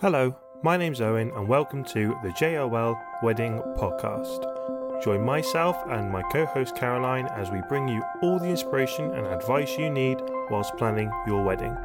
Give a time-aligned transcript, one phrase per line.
[0.00, 5.02] Hello, my name's Owen, and welcome to the JOL Wedding Podcast.
[5.02, 9.26] Join myself and my co host Caroline as we bring you all the inspiration and
[9.26, 10.18] advice you need
[10.48, 11.76] whilst planning your wedding.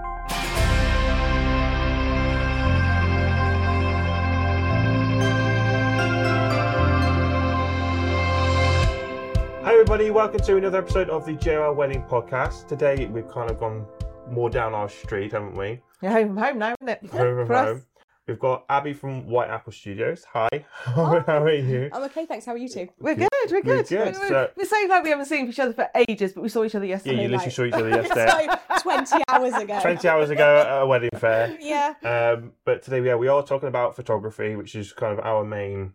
[9.64, 12.68] Hi, everybody, welcome to another episode of the JOL Wedding Podcast.
[12.68, 13.86] Today we've kind of gone
[14.30, 15.82] more down our street, haven't we?
[16.02, 17.10] You're home home now, isn't it?
[17.12, 17.68] Home from For us.
[17.68, 17.86] home.
[18.28, 20.24] We've got Abi from White Apple Studios.
[20.34, 21.92] Hi, how are you?
[21.94, 22.44] I'm okay, thanks.
[22.48, 22.88] How are you two?
[23.00, 23.88] We're good, we're We're good.
[23.88, 26.50] good, We're, so- we're saying like we haven't seen each other for ages, but we
[26.50, 27.18] saw each other yesterday.
[27.18, 27.54] Yeah, you literally night.
[27.54, 28.48] saw each other yesterday.
[28.78, 29.80] so 20 hours ago.
[29.80, 31.56] 20 hours ago at a wedding fair.
[31.62, 31.94] Yeah.
[32.04, 35.94] Um, but today, yeah, we are talking about photography, which is kind of our main,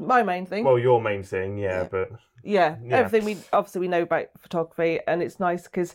[0.00, 0.64] My main thing.
[0.64, 1.88] well, your main thing, yeah, Yeah.
[1.88, 2.10] but
[2.42, 2.96] yeah, yeah.
[2.96, 5.94] everything we obviously we know about photography, and it's nice because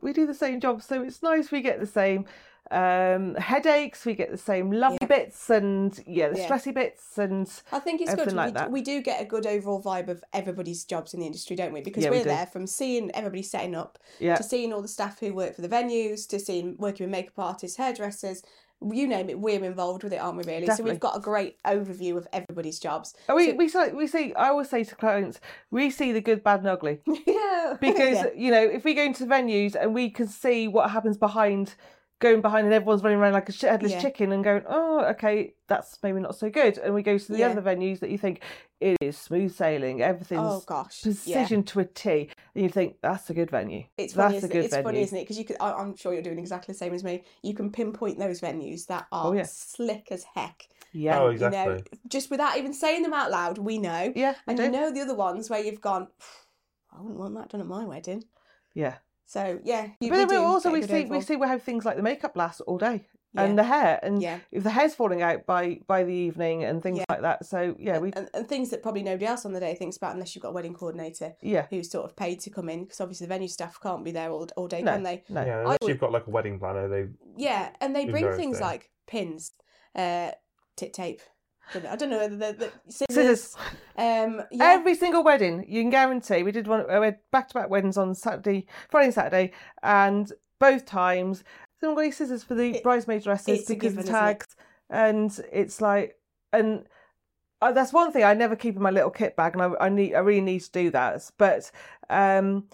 [0.00, 2.26] we do the same job, so it's nice we get the same
[2.70, 5.06] um headaches, we get the same lovely Yeah.
[5.06, 6.48] bits, and yeah, the Yeah.
[6.48, 8.32] stressy bits, and I think it's good.
[8.32, 8.70] Like we, that.
[8.70, 11.80] we do get a good overall vibe of everybody's jobs in the industry, don't we?
[11.80, 12.30] Because Yeah, we we're do.
[12.30, 15.62] there from seeing everybody setting up yeah, to seeing all the staff who work for
[15.62, 18.42] the venues to seeing working with makeup artists, hairdressers.
[18.82, 20.44] You name it, we're involved with it, aren't we?
[20.44, 20.66] Really.
[20.66, 23.14] So we've got a great overview of everybody's jobs.
[23.34, 24.34] We So- we say, we see.
[24.34, 27.00] I always say to clients, we see the good, bad, and ugly.
[27.26, 27.78] yeah.
[27.80, 31.74] because you know if we go into venues and we can see what happens behind
[32.18, 34.00] going behind and everyone's running around like a headless Yeah.
[34.00, 37.38] chicken and going oh okay that's maybe not so good and we go to the
[37.38, 37.48] Yeah.
[37.48, 38.40] other venues that you think
[38.80, 41.04] it is smooth sailing everything's Oh gosh.
[41.04, 41.12] Yeah.
[41.12, 44.46] precision to a T and you think that's a good venue It's funny, that's a
[44.46, 44.64] isn't good it?
[44.64, 45.22] It's venue funny, isn't it?
[45.22, 47.22] Because you could, I, I'm sure you're doing exactly the same as me.
[47.42, 49.42] You can pinpoint those venues that oh, are Oh, yeah.
[49.46, 50.66] slick as heck.
[50.92, 51.84] yeah Oh, You know, exactly.
[52.08, 54.12] just without even saying them out loud, we know.
[54.16, 54.64] yeah And do.
[54.64, 56.08] you know the other ones where you've gone,
[56.90, 58.24] I wouldn't want that done at my wedding.
[58.72, 58.94] yeah
[59.28, 61.96] So yeah, you, but then we also we see we see we have things like
[61.96, 63.42] the makeup lasts all day Yeah.
[63.42, 64.38] and the hair and yeah.
[64.52, 67.04] if the hair's falling out by by the evening and things Yeah.
[67.08, 69.74] like that so yeah we and, and things that probably nobody else on the day
[69.74, 72.68] thinks about unless you've got a wedding coordinator yeah who's sort of paid to come
[72.68, 74.92] in because obviously the venue staff can't be there all, all day, No.
[74.92, 75.24] can they?
[75.28, 78.32] no yeah, unless would- you've got like a wedding planner, they Yeah, and they bring
[78.36, 78.68] things then?
[78.68, 79.52] like pins,
[79.96, 80.30] uh,
[80.76, 81.20] tit tape.
[81.74, 83.10] I don't know whether the, the scissors.
[83.10, 83.56] scissors
[83.96, 86.42] Um, yeah, Every single wedding, you can guarantee.
[86.42, 89.52] We did one uh, we had back to back weddings on Saturday, Friday, and Saturday,
[89.82, 91.44] and both times
[91.80, 94.18] someone got these scissors for the It- bridesmaid dresses because given, of isn't it?
[94.18, 94.56] tags,
[94.90, 96.16] and it's like,
[96.52, 96.86] and
[97.60, 99.88] uh, that's one thing I never keep in my little kit bag, and I, I
[99.88, 101.28] need, I really need to do that.
[101.38, 101.70] But
[102.08, 102.68] um,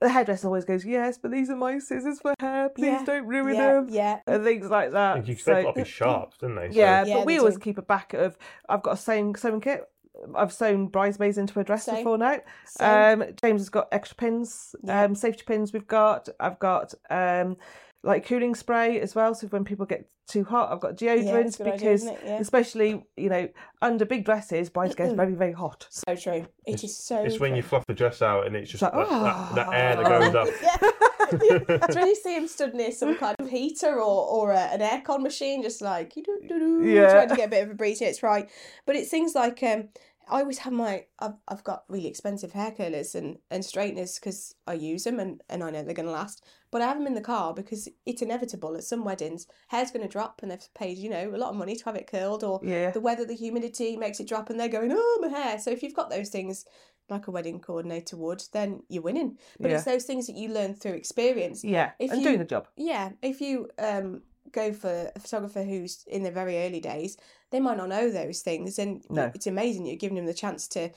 [0.00, 2.68] the hairdresser always goes, "Yes, but these are my scissors for hair.
[2.68, 4.20] Please Yeah, don't ruin yeah, them." yeah.
[4.26, 5.14] And things like that.
[5.14, 6.68] think you So- they've got to be sharp, don't they?
[6.72, 7.60] So- yeah, Yeah, but we they always do.
[7.60, 8.36] keep a back of.
[8.68, 9.88] I've got a sewing sewing kit.
[10.34, 11.96] I've sewn bridesmaids into a dress Same.
[11.96, 12.38] before now.
[12.66, 15.02] So, Um, James has got extra pins, Yeah.
[15.04, 15.72] um, safety pins.
[15.72, 16.28] We've got.
[16.40, 17.56] I've got um,
[18.02, 19.34] like cooling spray as well.
[19.34, 21.24] So when people get too hot, I've got yeah, it's
[21.56, 22.04] deodorant a good idea, because.
[22.04, 22.38] Yeah.
[22.38, 23.48] especially you know,
[23.82, 25.86] under big dresses, brides get very very hot.
[25.90, 26.46] So true.
[26.66, 27.22] It is so.
[27.22, 29.72] It's when you fluff the dress out and it's just like, that, that, that "Oh."
[29.72, 30.48] air that goes up.
[30.62, 30.76] yeah.
[31.42, 31.78] yeah.
[31.84, 34.80] It's when you see him stood near some kind of heater or, or a, an
[34.80, 37.10] aircon machine, just like you do, do, do, Yeah.
[37.12, 38.00] trying to get a bit of a breeze.
[38.00, 38.48] Yeah, it's right.
[38.86, 39.88] But it's things like um,
[40.30, 44.54] I always have my I've, I've got really expensive hair curlers and, and straighteners because
[44.66, 46.44] I use them and, and I know they're going to last.
[46.70, 49.46] But I have them in the car because it's inevitable at some weddings.
[49.68, 51.96] Hair's going to drop and they've paid you know a lot of money to have
[51.96, 55.18] it curled or Yeah, the weather, the humidity makes it drop, and they're going, "Oh,
[55.22, 56.64] my hair." So if you've got those things,
[57.08, 59.38] like a wedding coordinator would, then you're winning.
[59.58, 61.64] But it's those things that you learn through experience.
[61.64, 62.68] yeah, if and you- doing the job.
[62.76, 64.22] Yeah, if you um
[64.52, 67.16] go for a photographer who's in the very early days,
[67.50, 69.30] they might not know those things, and No.
[69.34, 70.90] it's amazing you're giving them the chance to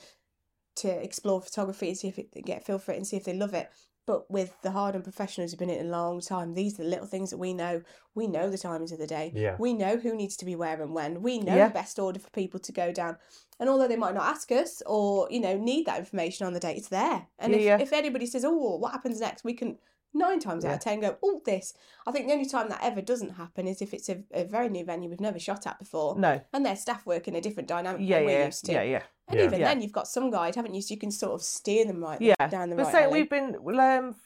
[0.74, 3.24] to explore photography and see if it get a feel for it and see if
[3.24, 3.68] they love it.
[4.06, 7.06] But with the hardened professionals who've been in a long time, these are the little
[7.06, 7.82] things that we know.
[8.14, 9.32] We know the times of the day.
[9.34, 9.56] Yeah.
[9.60, 11.22] We know who needs to be where and when.
[11.22, 11.68] We know Yeah.
[11.68, 13.18] the best order for people to go down.
[13.60, 16.58] And although they might not ask us or, you know, need that information on the
[16.58, 17.28] day, it's there.
[17.38, 17.78] And Yeah, if, yeah.
[17.80, 19.44] if anybody says, oh, what happens next?
[19.44, 19.78] We can
[20.14, 21.74] nine times out of ten go, oh, this.
[22.06, 24.68] I think the only time that ever doesn't happen is if it's a, a very
[24.68, 27.68] new venue we've never shot at before No, and their staff work in a different
[27.68, 28.72] dynamic yeah, than we're yeah, used to.
[28.72, 29.02] yeah, yeah.
[29.28, 29.46] And Yeah.
[29.46, 29.68] even Yeah.
[29.68, 30.82] then, you've got some guide, haven't you?
[30.82, 33.12] So you can sort of steer them right Yeah, down the but right say alley.
[33.20, 34.16] we've been well, um,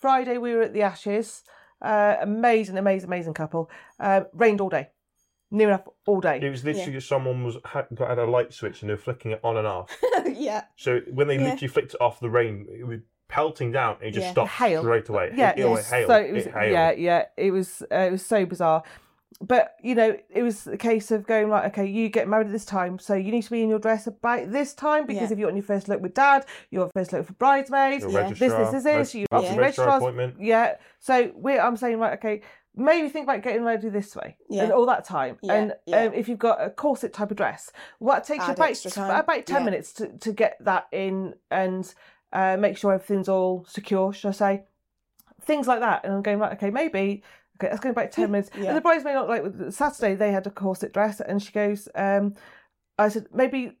[0.00, 0.38] Friday.
[0.38, 1.42] We were at the Ashes.
[1.80, 3.70] Uh, amazing, amazing, amazing couple.
[3.98, 4.90] Uh, rained all day,
[5.50, 6.38] near enough all day.
[6.42, 9.00] It was literally just someone was had, got had a light switch and they were
[9.00, 9.90] flicking it on and off.
[10.26, 10.64] yeah.
[10.76, 11.44] So when they Yeah.
[11.44, 13.96] literally flicked it off, the rain it was pelting down.
[14.00, 14.32] And it just Yeah.
[14.32, 14.82] stopped Hail.
[14.82, 15.32] straight away.
[15.34, 15.90] Yeah, it, it, yes.
[15.90, 16.06] hailed.
[16.08, 16.72] So it was, hailed.
[16.72, 17.24] yeah, yeah.
[17.36, 18.82] It was, uh, it was so bizarre.
[19.42, 22.52] But you know, it was a case of going like, okay, you get married at
[22.52, 25.32] this time, so you need to be in your dress about this time because Yeah.
[25.32, 28.28] if you're on your first look with dad, your first look for bridesmaids, Your Yeah.
[28.28, 29.14] this, registrar, this, this, this.
[29.14, 29.56] reg- You after yeah.
[29.56, 30.34] registrar registrars, appointment.
[30.40, 30.74] yeah.
[30.98, 32.42] So we, I'm saying right, okay,
[32.76, 34.64] maybe think about getting ready this way Yeah.
[34.64, 35.38] and all that time.
[35.42, 36.02] Yeah, and yeah.
[36.04, 39.46] Um, if you've got a corset type of dress, well, it takes you about, about
[39.46, 39.64] 10 Yeah.
[39.64, 41.94] minutes to, to get that in and
[42.32, 44.62] uh, make sure everything's all secure, should I say.
[45.42, 46.04] Things like that.
[46.04, 47.22] And I'm going, right, okay, maybe.
[47.56, 48.50] Okay, that's going to be about 10 minutes.
[48.56, 48.68] Yeah.
[48.68, 52.34] And the bridesmaid, not like Saturday, they had a corset dress, and she goes, um,
[52.98, 53.78] I said, maybe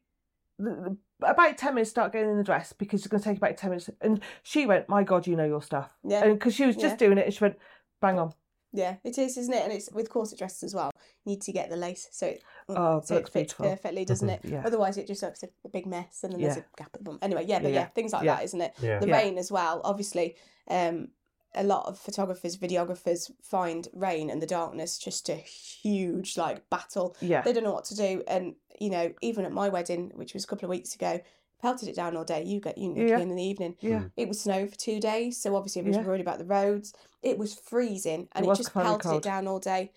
[0.58, 3.36] the, the, about 10 minutes start getting in the dress because it's going to take
[3.38, 3.90] about 10 minutes.
[4.00, 5.90] And she went, my God, you know your stuff.
[6.02, 6.24] Yeah.
[6.24, 7.06] And because she was just Yeah.
[7.08, 7.58] doing it, and she went,
[8.00, 8.32] bang on.
[8.72, 9.64] Yeah, it is, isn't it?
[9.64, 10.90] And it's with corset dresses as well.
[11.24, 13.66] You need to get the lace so it, Oh, so it fits beautiful.
[13.66, 14.40] perfectly, doesn't it?
[14.44, 14.62] Yeah.
[14.64, 17.18] Otherwise, it just looks a, big mess, and then there's a gap at the bottom.
[17.22, 17.80] Anyway, yeah, but Yeah.
[17.80, 18.36] yeah, things like Yeah.
[18.36, 18.74] that, isn't it?
[18.80, 19.00] Yeah.
[19.00, 19.16] The Yeah.
[19.16, 19.80] rain as well.
[19.84, 20.36] Obviously,
[20.68, 21.08] um,
[21.54, 27.16] a lot of photographers, videographers find rain and the darkness just a huge like battle.
[27.20, 27.42] Yeah.
[27.42, 30.44] They don't know what to do, and you know, even at my wedding, which was
[30.44, 31.20] a couple of weeks ago,
[31.60, 32.42] pelted it down all day.
[32.44, 33.18] You get you Yeah.
[33.18, 33.76] in the evening.
[33.80, 34.04] Yeah.
[34.16, 36.08] It was snow for two days, so obviously everyone's Yeah.
[36.08, 36.92] worried about the roads.
[37.22, 39.16] It was freezing, and It it, just pelted cold.
[39.16, 39.92] it down all day.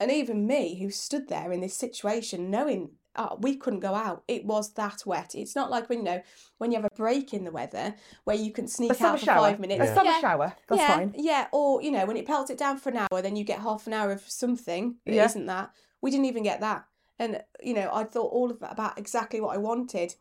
[0.00, 4.22] And even me, who stood there in this situation, knowing uh, we couldn't go out,
[4.28, 5.34] it was that wet.
[5.34, 6.22] It's not like when you know
[6.58, 9.40] when you have a break in the weather where you can sneak out for shower.
[9.40, 9.90] five minutes.
[9.90, 10.52] A summer yeah, shower.
[10.68, 11.14] That's yeah, fine.
[11.16, 13.58] Yeah, or you know when it pelts it down for an hour, then you get
[13.58, 14.98] half an hour of something.
[15.04, 15.26] Yeah.
[15.34, 15.70] not that.
[16.00, 16.84] We didn't even get that,
[17.18, 20.14] and you know I thought all of that about exactly what I wanted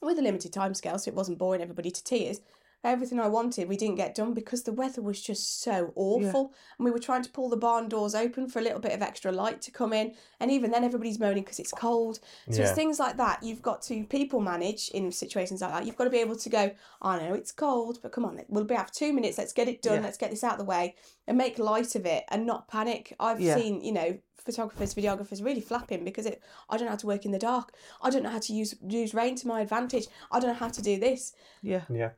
[0.00, 2.40] with a limited time scale, so it wasn't boring everybody to tears.
[2.82, 6.54] Everything I wanted, we didn't get done because the weather was just so awful.
[6.78, 9.02] And we were trying to pull the barn doors open for a little bit of
[9.02, 10.14] extra light to come in.
[10.40, 12.20] And even then, everybody's moaning because it's cold.
[12.50, 12.68] So Yeah.
[12.68, 13.42] it's things like that.
[13.42, 15.84] You've got to people manage in situations like that.
[15.84, 16.70] You've got to be able to go,
[17.02, 19.36] I know it's cold, but come on, we'll be have two minutes.
[19.36, 19.96] Let's get it done.
[19.96, 20.00] Yeah.
[20.02, 20.94] Let's get this out of the way
[21.26, 23.14] and make light of it and not panic.
[23.20, 23.56] I've Yeah.
[23.56, 26.42] seen, you know, photographers, videographers really flapping because it.
[26.70, 27.74] I don't know how to work in the dark.
[28.00, 30.06] I don't know how to use use rain to my advantage.
[30.32, 31.34] I don't know how to do this.
[31.60, 31.82] Yeah.
[31.90, 32.12] Yeah.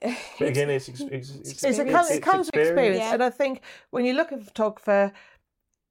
[0.00, 0.16] But
[0.48, 2.98] again, it's, ex- it's, it's, It's, it, comes, it comes with experience.
[2.98, 3.14] Yeah.
[3.14, 5.12] And I think when you look at a photographer,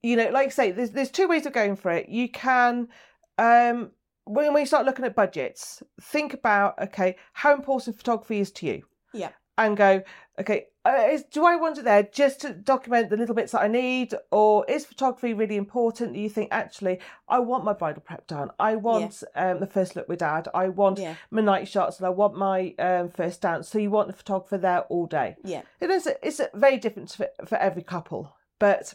[0.03, 2.09] you know, like I say, there's, there's two ways of going for it.
[2.09, 2.87] You can,
[3.37, 3.91] um,
[4.25, 8.65] when, when you start looking at budgets, think about, okay, how important photography is to
[8.65, 8.83] you.
[9.13, 9.31] Yeah.
[9.57, 10.03] And go,
[10.39, 13.67] okay, is, do I want it there just to document the little bits that I
[13.67, 14.13] need?
[14.31, 16.13] Or is photography really important?
[16.13, 18.51] Do you think, actually, I want my bridal prep done.
[18.59, 20.47] I want um, the first look with dad.
[20.53, 21.15] I want Yeah.
[21.31, 23.67] my night shots and I want my um, first dance.
[23.69, 25.35] So you want the photographer there all day.
[25.43, 25.63] Yeah.
[25.79, 26.07] It is.
[26.21, 28.35] It's very different for, for every couple.
[28.59, 28.93] But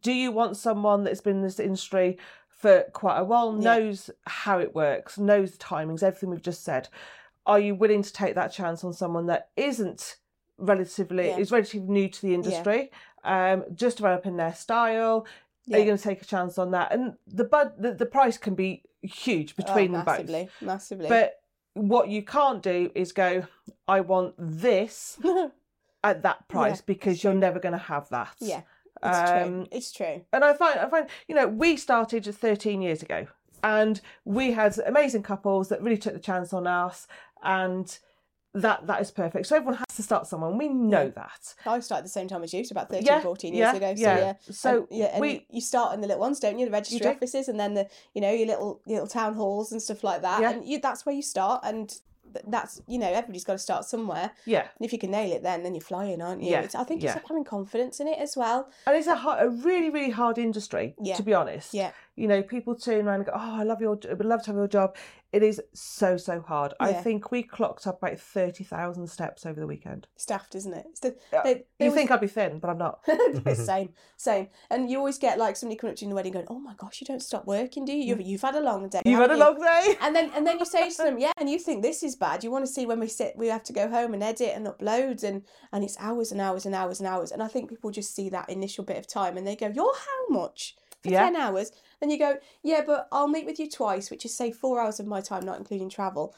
[0.00, 3.76] do you want someone that's been in this industry for quite a while, Yeah.
[3.76, 6.88] knows how it works, knows the timings, everything we've just said?
[7.46, 10.16] Are you willing to take that chance on someone that isn't
[10.60, 11.38] relatively Yeah.
[11.38, 12.90] is relatively new to the industry,
[13.24, 15.26] um, just developing their style?
[15.72, 16.92] Are you going to take a chance on that?
[16.92, 20.18] And the bud, the, the price can be huge between oh, them both.
[20.18, 21.08] massively, massively.
[21.08, 21.40] But
[21.74, 23.44] what you can't do is go,
[23.86, 25.18] I want this
[26.04, 28.34] at that price Yeah, because you're never going to have that.
[28.40, 28.62] yeah,
[29.02, 29.66] it's Um, true.
[29.70, 30.24] It's true.
[30.32, 33.26] And I find, I find, you know, we started 13 years ago
[33.62, 37.06] and we had amazing couples that really took the chance on us
[37.44, 37.98] and
[38.54, 39.46] that that is perfect.
[39.46, 40.50] So everyone has to start somewhere.
[40.50, 41.10] We know Yeah.
[41.10, 41.54] that.
[41.66, 43.76] I started at the same time as you, so about 13, Yeah, 14 years yeah,
[43.76, 43.94] ago.
[43.94, 44.18] So yeah.
[44.18, 44.34] yeah.
[44.50, 46.66] So and, yeah, and we- you, you start in the little ones, don't you?
[46.66, 47.08] The registry do.
[47.10, 50.22] offices, and then the you know your little your little town halls and stuff like
[50.22, 50.40] that.
[50.40, 50.50] Yeah.
[50.50, 51.94] And you, that's where you start, and
[52.46, 54.30] that's you know everybody's got to start somewhere.
[54.46, 54.60] Yeah.
[54.60, 56.50] And if you can nail it, then then you're flying, aren't you?
[56.50, 58.68] Yeah, It's, I think it's having confidence in it as well.
[58.86, 61.74] And it's a, hard, a really, really hard industry, to be honest.
[61.74, 61.90] Yeah.
[62.16, 64.46] You know, people turn around and go, oh, I love your, I would love to
[64.48, 64.94] have your job.
[65.32, 66.74] It is so, so hard.
[66.80, 70.08] I think we clocked up about 30,000 steps over the weekend.
[70.16, 70.86] Staffed, isn't it?
[71.00, 73.00] The, Yeah, they, they You always- think I'd be thin, but I'm not.
[73.54, 74.48] same, same.
[74.70, 76.58] And you always get like somebody coming up to you in the wedding going, "Oh
[76.58, 78.04] my gosh, you don't stop working, do you?
[78.04, 79.02] You've, you've had a long day.
[79.04, 79.96] You've had a you?" long day.
[80.00, 82.42] And then and then you say to them, yeah, and you think this is bad.
[82.42, 84.66] You want to see when we sit, we have to go home and edit and
[84.66, 87.30] upload, and and it's hours and hours and hours and hours.
[87.30, 89.94] And I think people just see that initial bit of time and they go, "You're
[89.94, 91.24] how much for Yeah.
[91.24, 94.50] ten hours?" Then you go, "Yeah, but I'll meet with you twice, which is say
[94.52, 96.34] four hours of my time, not including travel."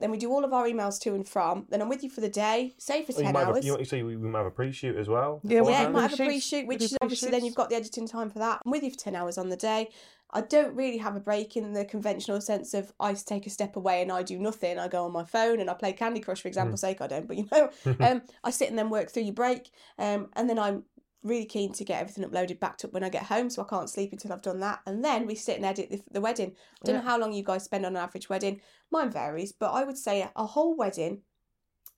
[0.00, 1.66] Then we do all of our emails to and from.
[1.70, 3.64] Then I'm with you for the day, say for Well, you ten might have, hours.
[3.64, 5.40] a- you, so we, we might have a pre-shoot as well.
[5.42, 6.50] Yeah, we Yeah, might have a pre-shoots.
[6.50, 7.46] pre-shoot, which is obviously then pre-shoots.
[7.46, 8.60] you've got the editing time for that.
[8.64, 9.88] I'm with you for ten hours on the day.
[10.30, 13.74] I don't really have a break in the conventional sense of I take a step
[13.76, 14.78] away and I do nothing.
[14.78, 17.00] I go on my phone and I play Candy Crush, for example's sake.
[17.00, 20.28] I don't, but you know, um, I sit and then work through your break, um,
[20.34, 20.84] and then I'm
[21.22, 23.90] really keen to get everything uploaded, backed up when I get home, so I can't
[23.90, 24.80] sleep until I've done that.
[24.86, 26.52] And then we sit and edit the, the wedding.
[26.82, 28.60] I don't know how long you guys spend on an average wedding.
[28.90, 31.22] Mine varies, but I would say a whole wedding.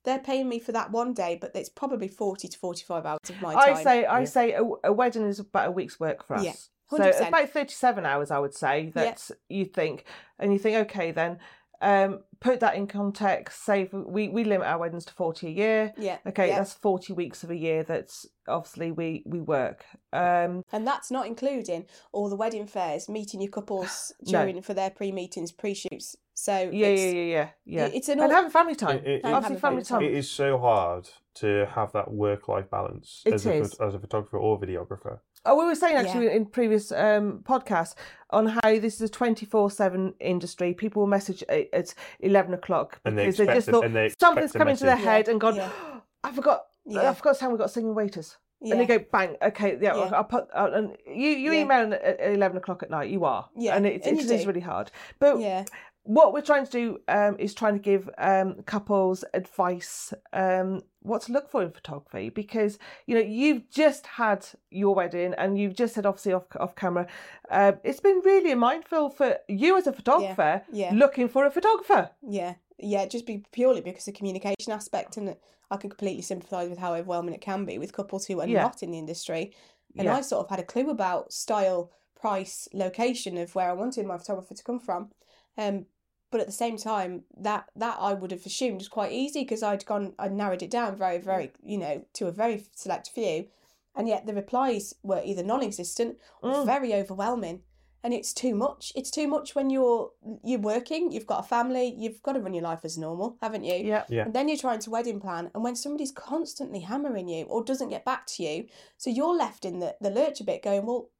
[0.04, 3.40] They're paying me for that one day, but it's probably forty to forty-five hours of
[3.42, 3.76] my time.
[3.76, 4.24] I say, I Yeah.
[4.24, 6.44] say, a, a wedding is about a week's work for us.
[6.44, 6.54] Yeah,
[6.96, 7.28] So 100%.
[7.28, 8.92] about thirty-seven hours, I would say Yeah.
[8.92, 10.06] that you think,
[10.38, 11.38] and you think, okay, then,
[11.82, 13.64] Um, put that in context.
[13.64, 15.92] Say we we limit our weddings to forty a year.
[15.96, 16.18] Yeah.
[16.26, 16.58] Okay, yeah.
[16.58, 17.82] that's forty weeks of a year.
[17.82, 19.84] That's obviously we we work.
[20.12, 24.40] Um, And that's not including all the wedding fairs, meeting your couples No.
[24.40, 26.16] during for their pre-meetings, pre-shoots.
[26.34, 27.86] So yeah, it's, yeah, yeah, yeah, yeah.
[27.86, 28.98] it's an and having family time.
[28.98, 30.14] It- it- obviously, having family family time.
[30.14, 34.38] It is so hard to have that work-life balance It as a, as a photographer
[34.38, 35.20] or videographer.
[35.46, 36.32] Oh, we were saying actually Yeah.
[36.32, 37.94] in previous um, podcasts
[38.30, 40.74] on how this is a twenty four seven industry.
[40.74, 44.10] People will message at, at eleven o'clock And because they, expect just thought and they
[44.20, 45.08] something's a coming to their message.
[45.08, 45.56] head and gone.
[45.56, 45.70] Yeah.
[46.24, 46.66] I forgot.
[46.84, 47.08] Yeah.
[47.10, 48.36] I forgot to tell we've got singing waiters.
[48.60, 48.72] yeah.
[48.72, 49.36] And they go bang.
[49.40, 50.10] Okay, yeah, Yeah.
[50.14, 50.48] I'll put.
[50.54, 51.60] Uh, and you you Yeah.
[51.62, 53.08] email at, at eleven o'clock at night.
[53.10, 53.48] You are.
[53.56, 54.46] Yeah, and it, and it you is do.
[54.48, 54.90] really hard.
[55.18, 55.64] But yeah.
[56.02, 61.22] what we're trying to do um, is trying to give um, couples advice um, what
[61.22, 65.74] to look for in photography because you know you've just had your wedding and you've
[65.74, 67.06] just said obviously off off camera
[67.50, 70.92] uh, it's been really mindful for you as a photographer yeah.
[70.92, 75.36] looking for a photographer Yeah, yeah, just be purely because of communication aspect, and
[75.70, 78.62] I can completely sympathise with how overwhelming it can be with couples who are Yeah.
[78.62, 79.54] not in the industry.
[79.96, 80.16] And Yeah.
[80.16, 84.18] I sort of had a clue about style, price, location of where I wanted my
[84.18, 85.10] photographer to come from.
[85.56, 85.86] Um,
[86.30, 89.62] but at the same time, that that I would have assumed was quite easy because
[89.62, 93.48] I'd gone, I'd narrowed it down very, very, you know, to a very select few,
[93.94, 96.66] and yet the replies were either non-existent or Mm.
[96.66, 97.62] very overwhelming
[98.02, 98.92] and it's too much.
[98.94, 102.54] It's too much when you're you're working you've got a family you've got to run
[102.54, 103.74] your life as normal haven't you?
[103.74, 104.04] Yeah.
[104.08, 104.24] Yeah.
[104.24, 107.90] and then you're trying to wedding plan and when somebody's constantly hammering you or doesn't
[107.90, 111.10] get back to you so you're left in the, the lurch a bit going well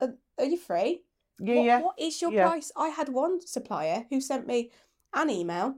[0.00, 1.02] are, are you free
[1.38, 2.46] yeah what, yeah what is your yeah.
[2.48, 4.70] price i had one supplier who sent me
[5.14, 5.76] an email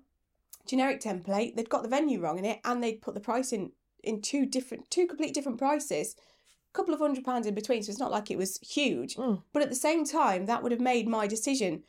[0.67, 3.73] generic template they'd got the venue wrong in it and they'd put the price in
[4.03, 6.15] in two different two complete different prices
[6.73, 9.43] a couple of hundred pounds in between so it's not like it was huge Mm.
[9.53, 11.83] but at the same time that would have made my decision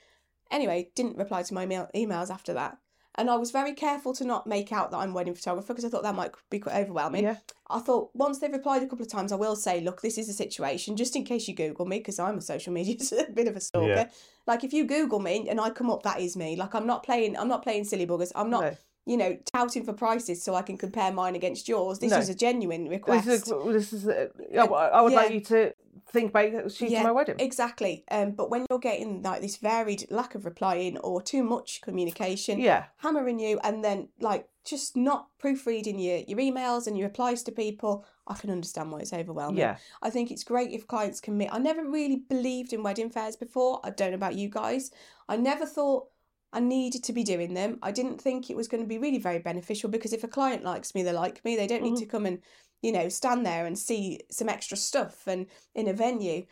[0.49, 2.77] anyway didn't reply to my mail, emails after that
[3.17, 5.85] and i was very careful to not make out that i'm a wedding photographer because
[5.85, 7.37] i thought that might be quite overwhelming yeah
[7.69, 10.29] I thought once they've replied a couple of times, I will say, look, this is
[10.29, 13.49] a situation, just in case you Google me, because I'm a social media a bit
[13.49, 13.87] of a stalker.
[13.89, 14.09] Yeah.
[14.45, 16.55] Like if you Google me and I come up, that is me.
[16.55, 18.31] Like I'm not playing, I'm not playing silly buggers.
[18.35, 18.77] I'm not, No.
[19.05, 21.99] you know, touting for prices so I can compare mine against yours.
[21.99, 22.19] This No.
[22.19, 23.25] is a genuine request.
[23.25, 25.73] this is, this is uh, yeah, I would like you to
[26.11, 28.03] think about shooting Yeah, my wedding Exactly.
[28.09, 32.59] Um, but when you're getting like this varied lack of replying or too much communication,
[32.59, 37.43] yeah hammering you and then like just not proofreading your, your emails and your replies
[37.43, 39.57] to people, I can understand why it's overwhelming.
[39.59, 41.49] yeah I think it's great if clients commit.
[41.51, 43.79] I never really believed in wedding fairs before.
[43.83, 44.91] I don't know about you guys.
[45.29, 46.07] I never thought
[46.53, 47.77] I needed to be doing them.
[47.81, 50.63] I didn't think it was going to be really very beneficial because if a client
[50.63, 51.55] likes me, they like me.
[51.57, 51.99] They don't need Mhm.
[51.99, 52.39] to come and,
[52.81, 56.45] you know, stand there and see some extra stuff and in a venue.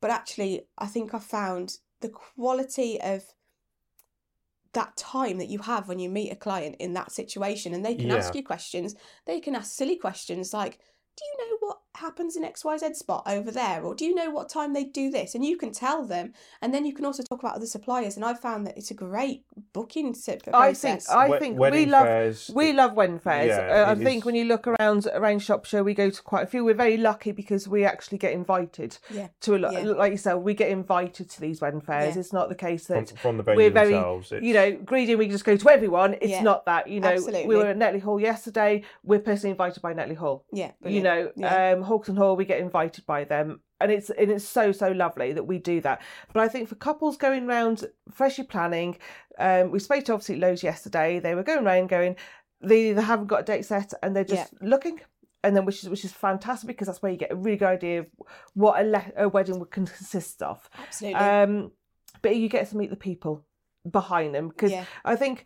[0.00, 3.24] But actually, I think I found the quality of
[4.72, 7.94] that time that you have when you meet a client in that situation and they
[7.94, 8.94] can ask you questions.
[9.24, 10.78] They can ask silly questions like,
[11.16, 13.82] do you know what happens in XYZ spot over there?
[13.84, 15.34] Or do you know what time they do this?
[15.34, 16.32] And you can tell them.
[16.60, 18.16] And then you can also talk about other suppliers.
[18.16, 21.02] And I found that it's a great booking se- I think.
[21.10, 23.48] I We- think we wedding love fairs, We love wedding fairs.
[23.48, 26.42] Yeah, uh, I think is- when you look around around Shropshire, we go to quite
[26.42, 26.64] a few.
[26.64, 29.72] We're very lucky because we actually get invited Yeah, to a lot.
[29.72, 29.84] yeah.
[29.84, 32.14] Like yourself, we get invited to these wedding fairs.
[32.14, 32.20] Yeah.
[32.20, 34.32] It's not the case that from the venue we're very, themselves.
[34.32, 36.14] it's- you know, greedy and we just go to everyone.
[36.14, 36.88] It's Yeah, not that.
[36.88, 38.82] You know, we were at Netley Hall yesterday.
[39.04, 40.44] We're personally invited by Netley Hall.
[40.52, 40.72] yeah.
[40.84, 41.72] You know, Yeah.
[41.84, 43.60] Um, and Hall, we get invited by them.
[43.80, 46.00] And it's and it's so so lovely that we do that.
[46.32, 48.96] But I think for couples going round freshly planning,
[49.38, 51.18] um, we spoke to obviously loads yesterday.
[51.20, 52.16] They were going around going,
[52.62, 55.00] they either haven't got a date set and they're just looking,
[55.42, 57.68] and then which is which is fantastic because that's where you get a really good
[57.68, 58.06] idea of
[58.54, 60.68] what a, le- a wedding would consist of.
[60.78, 61.20] Absolutely.
[61.20, 61.72] Um,
[62.22, 63.44] but you get to meet the people
[63.90, 64.84] behind them because yeah.
[65.04, 65.44] I think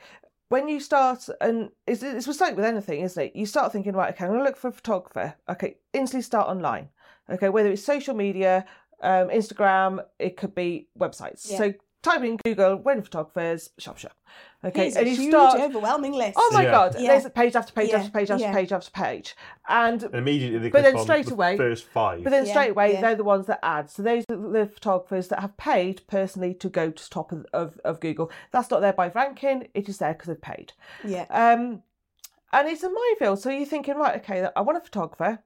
[0.49, 3.37] when you start, and it's, it's same with anything, isn't it?
[3.37, 5.35] You start thinking, right, okay, I'm going to look for a photographer.
[5.49, 6.88] Okay, instantly start online.
[7.31, 8.64] Okay, whether it's social media,
[9.02, 11.50] um, Instagram, it could be websites.
[11.50, 11.59] Yeah.
[11.59, 14.12] So type in Google wedding photographers, shop shop.
[14.64, 15.61] Okay, Here's a and you huge, start.
[15.61, 16.35] overwhelming list.
[16.37, 16.71] Oh my Yeah.
[16.71, 16.97] God!
[16.99, 17.09] Yeah.
[17.19, 18.52] There's page after page Yeah, after page after yeah.
[18.52, 19.37] page after page,
[19.69, 22.25] and and immediately they But then on straight the away- first five.
[22.25, 23.00] but then Yeah, straight away, yeah.
[23.00, 23.88] they're the ones that add.
[23.90, 27.78] So those are the photographers that have paid personally to go to top of, of,
[27.85, 28.31] of Google.
[28.50, 30.73] That's not there by ranking, it is there because they've paid.
[31.05, 31.26] Yeah.
[31.31, 31.83] Um,
[32.52, 33.40] and it's a minefield.
[33.40, 35.43] So you're thinking, right, okay, I want a photographer.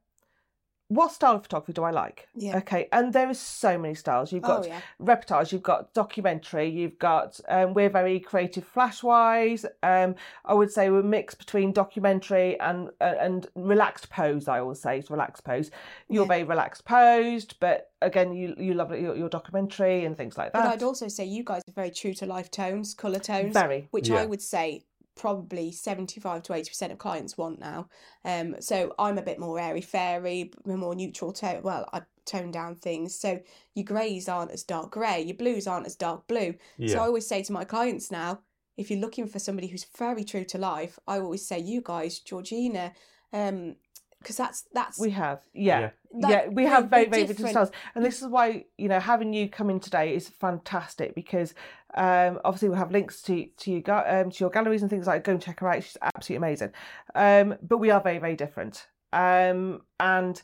[0.95, 2.29] What style of photography do I like?
[2.35, 2.57] Yeah.
[2.59, 4.33] Okay, and there is so many styles.
[4.33, 4.81] You've got Oh yeah.
[5.01, 9.65] reportage, you've got documentary, you've got um, we're very creative flash wise.
[9.83, 14.49] Um, I would say we're mixed between documentary and uh, and relaxed pose.
[14.49, 15.71] I always say it's relaxed pose.
[16.09, 16.29] You're Yeah.
[16.29, 20.63] very relaxed posed, but again, you you love your, your documentary and things like that.
[20.65, 20.73] But.
[20.73, 23.89] I'd also say you guys are very true to life tones, colour tones, Very.
[23.91, 24.23] which Yeah.
[24.23, 27.89] I would say probably 75 to 80% of clients want now.
[28.25, 31.63] Um, so I'm a bit more airy fairy, more neutral tone.
[31.63, 33.15] Well, I tone down things.
[33.15, 33.41] So
[33.75, 36.55] your greys aren't as dark grey, your blues aren't as dark blue.
[36.79, 36.89] Yeah.
[36.95, 38.41] So I always say to my clients now,
[38.77, 42.19] if you're looking for somebody who's very true to life, I always say you guys,
[42.19, 42.93] Georgina,
[43.33, 43.77] um,
[44.23, 45.81] because that's that's We have, yeah.
[45.81, 45.91] Yeah.
[46.21, 47.53] That- yeah, we have very, very different different.
[47.53, 47.71] styles.
[47.95, 51.55] And this is why, you know, having you come in today is fantastic because
[51.95, 55.07] um, obviously we'll have links to to you ga- um, to your galleries and things
[55.07, 55.83] like go and check her out.
[55.83, 56.73] She's absolutely amazing.
[57.15, 58.87] Um, but we are very, very different.
[59.13, 60.41] Um, and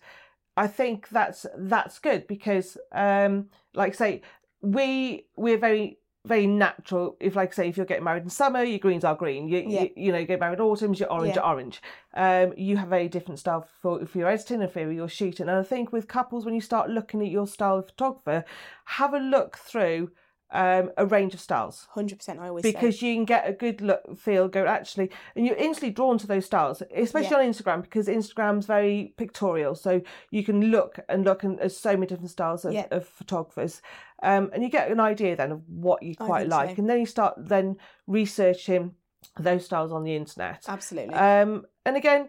[0.56, 4.22] I think that's that's good because um, like I say,
[4.60, 7.16] we we're very very natural.
[7.20, 9.48] If like say if you're getting married in summer, your greens are green.
[9.48, 9.82] You Yeah.
[9.82, 11.42] you, you know, you get married in autumns, your orange Yeah.
[11.42, 11.82] are orange.
[12.14, 15.48] Um, you have a very different style for for your editing and for your shooting.
[15.48, 18.44] And I think with couples, when you start looking at your style of photographer,
[18.84, 20.10] have a look through
[20.50, 22.38] um, a range of styles 100%.
[22.38, 22.72] I always say.
[22.72, 26.26] because you can get a good look feel go actually and you're instantly drawn to
[26.26, 30.00] those styles especially on instagram because instagram's very pictorial so
[30.30, 32.86] you can look and look and there's so many different styles of, Yeah.
[32.90, 33.82] of photographers
[34.22, 36.80] um, and you get an idea then of what you quite like so.
[36.80, 37.76] and then you start then
[38.06, 38.94] researching
[39.38, 41.14] those styles on the internet Absolutely.
[41.14, 42.28] um, and again,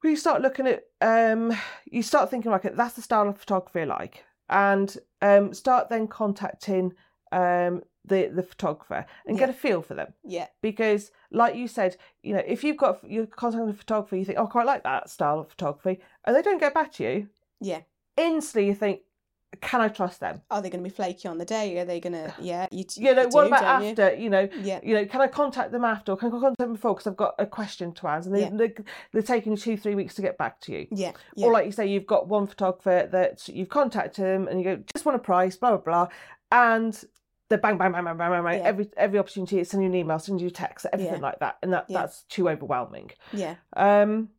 [0.00, 1.52] when you start looking at, um,
[1.84, 6.08] you start thinking like that's the style of photography I like, and um, start then
[6.08, 6.92] contacting
[7.32, 10.46] um, the the photographer and get a feel for them yeah.
[10.60, 14.38] because, like you said, you know if you've got you're contacting a photographer, you think
[14.38, 17.28] oh, I quite like that style of photography, and they don't get back to you,
[17.60, 17.80] Yeah.
[18.16, 19.00] instantly you think,
[19.60, 20.40] can I trust them?
[20.50, 21.78] Are they going to be flaky on the day?
[21.78, 23.90] Are they going to, yeah, you, t- You know, you what do, about don't you?
[23.90, 24.14] after?
[24.16, 24.80] You know, Yeah.
[24.82, 27.16] you know, can I contact them after or can I contact them before because I've
[27.16, 28.50] got a question to ask and they, Yeah.
[28.54, 28.72] they,
[29.12, 30.86] they're taking two, three weeks to get back to you.
[30.90, 31.12] Yeah.
[31.36, 31.46] Yeah.
[31.46, 34.82] Or like you say, you've got one photographer that you've contacted them and you go,
[34.94, 36.08] just want a price, blah, blah, blah.
[36.50, 37.02] And
[37.52, 38.58] they're bang, bang, bang, bang, bang, bang, bang.
[38.60, 38.64] Yeah.
[38.66, 41.20] Every, every opportunity, it's send you an email, send you a text, everything Yeah.
[41.20, 41.58] like that.
[41.62, 42.00] And that, Yeah.
[42.00, 43.10] that's too overwhelming.
[43.32, 43.56] yeah.
[43.74, 44.30] Um,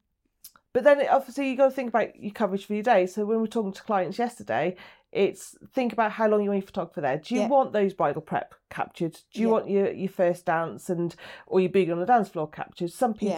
[0.73, 3.05] but then obviously you got to think about your coverage for your day.
[3.05, 4.75] So when we were talking to clients yesterday,
[5.11, 7.17] it's think about how long you want your photographer there.
[7.19, 7.47] Do you Yeah.
[7.47, 9.13] want those bridal prep captured?
[9.31, 9.53] Do you Yeah.
[9.53, 11.15] want your, your first dance and
[11.45, 12.91] or your boogie on the dance floor captured?
[12.91, 13.37] Some Yeah.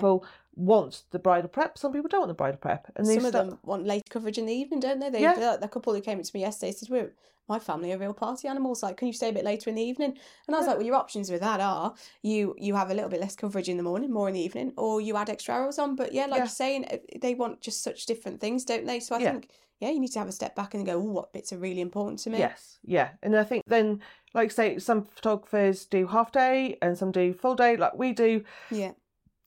[0.56, 2.92] Want the bridal prep, some people don't want the bridal prep.
[2.96, 5.10] And Some of start- them want late coverage in the evening, don't they?
[5.10, 5.34] They Yeah.
[5.34, 7.14] the, the couple who came to me yesterday said, "We're
[7.48, 8.82] my family are real party animals.
[8.82, 10.72] Like, can you stay a bit later in the evening?" And I was Yeah.
[10.72, 13.70] like, "Well, your options with that are you you have a little bit less coverage
[13.70, 16.24] in the morning, more in the evening, or you add extra hours on." But yeah,
[16.26, 16.44] like Yeah.
[16.44, 19.00] you're saying, uh, they want just such different things, don't they?
[19.00, 19.50] So I think
[19.82, 21.82] yeah, you need to have a step back and go, "Oh, what bits are really
[21.82, 24.02] important to me?" Yes, yeah, and I think then,
[24.34, 27.76] like say, some photographers do half day and some do full day.
[27.76, 28.94] Like we do, Yeah.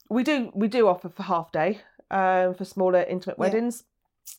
[0.09, 3.41] We do, we do offer for half day, um, for smaller intimate Yeah.
[3.41, 3.83] weddings.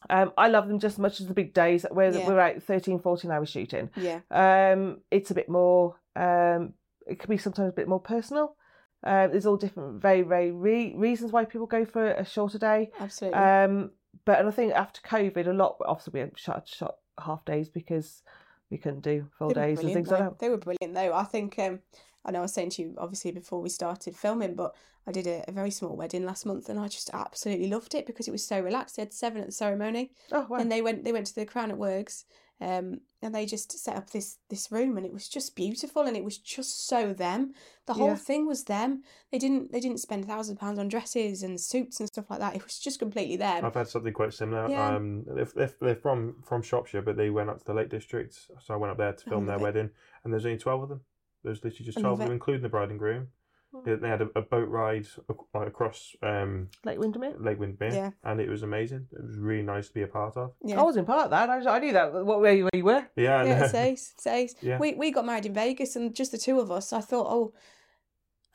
[0.09, 2.27] Um, I love them just as much as the big days where Yeah.
[2.27, 3.91] we're out 13, 14 hours shooting.
[3.97, 4.21] Yeah.
[4.31, 6.75] Um, it's a bit more, um,
[7.07, 8.57] it can be sometimes a bit more personal.
[9.03, 12.91] Uh, there's all different, very, very re- reasons why people go for a shorter day.
[13.01, 13.39] Absolutely.
[13.39, 13.91] Um,
[14.25, 18.23] but and I think after COVID, a lot obviously we shot shot half days because
[18.71, 20.39] we couldn't do full days and things like that.
[20.39, 21.15] They were brilliant though.
[21.15, 21.81] I think um,
[22.25, 24.75] I know I was saying to you obviously before we started filming, but
[25.07, 28.07] I did a, a very small wedding last month and I just absolutely loved it
[28.07, 28.97] because it was so relaxed.
[28.97, 30.59] They had seven at the ceremony Oh wow!
[30.59, 32.25] and they went they went to the Crown at Works
[32.63, 36.15] um, and they just set up this this room and it was just beautiful and
[36.15, 37.55] it was just so them.
[37.87, 38.15] The whole Yeah.
[38.17, 39.03] thing was them.
[39.33, 42.41] They didn't they didn't spend a thousand pounds on dresses and suits and stuff like
[42.41, 42.55] that.
[42.55, 43.65] It was just completely them.
[43.65, 44.69] I've had something quite similar.
[44.69, 44.95] Yeah.
[44.95, 48.35] Um, they're, they're, they're from from Shropshire, but they went up to the Lake District,
[48.63, 49.63] so I went up there to I film their it.
[49.63, 49.89] wedding,
[50.23, 51.01] and there's only twelve of them.
[51.45, 53.29] There's literally just I twelve love of them, including the bride and groom.
[53.73, 53.83] Oh.
[53.85, 55.07] They, they had a, a boat ride
[55.55, 57.35] across um, Lake Windermere.
[57.39, 58.11] Lake Windermere, Yeah.
[58.25, 59.07] and it was amazing.
[59.13, 60.53] It was really nice to be a part of.
[60.65, 60.81] Yeah.
[60.81, 61.49] I wasn't part of that.
[61.49, 62.13] I, I knew that.
[62.13, 63.07] What where you, where you were?
[63.17, 64.13] Yeah, Yeah, and, it's ace.
[64.17, 64.55] It's ace.
[64.61, 64.79] Yeah.
[64.79, 66.93] We we got married in Vegas and just the two of us.
[66.93, 67.55] I thought, oh,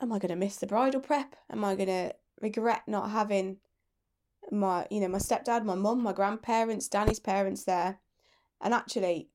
[0.00, 1.34] am I gonna miss the bridal prep?
[1.50, 3.56] Am I gonna regret not having
[4.52, 8.00] my you know, my stepdad, my mum, my grandparents, Danny's parents there?
[8.60, 9.28] And actually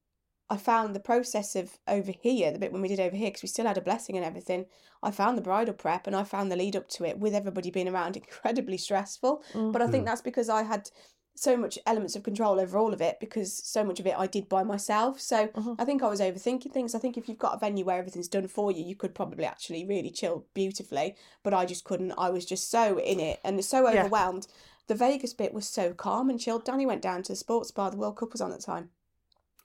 [0.51, 3.41] I found the process of over here, the bit when we did over here, because
[3.43, 4.65] we still had a blessing and everything.
[5.01, 7.71] I found the bridal prep and I found the lead up to it with everybody
[7.71, 9.43] being around incredibly stressful.
[9.53, 10.07] But I think Mm.
[10.07, 10.89] that's because I had
[11.35, 14.27] so much elements of control over all of it because so much of it I
[14.27, 15.19] did by myself.
[15.21, 15.75] So Mhm.
[15.79, 16.93] I think I was overthinking things.
[16.93, 19.45] I think if you've got a venue where everything's done for you, you could probably
[19.45, 21.15] actually really chill beautifully.
[21.43, 22.11] But I just couldn't.
[22.17, 24.01] I was just so in it and so Yeah.
[24.01, 24.47] overwhelmed
[24.87, 26.65] the Vegas bit was so calm and chilled.
[26.65, 27.89] Danny went down to the sports bar.
[27.89, 28.89] The World Cup was on at the time.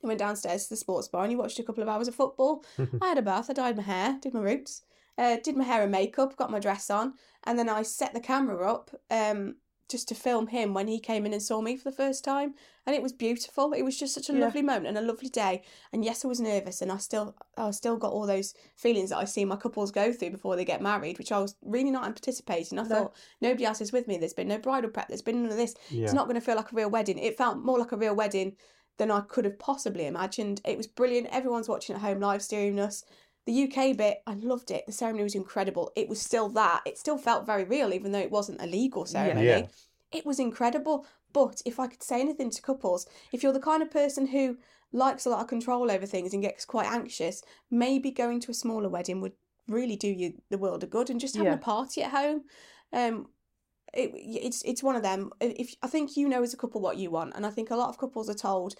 [0.06, 2.64] Went downstairs to the sports bar and he watched a couple of hours of football.
[3.02, 3.50] I had a bath.
[3.50, 4.82] I dyed my hair, did my roots,
[5.18, 7.14] uh, did my hair and makeup, got my dress on,
[7.44, 9.56] and then I set the camera up um,
[9.88, 12.54] just to film him when he came in and saw me for the first time.
[12.86, 13.72] And it was beautiful.
[13.72, 14.40] It was just such a Yeah.
[14.44, 15.62] lovely moment and a lovely day.
[15.92, 19.18] And yes, I was nervous, and I still, I still got all those feelings that
[19.18, 22.04] I see my couples go through before they get married, which I was really not
[22.06, 22.78] anticipating.
[22.78, 22.88] I No.
[22.88, 24.18] thought nobody else is with me.
[24.18, 25.08] There's been no bridal prep.
[25.08, 25.74] There's been none of this.
[25.90, 26.04] Yeah.
[26.04, 27.18] It's not going to feel like a real wedding.
[27.18, 28.56] It felt more like a real wedding
[28.98, 30.60] than I could have possibly imagined.
[30.64, 31.28] It was brilliant.
[31.30, 33.04] Everyone's watching at home, live streaming us.
[33.46, 34.86] The UK bit, I loved it.
[34.86, 35.92] The ceremony was incredible.
[35.94, 36.82] It was still that.
[36.84, 39.46] It still felt very real, even though it wasn't a legal ceremony.
[39.46, 39.66] Yeah.
[40.12, 41.06] It was incredible.
[41.32, 44.56] But if I could say anything to couples, if you're the kind of person who
[44.92, 48.54] likes a lot of control over things and gets quite anxious, maybe going to a
[48.54, 49.32] smaller wedding would
[49.68, 51.58] really do you the world of good and just having Yeah.
[51.58, 52.44] a party at home.
[52.92, 53.26] Um,
[53.96, 55.30] it, it's it's one of them.
[55.40, 57.76] If I think you know as a couple what you want, and I think a
[57.76, 58.74] lot of couples are told,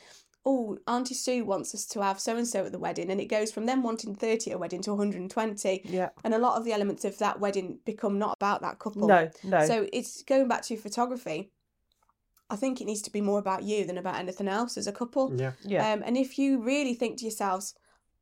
[0.45, 3.27] "Oh, Auntie Sue wants us to have so and so at the wedding," and it
[3.27, 6.11] goes from them wanting thirty at a wedding to one hundred and twenty, Yeah.
[6.25, 9.07] and a lot of the elements of that wedding become not about that couple.
[9.09, 9.67] No, no.
[9.67, 11.51] So it's going back to photography.
[12.49, 14.93] I think it needs to be more about you than about anything else as a
[14.93, 15.35] couple.
[15.35, 15.53] Yeah.
[15.65, 15.93] yeah.
[15.93, 17.75] Um, and if you really think to yourselves,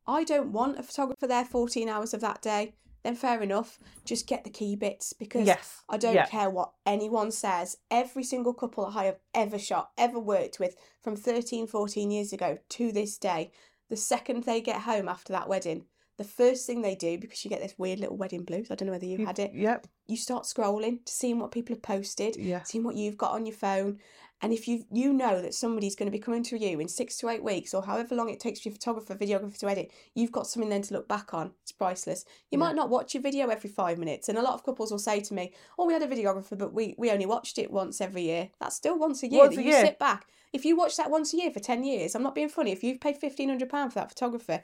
[0.07, 2.73] I don't want a photographer there 14 hours of that day,
[3.05, 3.79] then fair enough.
[4.05, 5.83] Just get the key bits because yes.
[5.89, 6.27] I don't yeah.
[6.27, 7.77] care what anyone says.
[7.91, 12.59] Every single couple I have ever shot, ever worked with from 13, 14 years ago
[12.71, 13.53] to this day,
[13.91, 15.85] the second they get home after that wedding,
[16.17, 18.87] the first thing they do, because you get this weird little wedding blues, I don't
[18.87, 19.87] know whether you've had it, Yep.
[20.07, 22.63] you start scrolling to seeing what people have posted, Yeah.
[22.63, 23.99] seeing what you've got on your phone.
[24.45, 27.17] And if you you know that somebody's going to be coming to you in six
[27.17, 30.33] to eight weeks or however long it takes for your photographer, videographer to edit, you've
[30.33, 31.53] got something then to look back on.
[31.63, 32.27] It's priceless.
[32.51, 32.67] You Yeah.
[32.67, 34.29] might not watch your video every five minutes.
[34.29, 36.75] And a lot of couples will say to me, Oh, we had a videographer, but
[36.75, 38.51] we, we only watched it once every year.
[38.61, 39.87] That's still once a year Once that a you year.
[39.87, 40.27] sit back.
[40.53, 42.71] If you watch that once a year for 10 years, I'm not being funny.
[42.71, 44.61] If you've paid £1,500 for that photographer,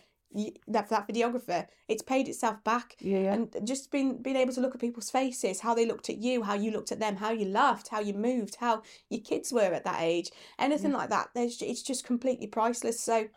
[0.69, 3.19] that, for that videographer, it's paid itself back Yeah.
[3.19, 3.35] Yeah.
[3.35, 6.43] and just being being able to look at people's faces, how they looked at you,
[6.43, 9.73] how you looked at them, how you laughed, how you moved, how your kids were
[9.75, 11.31] at that age, anything like that.
[11.35, 13.01] There's it's just completely priceless.
[13.01, 13.29] So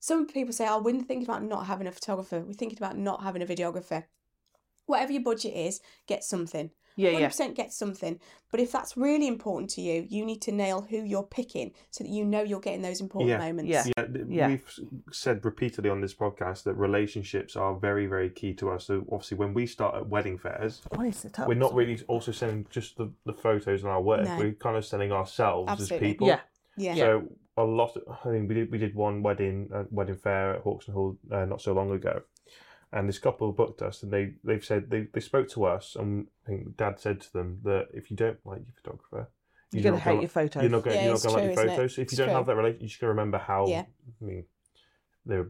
[0.00, 2.40] some people say, "Oh, we're thinking about not having a photographer.
[2.40, 4.04] We're thinking about not having a videographer."
[4.88, 6.70] Whatever your budget is, get something.
[6.96, 7.10] yeah.
[7.10, 7.28] Hundred Yeah.
[7.28, 8.18] percent get something.
[8.50, 12.02] But if that's really important to you, you need to nail who you're picking so
[12.02, 13.38] that you know you're getting those important Yeah.
[13.38, 13.70] moments.
[13.70, 13.84] Yeah.
[13.96, 14.48] Yeah, Yeah.
[14.48, 14.80] we've
[15.12, 18.86] said repeatedly on this podcast that relationships are very, very key to us.
[18.86, 21.46] So obviously, when we start at wedding fairs, Why is it up?
[21.46, 24.24] we're not really also sending just the, the photos and our work.
[24.24, 24.36] No.
[24.38, 25.96] We're kind of sending ourselves Absolutely.
[26.08, 26.26] as people.
[26.26, 26.40] Yeah.
[26.76, 26.94] Yeah.
[26.96, 27.96] So a lot.
[28.24, 31.44] I mean, we did we did one wedding uh, wedding fair at Hawkstone Hall uh,
[31.44, 32.22] not so long ago,
[32.92, 36.26] and this couple booked us, and they they've said they, they spoke to us, and
[36.46, 39.30] I think Dad said to them that if you don't like your photographer,
[39.72, 40.62] You're gonna not hate your photos.
[40.62, 40.96] You're not going.
[40.96, 41.94] Yeah, you're not going to like your photos.
[41.94, 43.66] So if It's you don't have that relationship, you're just going to remember how.
[43.66, 43.84] Yeah.
[44.20, 44.44] I mean,
[45.26, 45.46] they're a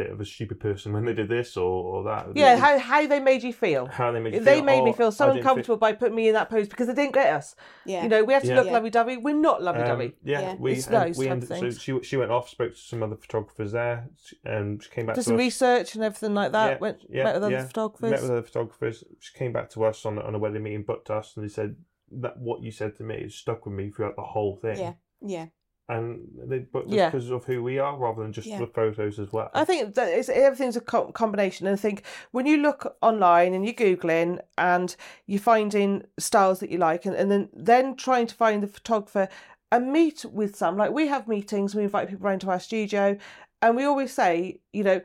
[0.00, 2.28] bit of a stupid person when they did this or, or that.
[2.34, 3.86] Yeah, how how they made you feel.
[3.86, 4.64] how they made you They feel.
[4.64, 6.68] made me "Oh, feel so I didn't fit- uncomfortable by putting me in that pose
[6.68, 7.54] because they didn't get us.
[7.84, 8.02] Yeah.
[8.02, 8.56] You know, we have to Yeah.
[8.56, 8.72] look Yeah.
[8.78, 9.16] lovey dovey.
[9.16, 10.12] We're not lovey Um, dovey.
[10.22, 10.54] yeah, Yeah.
[10.58, 13.02] we It's and those we type ended, so she she went off, spoke to some
[13.02, 14.08] other photographers there,
[14.44, 15.38] and she came back Did to some us.
[15.38, 16.70] research and everything like that.
[16.72, 17.64] Yeah, Went yeah, met with other yeah.
[17.66, 18.10] photographers.
[18.10, 19.04] Met with other photographers.
[19.18, 21.76] She came back to us on on a wedding meeting, booked us, and they said
[22.12, 24.78] that what you said to me has stuck with me throughout the whole thing.
[24.78, 24.94] Yeah.
[25.22, 25.46] Yeah.
[25.90, 27.10] And they booked us Yeah.
[27.10, 28.58] because of who we are, rather than just Yeah.
[28.60, 29.50] the photos as well.
[29.54, 31.66] I think that it's, everything's a co- combination.
[31.66, 34.94] And I think when you look online and you're Googling and
[35.26, 39.28] you're finding styles that you like and, and then, then trying to find the photographer
[39.72, 43.16] and meet with some, like we have meetings, we invite people around to our studio
[43.62, 45.00] and we always say, you know,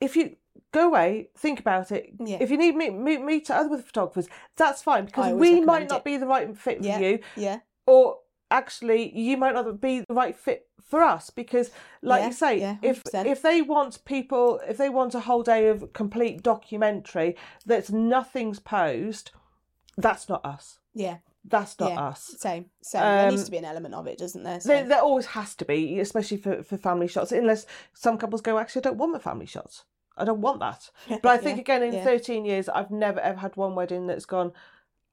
[0.00, 0.36] if you
[0.72, 2.10] go away, think about it.
[2.18, 2.38] Yeah.
[2.40, 6.04] If you need meet, meet, meet other photographers, that's fine because we might not it.
[6.04, 6.98] be the right fit for Yeah.
[6.98, 7.58] you Yeah.
[7.86, 8.18] or
[8.50, 11.70] actually you might not be the right fit for us because
[12.02, 15.42] like Yeah, you say yeah, if if they want people if they want a whole
[15.42, 19.30] day of complete documentary that's nothing's posed
[19.96, 21.18] that's not us Yeah.
[21.44, 22.06] that's not Yeah.
[22.08, 22.70] us Same.
[22.82, 23.02] Same.
[23.02, 24.58] there needs Um, to be an element of it, doesn't there?
[24.64, 28.58] there, there always has to be especially for, for family shots unless some couples go
[28.58, 29.84] actually i don't want the family shots
[30.16, 30.90] i don't want that
[31.22, 32.04] but i think Yeah, again in yeah.
[32.04, 34.52] 13 years i've never ever had one wedding that's gone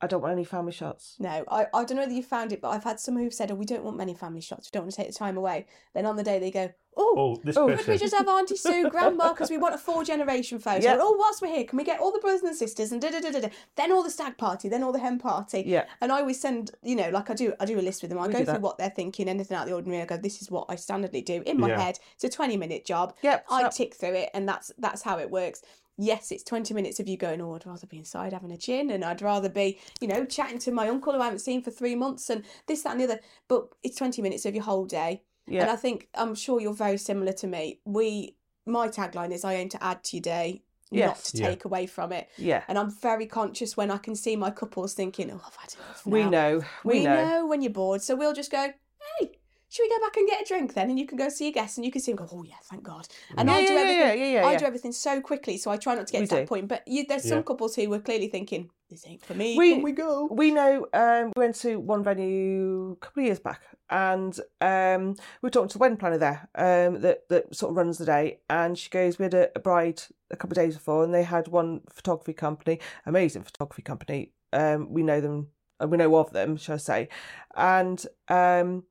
[0.01, 2.61] i don't want any family shots No, I, I don't know whether you found it,
[2.61, 4.67] but I've had some who've said, oh, we don't want many family shots.
[4.67, 5.65] We don't want to take the time away.
[5.93, 7.91] Then on the day they go, oh, oh, this Oh, could person.
[7.93, 10.83] we just have Auntie Sue, Grandma, because we want a four generation photo.
[10.83, 10.97] Yeah.
[10.99, 13.19] Oh, whilst we're here, can we get all the brothers and sisters and da da
[13.21, 13.49] da da da.
[13.75, 15.63] Then all the stag party, then all the hen party.
[15.65, 18.09] yeah And I always send, you know, like I do, I do a list with
[18.09, 18.19] them.
[18.19, 18.61] I We go do through that.
[18.61, 20.03] what they're thinking, anything out of the ordinary.
[20.03, 21.79] I go, this is what I standardly do in my Yeah.
[21.81, 21.99] head.
[22.15, 23.15] It's a twenty minute job.
[23.23, 25.61] yep I so- tick through it, and that's that's how it works.
[25.97, 28.91] Yes, it's 20 minutes of you going, oh, I'd rather be inside having a gin
[28.91, 31.71] and I'd rather be, you know, chatting to my uncle who I haven't seen for
[31.71, 33.19] three months and this, that, and the other.
[33.47, 35.23] But it's 20 minutes of your whole day.
[35.63, 37.79] And I think, I'm sure you're very similar to me.
[37.85, 41.31] We, my tagline is I aim to add to your day, not Yes.
[41.31, 41.47] to Yeah.
[41.49, 42.27] take away from it.
[42.37, 42.63] Yeah.
[42.67, 46.05] And I'm very conscious when I can see my couples thinking, oh, I've had enough
[46.05, 46.63] We know.
[46.83, 47.25] We, We, know.
[47.25, 47.45] know.
[47.47, 48.01] when you're bored.
[48.01, 48.71] So we'll just go,
[49.19, 49.31] hey,
[49.69, 50.89] should we go back and get a drink then?
[50.89, 52.55] And you can go see your guest and you can see them go, oh, yeah,
[52.63, 53.07] thank God.
[53.37, 54.31] And Yeah, I do yeah, everything.
[54.33, 56.47] yeah, I do everything so quickly, so I try not to get We to that
[56.47, 56.67] point.
[56.67, 59.57] But you, there's some couples who were clearly thinking, this ain't for me.
[59.57, 60.27] We- Can we go?
[60.31, 65.09] We know um, we went to one venue a couple of years back, and um,
[65.41, 68.05] we were talking to the wedding planner there um, that that sort of runs the
[68.05, 70.01] day, and she goes, we had a, a bride
[70.31, 74.31] a couple of days before, and they had one photography company, amazing photography company.
[74.53, 75.47] Um, we know them,
[75.85, 77.09] we know of them, shall I say,
[77.55, 78.83] and um,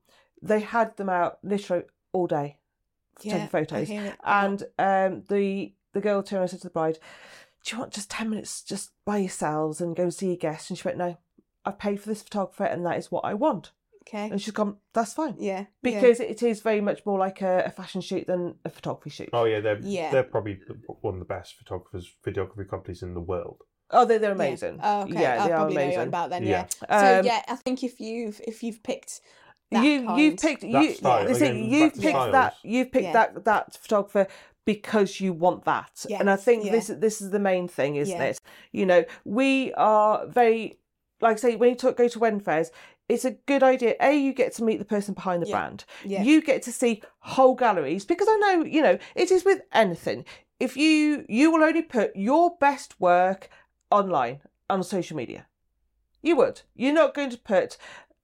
[0.47, 1.83] they had them out literally
[2.13, 2.57] all day
[3.19, 3.87] taking I photos.
[3.87, 4.15] hear it.
[4.23, 6.99] And um, the the girl turned and said to the bride,
[7.65, 10.69] "Do you want just ten minutes just by yourselves and go and see your guests?"
[10.69, 11.17] And she went, "No,
[11.65, 13.71] I've paid for this photographer, and that is what I want."
[14.07, 14.29] okay.
[14.29, 15.59] And she's gone, "That's fine," Yeah.
[15.59, 15.65] yeah.
[15.81, 19.29] because it is very much more like a, a fashion shoot than a photography shoot.
[19.33, 20.11] Oh yeah, they're Yeah.
[20.11, 20.59] they're probably
[21.01, 23.63] one of the best photographers, videography companies in the world.
[23.89, 24.35] Oh, they're they're Yeah.
[24.35, 24.79] amazing.
[24.83, 25.13] Oh, okay.
[25.21, 25.91] Yeah, I they are probably know amazing.
[25.93, 26.43] you're on about then.
[26.43, 26.67] Yeah.
[26.89, 26.99] Yeah.
[26.99, 30.61] So Um, yeah, I think if you've if you've picked that you kind, you've picked
[30.61, 32.31] That you style, listen, again, you've picked styles.
[32.31, 33.13] that you've picked Yeah.
[33.13, 34.27] that that photographer
[34.65, 36.71] because you want that and i think yeah.
[36.73, 38.23] this this is the main thing isn't Yeah.
[38.25, 38.39] it
[38.73, 40.79] you know we are very
[41.21, 42.69] like I say when you talk, go to wedding fairs
[43.09, 45.55] it's a good idea a you get to meet the person behind the Yeah.
[45.57, 46.23] brand Yeah.
[46.23, 50.25] you get to see whole galleries because i know you know it is with anything
[50.59, 53.49] if you you will only put your best work
[53.89, 55.47] online on social media
[56.21, 57.77] you would you're not going to put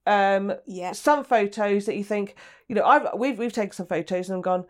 [0.06, 0.92] um yeah.
[0.92, 2.34] some photos that you think,
[2.68, 4.64] you know, I've we've we've taken some photos and gone,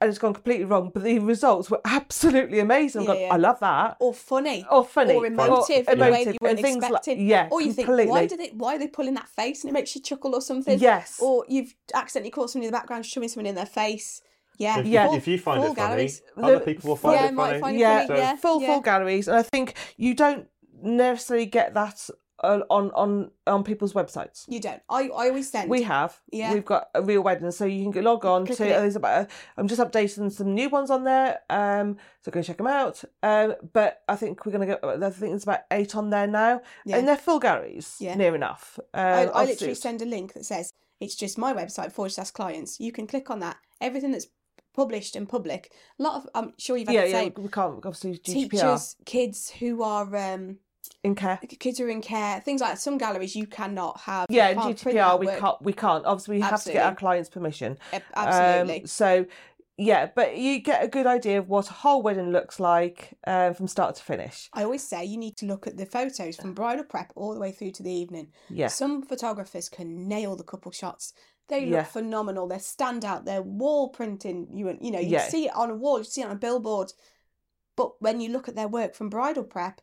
[0.00, 3.02] and it's gone completely wrong, but the results were absolutely amazing.
[3.02, 3.34] I've Yeah, gone, yeah.
[3.34, 3.96] I love that.
[4.00, 4.64] Or funny.
[4.70, 7.26] Or funny, Or emotive in a way that emotive, you weren't and things like- expecting.
[7.26, 9.74] yeah, Or you think, why did they why are they pulling that face and it
[9.74, 10.78] makes you chuckle or something?
[10.78, 11.18] Yes.
[11.22, 14.22] Or you've accidentally caught somebody in the background shoving someone in their face.
[14.58, 14.80] Yeah.
[14.80, 15.10] If, Yeah.
[15.10, 16.22] you, if you find full it funny, galleries.
[16.36, 17.60] other people will find yeah, it funny.
[17.60, 18.06] find it Yeah.
[18.08, 18.18] funny.
[18.20, 18.36] Yeah.
[18.36, 18.66] full yeah.
[18.66, 20.48] full galleries, and I think you don't
[20.82, 22.08] necessarily get that
[22.40, 24.44] on on on people's websites.
[24.48, 24.80] You don't.
[24.88, 25.68] I, I always send.
[25.68, 26.20] We have.
[26.30, 26.52] Yeah.
[26.54, 28.64] We've got a real wedding, so you can go- log on Click to.
[28.64, 29.28] There's about.
[29.56, 31.40] I'm just updating some new ones on there.
[31.50, 33.02] Um, so go check them out.
[33.22, 34.78] Um, but I think we're gonna go.
[34.82, 36.98] I think there's about eight on there now, Yeah.
[36.98, 38.14] and they're full galleries, Yeah.
[38.14, 38.78] near enough.
[38.94, 42.30] Um, I, I literally send a link that says it's just my website forward slash
[42.30, 42.78] clients.
[42.80, 43.56] You can click on that.
[43.80, 44.26] Everything that's
[44.74, 45.72] published and public.
[45.98, 47.28] A lot of I'm sure you've had Yeah, the yeah.
[47.36, 50.58] We can't obviously GDPR teachers, kids who are um
[51.04, 51.38] in care.
[51.58, 52.80] kids are in care, things like that.
[52.80, 54.26] Some galleries you cannot have.
[54.30, 55.38] Yeah, GDPR we work.
[55.40, 55.62] can't.
[55.62, 56.04] We can't.
[56.06, 57.78] Obviously, we have to get our client's permission.
[58.14, 58.80] Absolutely.
[58.82, 59.26] Um, so,
[59.76, 63.54] yeah, but you get a good idea of what a whole wedding looks like um,
[63.54, 64.48] from start to finish.
[64.52, 67.40] I always say you need to look at the photos from bridal prep all the
[67.40, 68.32] way through to the evening.
[68.48, 68.66] Yeah.
[68.68, 71.12] Some photographers can nail the couple shots.
[71.48, 71.84] They look Yeah.
[71.84, 72.46] phenomenal.
[72.48, 73.24] They're stand out.
[73.24, 74.48] They're wall printing.
[74.52, 75.28] You you know you Yeah.
[75.28, 75.98] see it on a wall.
[75.98, 76.92] You see it on a billboard.
[77.76, 79.80] But when you look at their work from bridal prep,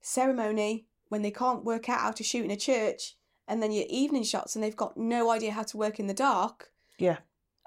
[0.00, 3.16] ceremony, when they can't work out how to shoot in a church,
[3.48, 6.14] and then your evening shots, and they've got no idea how to work in the
[6.14, 6.70] dark.
[6.98, 7.18] Yeah.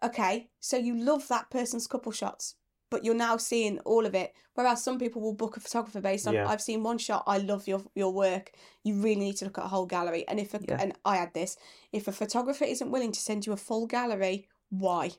[0.04, 2.56] Okay, so you love that person's couple shots,
[2.90, 4.34] but you're now seeing all of it.
[4.54, 6.48] Whereas some people will book a photographer based on Yeah.
[6.48, 8.52] I've seen one shot, I love your your work.
[8.84, 10.28] You really need to look at a whole gallery.
[10.28, 10.78] And if a, Yeah.
[10.80, 11.58] and I add this,
[11.92, 15.12] if a photographer isn't willing to send you a full gallery, why?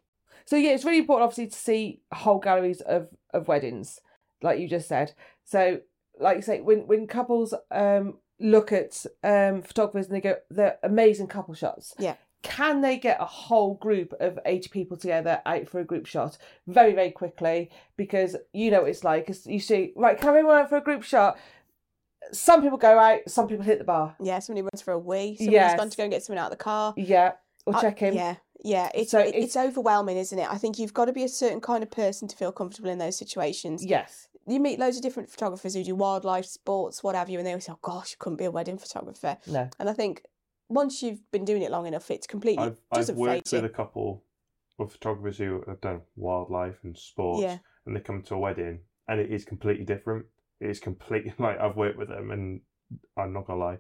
[0.46, 4.00] So yeah, it's really important, obviously, to see whole galleries of of weddings,
[4.42, 5.14] like you just said.
[5.44, 5.80] So,
[6.18, 10.78] like you say, when when couples um look at um photographers and they go, they're
[10.82, 11.94] amazing couple shots.
[11.98, 12.14] Yeah.
[12.42, 16.36] Can they get a whole group of eighty people together out for a group shot
[16.66, 17.70] very very quickly?
[17.96, 19.30] Because you know what it's like.
[19.46, 20.18] You see, right?
[20.18, 21.38] Can everyone out for a group shot?
[22.32, 23.20] Some people go out.
[23.28, 24.16] Some people hit the bar.
[24.20, 25.36] Yeah, somebody runs for a wee.
[25.36, 25.76] Somebody's Yes.
[25.78, 26.94] gone to go and get someone out of the car.
[26.96, 27.32] Yeah,
[27.66, 28.14] or I- check in.
[28.14, 28.88] Yeah, yeah.
[28.94, 30.50] It's, So it- it's- it's overwhelming, isn't it?
[30.50, 32.98] I think you've got to be a certain kind of person to feel comfortable in
[32.98, 33.84] those situations.
[33.84, 34.28] Yes.
[34.46, 37.52] You meet loads of different photographers who do wildlife, sports, what have you, and they
[37.52, 39.68] always say, "Oh gosh, you couldn't be a wedding photographer." No.
[39.78, 40.22] And I think
[40.68, 43.66] once you've been doing it long enough, it's completely I've, I've worked with you.
[43.66, 44.24] a couple
[44.78, 47.58] of photographers who have done wildlife and sports, Yeah.
[47.86, 50.26] and they come to a wedding, and it is completely different.
[50.60, 52.60] It is completely like I've worked with them, and
[53.16, 53.78] I'm not gonna lie,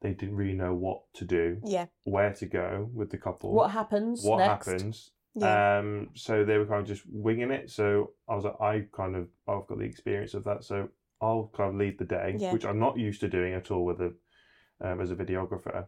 [0.00, 3.70] they didn't really know what to do, Yeah, where to go with the couple, What
[3.70, 4.66] happens what next?
[4.66, 5.10] happens.
[5.34, 7.70] Yeah, Um, so they were kind of just winging it.
[7.70, 10.64] So I was like, I kind of, I've got the experience of that.
[10.64, 10.88] So
[11.20, 12.52] I'll kind of lead the day, Yeah.
[12.52, 14.12] which I'm not used to doing at all with a,
[14.80, 15.86] um, as a videographer.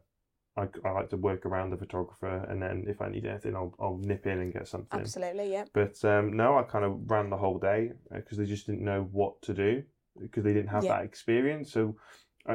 [0.56, 3.74] I, I like to work around the photographer, and then if I need anything, I'll
[3.80, 5.00] I'll nip in and get something.
[5.00, 5.64] Absolutely, yeah.
[5.72, 9.08] But um, no, I kind of ran the whole day because they just didn't know
[9.10, 9.82] what to do
[10.20, 10.98] because they didn't have Yeah.
[10.98, 11.72] that experience.
[11.72, 11.94] So uh,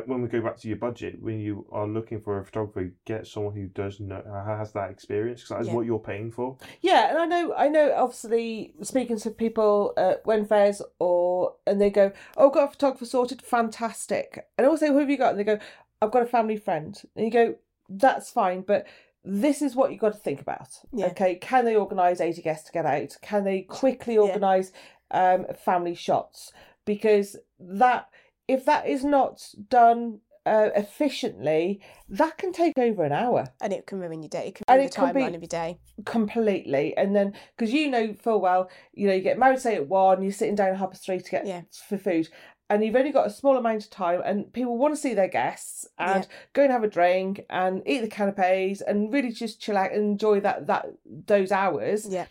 [0.05, 3.25] when we go back to your budget, when you are looking for a photographer, get
[3.25, 5.75] someone who does know has that experience because that's Yeah.
[5.75, 6.57] what you're paying for.
[6.81, 7.91] Yeah, and I know, I know.
[7.95, 13.05] Obviously, speaking to people at when fairs or and they go, "Oh, got a photographer
[13.05, 15.31] sorted, fantastic." And I also, say who have you got?
[15.31, 15.57] And they go,
[16.01, 17.55] "I've got a family friend." And you go,
[17.89, 18.85] "That's fine, but
[19.23, 21.07] this is what you've got to think about." Yeah.
[21.07, 23.17] Okay, can they organise eighty guests to get out?
[23.23, 24.21] Can they quickly Yeah.
[24.21, 24.71] organise
[25.11, 26.53] um, family shots?
[26.85, 28.09] Because that,
[28.55, 29.35] if that is not
[29.69, 34.47] done uh, efficiently, that can take over an hour And it can ruin your day.
[34.47, 35.77] It can And ruin it the timeline of your day.
[36.05, 39.87] completely and then because you know full well you know you get married say at
[39.87, 41.61] one you're sitting down at half past three to get Yeah.
[41.87, 42.29] for food
[42.69, 45.27] and you've only got a small amount of time and people want to see their
[45.27, 49.77] guests and go and have a drink and eat the canapes and really just chill
[49.77, 52.25] out and enjoy that that those hours Yeah,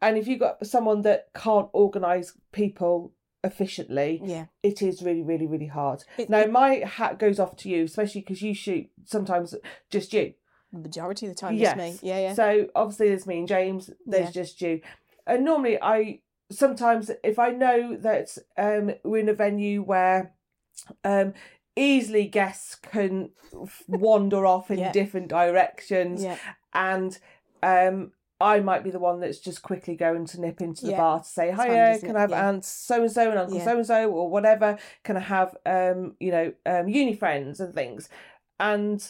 [0.00, 3.12] and if you've got someone that can't organize people
[3.44, 4.46] efficiently yeah.
[4.62, 7.84] it is really really really hard It, now it- my hat goes off to you
[7.84, 9.54] especially because you shoot sometimes
[9.90, 10.34] just you
[10.72, 11.76] majority of the time, Yes.
[11.78, 12.08] it's me.
[12.08, 12.32] Yeah, yeah.
[12.34, 13.90] so obviously there's me and James.
[14.06, 14.42] There's Yeah.
[14.42, 14.80] just you.
[15.26, 20.32] And normally I sometimes if I know that um we're in a venue where
[21.04, 21.34] um
[21.76, 23.32] easily guests can
[23.86, 24.92] wander off in Yeah.
[24.92, 26.38] different directions yeah,
[26.72, 27.18] and
[27.62, 30.96] um I might be the one that's just quickly going to nip into the Yeah.
[30.98, 32.16] bar to say, Hiya, can?
[32.16, 32.48] I have Yeah.
[32.48, 33.64] Aunt so and so and Uncle Yeah.
[33.64, 34.78] so and so or whatever?
[35.04, 38.08] Can I have um, you know, um uni friends and things?
[38.58, 39.00] And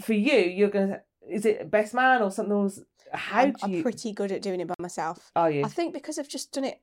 [0.00, 2.80] for you, you're gonna is it best man or something else?
[3.12, 5.30] How I'm, do I'm pretty good at doing it by myself.
[5.36, 5.64] are you?
[5.64, 6.80] I think because I've just done it,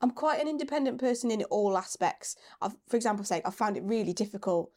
[0.00, 2.36] I'm quite an independent person in all aspects.
[2.62, 4.72] I've, for example, say I found it really difficult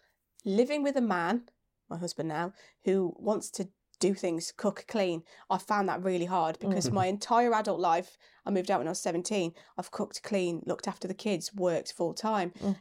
[0.45, 1.43] living with a man,
[1.89, 2.53] my husband now,
[2.85, 5.23] who wants to do things, cook, clean.
[5.49, 6.93] I found that really hard because Mhm.
[6.93, 9.53] my entire adult life, I moved out when I was 17.
[9.77, 12.51] I've cooked, clean, looked after the kids, worked full time.
[12.61, 12.77] Mm.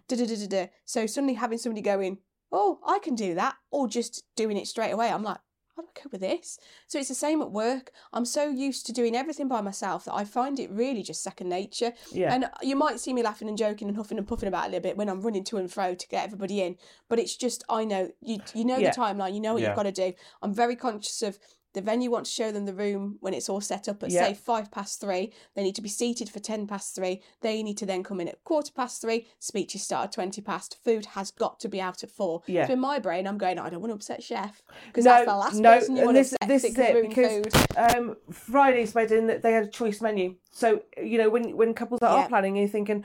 [0.85, 2.19] So suddenly having somebody going,
[2.51, 5.39] oh, I can do that, or just doing it straight away, I'm like,
[5.77, 6.59] how do I cope with this?
[6.87, 7.93] So it's the same at work.
[8.13, 11.49] I'm so used to doing everything by myself that I find it really just second
[11.49, 11.93] nature.
[12.13, 12.35] yeah.
[12.35, 14.83] And you might see me laughing and joking and huffing and puffing about a little
[14.83, 16.77] bit when I'm running to and fro to get everybody in.
[17.09, 18.91] But it's just I know you you know Yeah.
[18.91, 19.69] the timeline, you know what Yeah.
[19.69, 20.13] you've got to do.
[20.43, 21.39] I'm very conscious of
[21.75, 24.27] the venue wants to show them the room when it's all set up at Yeah.
[24.29, 25.33] say five past three.
[25.55, 27.23] They need to be seated for ten past three.
[27.41, 29.27] They need to then come in at quarter past three.
[29.39, 30.77] Speeches start at twenty past.
[30.85, 32.43] Food has got to be out at four.
[32.47, 32.67] Yeah.
[32.67, 33.59] So in my brain, I'm going.
[33.59, 36.17] I don't want to upset chef because No, that's the last no, person you want
[36.17, 36.49] to this- upset.
[36.49, 40.37] this is it could it, ruin because- um Friday's wedding they had a choice menu.
[40.51, 42.29] So you know when when couples are Yeah.
[42.29, 43.05] planning, you're thinking,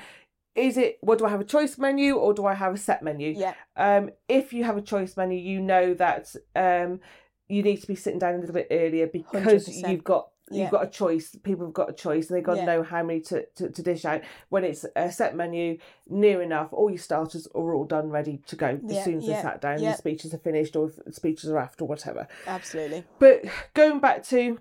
[0.56, 3.02] is it what do I have a choice menu or do I have a set
[3.04, 3.34] menu?
[3.38, 7.00] Yeah, Um, if you have a choice menu, you know that um
[7.50, 9.90] you need to be sitting down a little bit earlier because 100%.
[9.90, 10.64] you've got Yeah.
[10.64, 11.36] you've got a choice.
[11.44, 12.66] People have got a choice, and they've got to Yeah.
[12.66, 14.22] know how many to, to, to dish out.
[14.50, 18.56] When it's a set menu, near enough, all your starters are all done, ready to
[18.56, 19.78] go Yeah, as soon as they sat down.
[19.92, 22.28] The speeches are finished, or speeches are after, whatever.
[22.48, 23.04] absolutely.
[23.20, 24.60] But going back to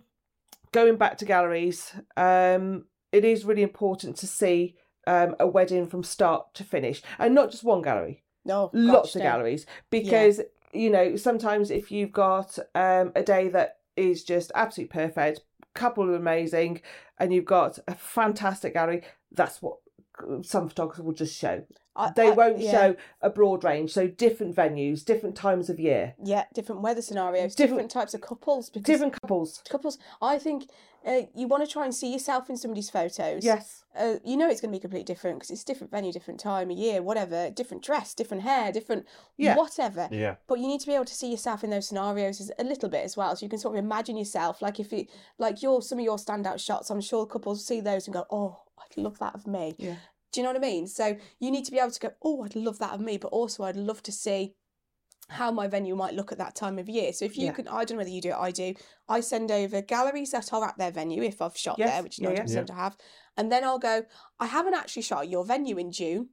[0.72, 4.74] going back to galleries, um, it is really important to see
[5.06, 9.16] um, a wedding from start to finish, and not just one gallery, No, lots gosh,
[9.16, 9.28] of no.
[9.30, 10.40] galleries, because
[10.72, 15.40] you know sometimes if you've got um, a day that is just absolutely perfect,
[15.74, 16.80] couple are amazing,
[17.18, 19.02] and you've got a fantastic gallery,
[19.32, 19.78] that's what
[20.42, 21.64] some photographers will just show.
[21.96, 22.70] I- They I- won't yeah.
[22.70, 27.54] show a broad range, so different venues, different times of year, Yeah, different weather scenarios,
[27.54, 28.70] Different- different, types of couples.
[28.70, 29.62] Because different couples.
[29.68, 30.68] couples, I think
[31.04, 33.44] uh, you want to try and see yourself in somebody's photos.
[33.44, 33.84] Yes.
[33.96, 36.68] Uh, you know it's going to be completely different because it's different venue, different time
[36.68, 39.06] of year, whatever, different dress, different hair, different
[39.36, 39.54] Yeah.
[39.56, 40.08] whatever.
[40.10, 40.34] Yeah.
[40.48, 43.04] But you need to be able to see yourself in those scenarios a little bit
[43.04, 44.60] as well, so you can sort of imagine yourself.
[44.60, 45.06] Like if you,
[45.38, 48.62] like your some of your standout shots, I'm sure couples see those and go, "Oh,
[48.76, 49.94] I'd love that of me." Yeah.
[50.36, 50.86] Do you know what I mean?
[50.86, 53.28] So you need to be able to go, "Oh, I'd love that of me," but
[53.28, 54.54] also I'd love to see
[55.28, 57.10] how my venue might look at that time of year.
[57.14, 57.52] So if you Yeah.
[57.52, 58.74] can, I don't know whether you do it, I do.
[59.08, 62.18] I send over galleries that are at their venue if I've shot Yes, there, which
[62.18, 62.42] yeah, yeah.
[62.44, 62.98] 90% I have,
[63.38, 64.04] and then I'll go.
[64.38, 66.28] I haven't actually shot at your venue in June,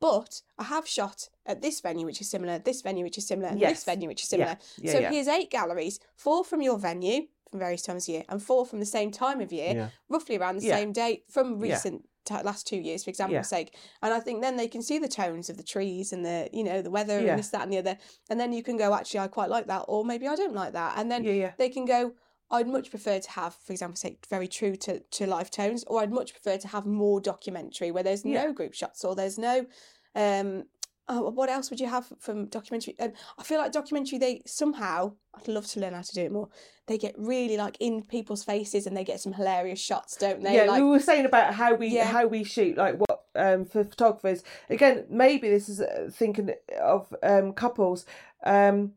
[0.00, 3.48] but I have shot at this venue which is similar, this venue which is similar,
[3.50, 3.70] and Yes.
[3.76, 4.58] this venue which is similar.
[4.78, 5.10] Yeah, so yeah.
[5.12, 8.80] here's eight galleries, four from your venue from various times of year, and four from
[8.80, 9.88] the same time of year, Yeah.
[10.08, 10.76] roughly around the Yeah.
[10.76, 11.72] same date from Yeah.
[11.74, 13.42] recent t- last two years, for example's Yeah.
[13.42, 13.74] sake.
[14.02, 16.64] And I think then they can see the tones of the trees and the you
[16.64, 17.30] know the weather Yeah.
[17.30, 17.96] and this that and the other,
[18.28, 20.72] and then you can go actually I quite like that, or maybe I don't like
[20.74, 22.12] that, and then yeah, they can go.
[22.48, 26.00] I'd much prefer to have, for example, say very true to, to life tones, or
[26.00, 29.66] I'd much prefer to have more documentary where there's no group shots or there's no
[30.14, 30.62] um
[31.08, 32.98] Oh, what else would you have from documentary?
[32.98, 34.18] Um, I feel like documentary.
[34.18, 35.12] They somehow.
[35.34, 36.48] I'd love to learn how to do it more.
[36.86, 40.54] They get really like in people's faces, and they get some hilarious shots, don't they?
[40.56, 42.06] yeah, like, we were saying about how we Yeah.
[42.06, 44.42] how we shoot, like what um for photographers.
[44.68, 46.50] Again, maybe this is uh, thinking
[46.80, 48.04] of um couples,
[48.44, 48.92] um,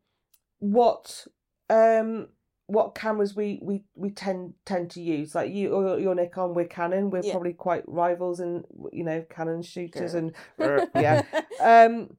[0.60, 1.28] what
[1.70, 2.30] um
[2.70, 5.36] what cameras we we we tend tend to use.
[5.36, 7.10] Like you, or your Nikon, we're Canon.
[7.10, 7.32] We're Yeah.
[7.32, 10.20] probably quite rivals in you know Canon shooters Yeah.
[10.20, 10.36] and
[10.96, 11.24] yeah.
[11.60, 12.18] Um,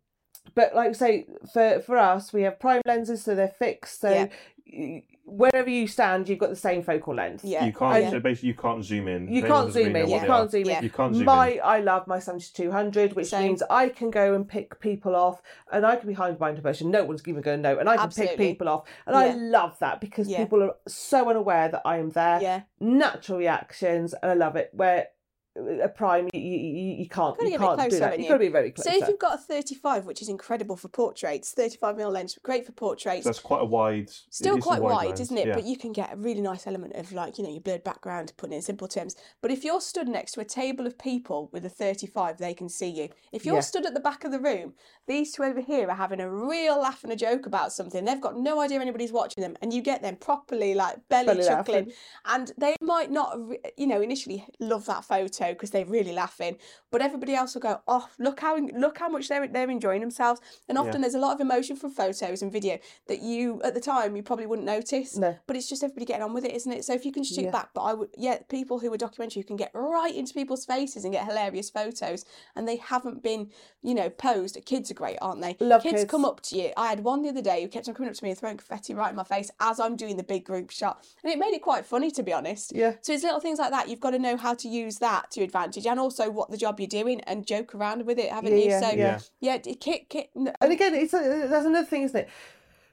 [0.55, 4.01] but like I say, for for us, we have prime lenses, so they're fixed.
[4.01, 4.27] So Yeah.
[4.73, 7.45] Y- wherever you stand, you've got the same focal length.
[7.45, 8.03] yeah, You can't.
[8.03, 8.11] yeah.
[8.11, 9.29] So basically, you can't zoom in.
[9.33, 10.09] You can't anyone who doesn't zoom in.
[10.11, 10.83] You can't zoom in.
[10.85, 11.61] You can't zoom My in.
[11.63, 13.49] I love my 7200, which Same.
[13.49, 15.41] means I can go and pick people off,
[15.73, 16.91] and I can be behind blind motion.
[16.91, 19.79] No one's even going to know, and I can pick people off, and I love
[19.79, 20.39] that because Yeah.
[20.39, 22.41] people are so unaware that I am there.
[22.43, 22.61] yeah.
[22.81, 24.71] Natural reactions, and I love it.
[24.73, 25.09] Where
[25.57, 28.13] a prime, you, you, you can't, you get a bit can't do closer, that.
[28.19, 28.29] You've you?
[28.29, 28.85] got to be very close.
[28.85, 32.65] So if you've got a 35, which is incredible for portraits, 35 mm lens, great
[32.65, 33.25] for portraits.
[33.25, 34.11] That's quite a wide.
[34.31, 35.49] Still quite wide, lens, isn't it?
[35.49, 35.55] Yeah.
[35.55, 38.33] But you can get a really nice element of like, you know, your blurred background,
[38.37, 39.17] putting it in simple terms.
[39.41, 42.69] But if you're stood next to a table of people with a 35, they can
[42.69, 43.09] see you.
[43.33, 43.61] If you're Yeah.
[43.63, 44.75] stood at the back of the room,
[45.09, 48.05] these two over here are having a real laugh and a joke about something.
[48.05, 51.45] They've got no idea anybody's watching them, and you get them properly like belly, Belly
[51.45, 51.85] chuckling.
[51.87, 51.95] laughing.
[52.25, 53.37] And they might not,
[53.77, 56.57] you know, initially love that photo because they're really laughing,
[56.91, 60.41] but everybody else will go, "Oh, look how look how much they're they're enjoying themselves."
[60.69, 62.79] And often there's a lot of emotion from photos and video
[63.09, 65.17] that you at the time you probably wouldn't notice.
[65.17, 65.37] No.
[65.47, 66.85] But it's just everybody getting on with it, isn't it?
[66.85, 67.51] So if you can shoot Yeah.
[67.51, 71.05] back, but I would, yeah, people who are documentary can get right into people's faces
[71.05, 72.25] and get hilarious photos,
[72.55, 73.51] and they haven't been,
[73.83, 74.59] you know, posed.
[74.67, 75.57] Kids are great, aren't they?
[75.61, 76.11] Love kids, kids.
[76.11, 76.71] come up to you.
[76.77, 78.57] I had one the other day who kept on coming up to me and throwing
[78.57, 81.55] confetti right in my face as I'm doing the big group shot, and it made
[81.55, 82.73] it quite funny to be honest.
[82.75, 82.95] Yeah.
[83.01, 83.89] So it's little things like that.
[83.89, 86.57] You've got to know how to use that to your advantage, and also what the
[86.57, 88.71] job you're doing, and joke around with it, haven't Yeah, you?
[88.71, 89.19] yeah, so yeah.
[89.41, 92.29] yeah, kick, kit, And again, it's a, that's another thing, isn't it?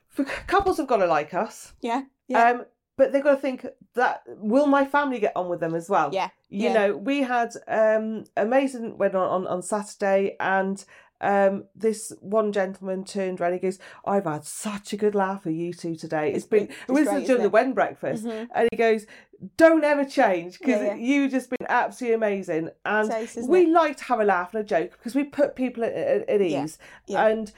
[0.09, 1.73] For couples have got to like us.
[1.81, 2.65] yeah, yeah, Um,
[2.95, 6.11] but they've got to think that will my family get on with them as well?
[6.11, 6.73] yeah, You yeah.
[6.73, 10.83] know, we had um amazing went on, on on Saturday and
[11.21, 15.55] um this one gentleman turned around he goes i've had such a good laugh with
[15.55, 18.47] you two today it's It's been it was great, during the wedding breakfast Mhm.
[18.53, 19.05] and he goes
[19.55, 20.95] don't ever change because Yeah, yeah.
[20.95, 23.11] you just been absolutely amazing and
[23.47, 23.69] we it?
[23.69, 26.41] like to have a laugh and a joke because we put people at, at, at
[26.41, 27.25] ease yeah.
[27.27, 27.51] and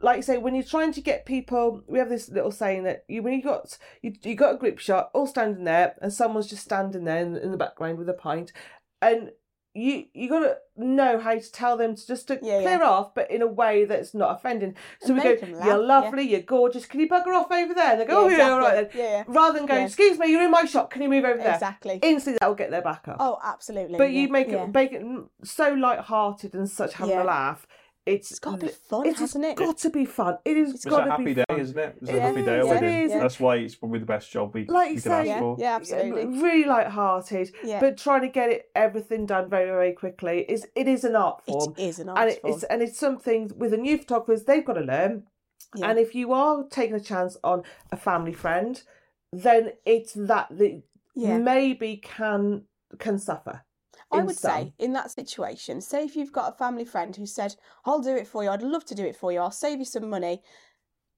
[0.00, 3.04] like I say, when you're trying to get people, we have this little saying that
[3.06, 6.48] you when you got you you got a group shot, all standing there, and someone's
[6.48, 8.52] just standing there in, in the background with a pint,
[9.00, 9.30] and
[9.74, 13.14] you you got to know how to tell them to just to Yeah, clear off,
[13.14, 14.74] but in a way that's not offending.
[15.00, 15.76] So And we go, you're laugh, yeah.
[15.76, 16.86] lovely, you're gorgeous.
[16.86, 17.92] Can you bugger off over there?
[17.92, 18.88] And they go, oh Yeah, yeah, all right then.
[18.94, 19.24] Yeah, yeah.
[19.26, 19.86] Rather than going, Yeah.
[19.86, 20.90] excuse me, you're in my shop.
[20.90, 21.54] Can you move over there?
[21.54, 21.98] Exactly.
[22.02, 23.16] Instantly, that will get their back up.
[23.20, 23.96] Oh, absolutely.
[23.98, 24.64] but yeah, you make yeah.
[24.64, 25.04] it make it
[25.44, 27.22] so light-hearted and such having Yeah.
[27.22, 27.66] a laugh.
[28.04, 29.56] It's It's got to be fun, it's just hasn't it?
[29.56, 30.36] got to be fun.
[30.44, 31.60] It is It's got It's a to happy be day, fun.
[31.60, 31.96] isn't it?
[32.00, 33.04] It's It a happy day is, at a it wedding.
[33.04, 33.12] is.
[33.12, 35.56] That's why it's probably the best job we, Like we you can ask say, for.
[35.60, 36.24] Yeah, absolutely.
[36.42, 37.78] Really light-hearted, Yeah.
[37.80, 41.44] but trying to get it everything done very, very quickly is it is an art
[41.46, 42.54] form, It is an art and it, form.
[42.54, 45.24] it's and it's something with the new photographers they've got to learn.
[45.76, 45.90] Yeah.
[45.90, 48.82] And if you are taking a chance on a family friend,
[49.32, 50.82] then it's that that
[51.14, 51.38] yeah.
[51.38, 52.64] maybe can
[52.98, 53.64] can suffer.
[54.12, 54.50] I would some.
[54.50, 58.14] say in that situation, say if you've got a family friend who said, I'll do
[58.16, 60.42] it for you, I'd love to do it for you, I'll save you some money,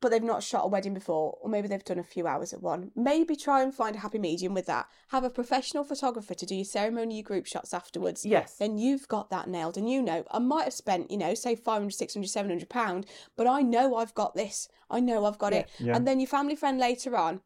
[0.00, 2.60] but they've not shot a wedding before, or maybe they've done a few hours at
[2.62, 4.86] one, maybe try and find a happy medium with that.
[5.08, 8.24] Have a professional photographer to do your ceremony, your group shots afterwards.
[8.26, 8.56] Yes.
[8.58, 11.54] Then you've got that nailed, and you know, I might have spent, you know, say
[11.56, 14.68] 500, 600, 700 pound, but I know I've got this.
[14.90, 15.60] I know I've got Yeah.
[15.60, 15.70] it.
[15.78, 15.96] Yeah.
[15.96, 17.40] And then your family friend later on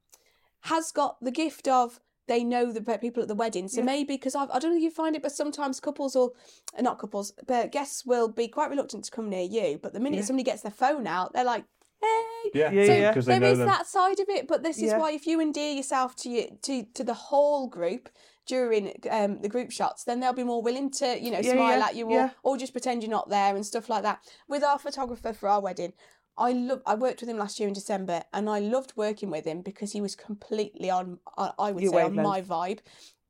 [0.62, 3.68] has got the gift of they know the people at the wedding.
[3.68, 3.84] So Yeah.
[3.86, 6.32] maybe because I I don't know if you find it, but sometimes couples or
[6.78, 9.78] uh, not couples, but guests will be quite reluctant to come near you.
[9.82, 10.24] But the minute Yeah.
[10.26, 11.64] somebody gets their phone out, they're like,
[12.00, 13.10] "Hey." Yeah, Yeah, So yeah.
[13.10, 13.66] because they there them.
[13.66, 14.98] that side of it, but this is Yeah.
[14.98, 18.08] why if you endear yourself to you to to the whole group
[18.46, 21.78] during um, the group shots, then they'll be more willing to you know Yeah, smile
[21.80, 22.30] yeah, at you or yeah.
[22.42, 24.20] or just pretend you're not there and stuff like that.
[24.48, 25.92] With our photographer for our wedding,
[26.38, 26.82] I love.
[26.86, 29.92] I worked with him last year in December, and I loved working with him because
[29.92, 31.18] he was completely on.
[31.36, 32.80] I I would Your say on my vibe.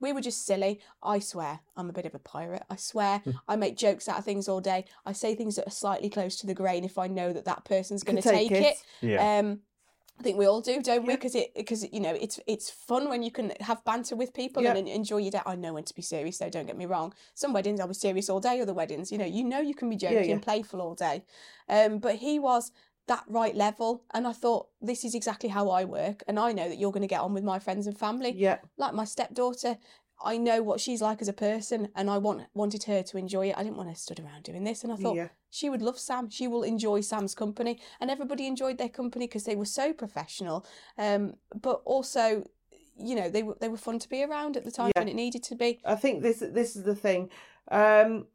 [0.00, 0.80] We were just silly.
[1.02, 2.62] I swear, I'm a bit of a pirate.
[2.70, 3.30] I swear, Hmm.
[3.48, 4.84] I make jokes out of things all day.
[5.04, 7.64] I say things that are slightly close to the grain if I know that that
[7.64, 8.76] person's going to take, it.
[9.00, 9.38] Yeah.
[9.38, 9.60] Um,
[10.20, 11.10] I think we all do, don't we?
[11.12, 11.16] Yeah.
[11.16, 14.62] Because it because you know it's it's fun when you can have banter with people
[14.62, 14.74] Yeah.
[14.76, 15.40] and enjoy your day.
[15.46, 16.50] I know when to be serious, though.
[16.50, 17.12] Don't get me wrong.
[17.34, 18.60] Some weddings I'll be serious all day.
[18.60, 20.38] Other weddings, you know, you know you can be joking, yeah.
[20.38, 21.24] playful all day.
[21.68, 22.72] Um, but he was
[23.08, 26.68] that right level, and I thought this is exactly how I work, and I know
[26.68, 28.32] that you're going to get on with my friends and family.
[28.36, 28.58] Yeah.
[28.76, 29.78] Like my stepdaughter,
[30.22, 33.48] I know what she's like as a person, and I want wanted her to enjoy
[33.48, 33.56] it.
[33.56, 35.28] I didn't want her stood around doing this, and I thought yeah.
[35.50, 36.28] she would love Sam.
[36.30, 40.66] She will enjoy Sam's company, and everybody enjoyed their company because they were so professional.
[40.96, 42.44] Um, but also,
[42.96, 45.00] you know, they were they were fun to be around at the time Yeah.
[45.00, 45.80] when it needed to be.
[45.84, 47.30] I think this this is the thing.
[47.70, 48.26] Um,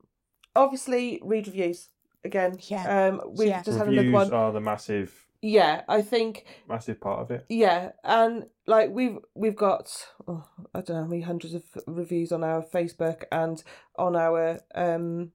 [0.55, 1.89] obviously, read reviews
[2.23, 2.57] again.
[2.61, 3.07] Yeah.
[3.07, 3.61] Um, we've Yeah.
[3.63, 4.33] just had another Reviews one.
[4.33, 7.45] are the massive, Yeah, I think massive part of it.
[7.49, 9.91] yeah, and like we've we've got
[10.27, 13.61] oh, I don't know how many hundreds of reviews on our Facebook and
[13.97, 15.31] on our um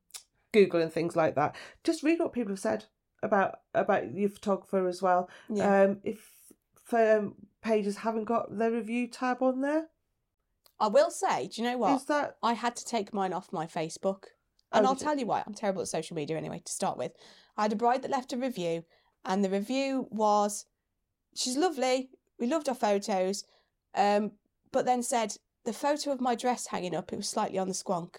[0.53, 1.55] Google and things like that.
[1.85, 2.87] Just read what people have said
[3.23, 5.29] about about your photographer as well.
[5.51, 6.31] Yeah, Um, if
[6.93, 9.89] um, pages haven't got their review tab on there,
[10.81, 11.97] I will say, do you know what?
[11.97, 14.25] is that I had to take mine off my Facebook.
[14.73, 15.43] And Oh, I'll tell you why.
[15.47, 17.13] I'm terrible at social media anyway, to start with.
[17.57, 18.85] I had a bride that left a review,
[19.25, 20.67] and the review was
[21.35, 22.11] she's lovely.
[22.39, 23.45] We loved our photos.
[23.95, 24.33] Um,
[24.71, 27.75] but then said the photo of my dress hanging up, it was slightly on the
[27.75, 28.17] squonk.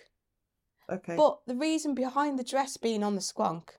[0.90, 1.16] okay?
[1.16, 3.70] But the reason behind the dress being on the squonk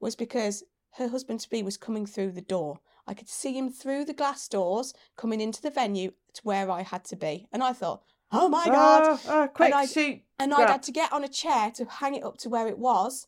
[0.00, 2.80] was because her husband to be was coming through the door.
[3.06, 6.82] I could see him through the glass doors coming into the venue to where I
[6.82, 7.46] had to be.
[7.52, 8.02] And I thought,
[8.32, 9.02] oh my God.
[9.04, 10.20] Ah, ah, quick I- shoot!
[10.38, 12.78] and I'd had to get on a chair to hang it up to where it
[12.78, 13.26] was.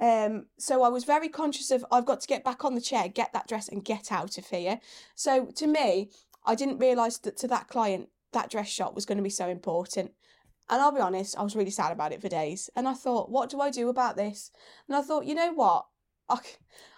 [0.00, 3.08] Um, so I was very conscious of I've got to get back on the chair,
[3.08, 4.80] get that dress, and get out of here.
[5.14, 6.10] So to me,
[6.46, 9.48] I didn't realise that to that client, that dress shot was going to be so
[9.48, 10.12] important.
[10.70, 12.70] And I'll be honest, I was really sad about it for days.
[12.74, 14.50] And I thought, what do I do about this?
[14.88, 15.86] And I thought, you know what?
[16.28, 16.38] I,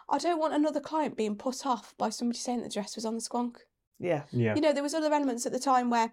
[0.08, 3.14] I don't want another client being put off by somebody saying the dress was on
[3.14, 3.56] the squonk
[3.98, 4.54] Yeah, Yeah.
[4.54, 6.12] you know there was other elements at the time where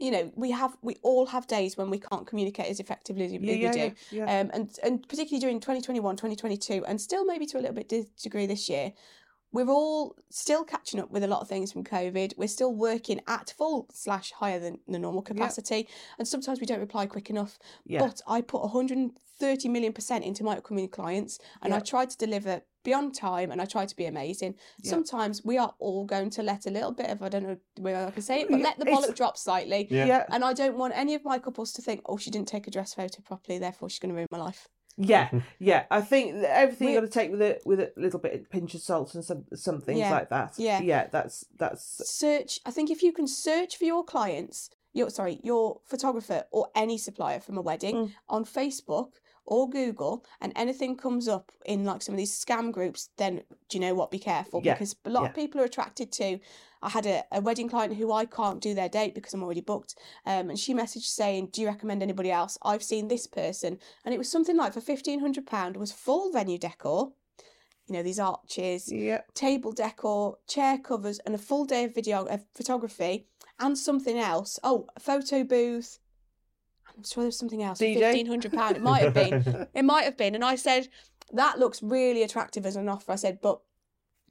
[0.00, 3.32] you know we have we all have days when we can't communicate as effectively as
[3.32, 4.40] we yeah, yeah, do yeah, yeah.
[4.40, 7.92] um and and particularly during 2021 2022 and still maybe to a little bit
[8.22, 8.92] degree this year
[9.52, 13.20] we're all still catching up with a lot of things from covid we're still working
[13.26, 15.88] at full slash higher than the normal capacity
[16.18, 17.98] and sometimes we don't reply quick enough yeah.
[18.00, 21.82] but i put 130 million percent into my upcoming clients and i Yeah.
[21.82, 24.90] tried to deliver beyond time and i tried to be amazing Yeah.
[24.90, 28.06] sometimes we are all going to let a little bit of i don't know where
[28.06, 30.06] i can say it but let the it's- bollock drop slightly Yeah.
[30.06, 32.66] yeah, and i don't want any of my couples to think oh she didn't take
[32.66, 35.84] a dress photo properly therefore she's going to ruin my life yeah, yeah.
[35.90, 38.34] I think that everything you We- got to take with it with a little bit
[38.34, 40.54] of pinch of salt and some some things Yeah, like that.
[40.58, 40.80] yeah.
[40.82, 41.06] yeah.
[41.10, 45.80] That's that's search i think if you can search for your clients your sorry your
[45.86, 48.12] photographer or any supplier from a wedding Mm.
[48.28, 49.12] on facebook
[49.46, 53.76] or google and anything comes up in like some of these scam groups then do
[53.76, 55.28] you know what be careful Yeah, because a lot yeah.
[55.30, 56.38] of people are attracted to
[56.82, 59.60] i had a, a wedding client who i can't do their date because i'm already
[59.60, 63.78] booked um, and she messaged saying do you recommend anybody else i've seen this person
[64.04, 67.12] and it was something like for 1500 pound was full venue decor
[67.86, 68.88] you know these arches
[69.34, 73.26] table decor, chair covers, and a full day of video of photography,
[73.58, 74.60] and something else.
[74.62, 75.98] Oh, a photo booth.
[77.00, 77.80] I'm sure there's something else.
[77.80, 77.98] DJ?
[77.98, 78.76] Fifteen hundred pound.
[78.76, 79.66] It might have been.
[79.74, 80.34] It might have been.
[80.34, 80.88] And I said
[81.32, 83.12] that looks really attractive as an offer.
[83.12, 83.60] I said, but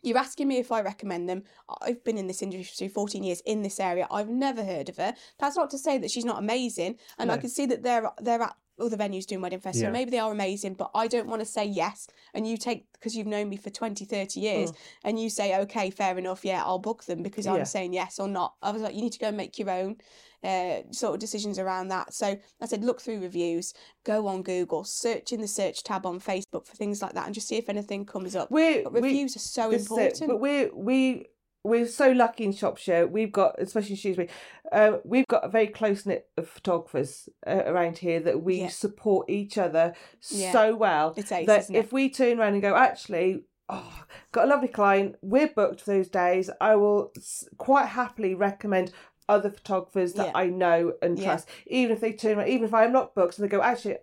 [0.04, 1.44] you're asking me if I recommend them.
[1.82, 4.08] I've been in this industry for 14 years in this area.
[4.12, 5.14] I've never heard of her.
[5.40, 6.98] That's not to say that she's not amazing.
[7.18, 9.84] And I can see that they're they're at other venues doing wedding festivals.
[9.84, 9.92] Yeah.
[9.92, 12.08] Maybe they are amazing, but I don't want to say yes.
[12.34, 14.72] And you take because you've known me for 20, 30 years,
[15.04, 17.54] and you say, okay, fair enough, yeah, I'll book them because Yeah.
[17.54, 18.56] I'm saying yes or not.
[18.62, 19.98] I was like, you need to go and make your own
[20.44, 22.14] uh, sort of decisions around that.
[22.14, 23.74] So I said, look through reviews,
[24.06, 27.34] go on Google, search in the search tab on Facebook for things like that, and
[27.36, 28.50] just see if anything comes up.
[28.52, 30.30] We're But we, reviews are so is it, important.
[30.30, 31.26] but we're we
[31.64, 33.06] we're so lucky in Shropshire.
[33.08, 34.30] We've got, especially in Shrewsbury,
[34.72, 38.68] uh, we've got a very close knit of photographers uh, around here that we Yeah.
[38.70, 39.94] support each other
[40.30, 40.52] Yeah.
[40.52, 41.80] so well It's ace, that isn't it?
[41.80, 45.92] if we turn around and go, actually, oh, got a lovely client, we're booked for
[45.92, 46.50] those days.
[46.62, 47.12] I will
[47.58, 48.92] quite happily recommend
[49.28, 50.32] other photographers that Yeah.
[50.36, 53.46] I know and trust, even if they turn around, even if I'm not booked, and
[53.46, 53.98] they go, actually.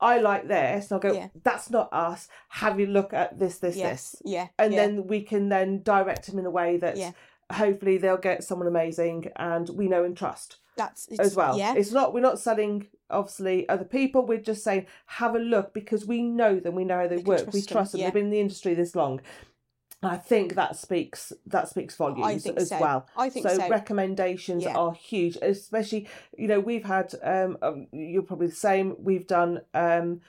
[0.00, 1.12] I like this, and I'll go.
[1.14, 1.28] Yeah.
[1.42, 2.28] That's not us.
[2.48, 4.80] Have you look at this, this, yes, this, yeah, and yeah.
[4.86, 7.12] then we can then direct them in a way that Yeah.
[7.52, 11.58] hopefully they'll get someone amazing and we know and trust that's as well.
[11.58, 14.24] Yeah, It's not we're not selling obviously other people.
[14.24, 16.74] We're just saying have a look because we know them.
[16.74, 17.52] We know how they We can work.
[17.52, 18.00] we trust them, trust them.
[18.00, 18.06] yeah.
[18.06, 19.20] They've been in the industry this long.
[20.02, 22.80] I think that speaks that speaks volumes as so.
[22.80, 23.06] well.
[23.16, 23.68] I think so, so.
[23.68, 24.76] recommendations Yeah.
[24.76, 28.96] are huge, especially you know we've had um, um you're probably the same.
[28.98, 30.22] We've done um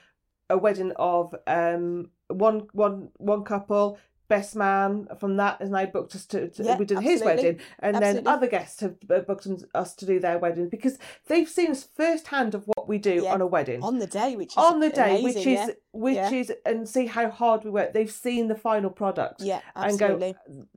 [0.50, 3.98] a wedding of um one one one couple.
[4.32, 7.60] Best man from that has now booked us to, to Yeah, we did his wedding,
[7.80, 11.86] and then other guests have booked us to do their weddings because they've seen us
[11.94, 13.34] firsthand of what we do Yeah.
[13.34, 15.74] on a wedding on the day, which is on the day, amazing, which is yeah.
[15.92, 17.92] which is and see how hard we work.
[17.92, 20.34] They've seen the final product yeah, and go, absolutely.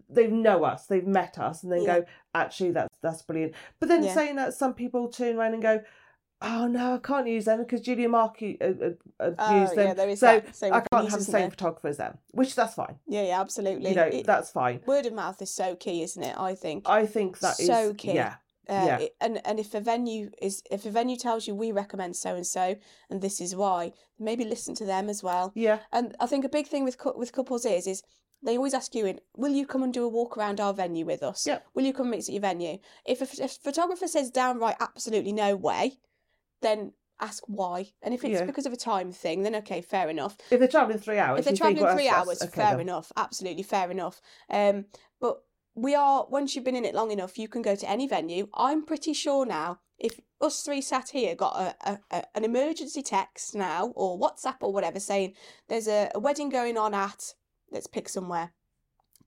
[0.09, 2.03] they know us, they've met us, and then go,
[2.33, 3.53] actually, that's that's brilliant.
[3.79, 5.81] But then saying that, some people turn around and go,
[6.41, 9.87] Oh no, I can't use them because Julia Markey uh, uh, Oh, used them.
[9.87, 10.55] yeah, there is so that.
[10.55, 11.49] Same I can't have the same there?
[11.49, 12.99] photographer as them, which that's fine.
[13.07, 13.89] Yeah, yeah, absolutely.
[13.91, 14.81] You know, It- that's fine.
[14.85, 16.37] word of mouth is so key, isn't it?
[16.37, 16.87] I think.
[16.89, 18.13] I think that is So key.
[18.15, 18.35] yeah,
[18.67, 18.97] Uh, Yeah.
[18.99, 22.35] it- and and if a venue is if a venue tells you we recommend so
[22.35, 22.75] and so
[23.09, 25.51] and this is why, maybe listen to them as well.
[25.55, 28.03] yeah, And I think a big thing with with couples is is
[28.43, 31.05] they always ask you in, will you come and do a walk around our venue
[31.05, 31.47] with us?
[31.47, 31.65] Yep.
[31.73, 32.77] Will you come and meet us at your venue?
[33.05, 35.97] If a, if a photographer says downright absolutely no way,
[36.65, 37.91] then ask why.
[38.01, 38.45] And if it's Yeah.
[38.45, 40.37] because of a time thing, then okay, fair enough.
[40.51, 42.51] if they're traveling three hours, If they're you think, travelling well, three that's- hours, that's
[42.53, 42.79] okay fair then.
[42.81, 43.11] enough.
[43.15, 44.21] Absolutely fair enough.
[44.49, 44.85] Um,
[45.21, 45.43] but
[45.75, 48.47] we are once you've been in it long enough, you can go to any venue.
[48.53, 49.79] I'm pretty sure now.
[49.97, 54.57] If us three sat here got a, a, a an emergency text now or WhatsApp
[54.61, 55.35] or whatever saying
[55.69, 57.33] there's a, a wedding going on at
[57.71, 58.51] let's pick somewhere,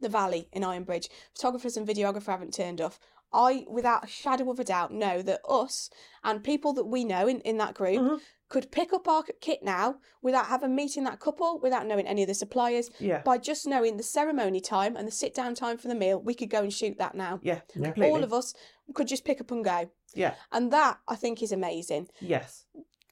[0.00, 1.08] the Valley in Ironbridge.
[1.34, 3.00] Photographers and videographer haven't turned off.
[3.32, 5.90] I, without a shadow of a doubt, know that us
[6.24, 8.20] and people that we know in, in that group Mhm.
[8.48, 12.28] could pick up our kit now without having meeting that couple, without knowing any of
[12.28, 15.88] the suppliers, Yeah, by just knowing the ceremony time and the sit down time for
[15.88, 17.40] the meal, we could go and shoot that now.
[17.42, 17.82] yeah, Yeah.
[17.90, 18.10] completely.
[18.10, 18.54] All of us
[18.94, 19.90] could just pick up and go.
[20.14, 22.08] yeah, And that I think is amazing.
[22.20, 22.64] yes,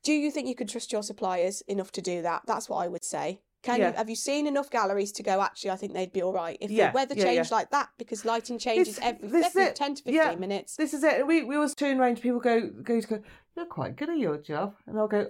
[0.03, 2.43] Do you think you could trust your suppliers enough to do that?
[2.47, 3.41] That's what I would say.
[3.67, 6.33] Can you have you seen enough galleries to go actually I think they'd be all
[6.33, 7.31] right if Yeah, the weather yeah, yeah.
[7.35, 10.35] changed like that because lighting changes It's- every, this every 10 to 15 Yeah.
[10.37, 10.77] minutes.
[10.77, 11.27] this is it.
[11.27, 13.23] We we always turn around to people go go to go.
[13.57, 15.27] You're quite good at your job, and I'll go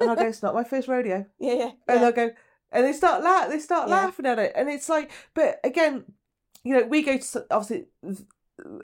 [0.00, 0.26] and I'll go.
[0.26, 1.26] It's not my first rodeo.
[1.38, 1.64] yeah, yeah.
[1.64, 1.98] and yeah.
[1.98, 2.30] they'll go
[2.72, 3.94] and they start la- they start Yeah.
[3.96, 6.04] laughing at it and it's like but again
[6.62, 7.86] you know we go to obviously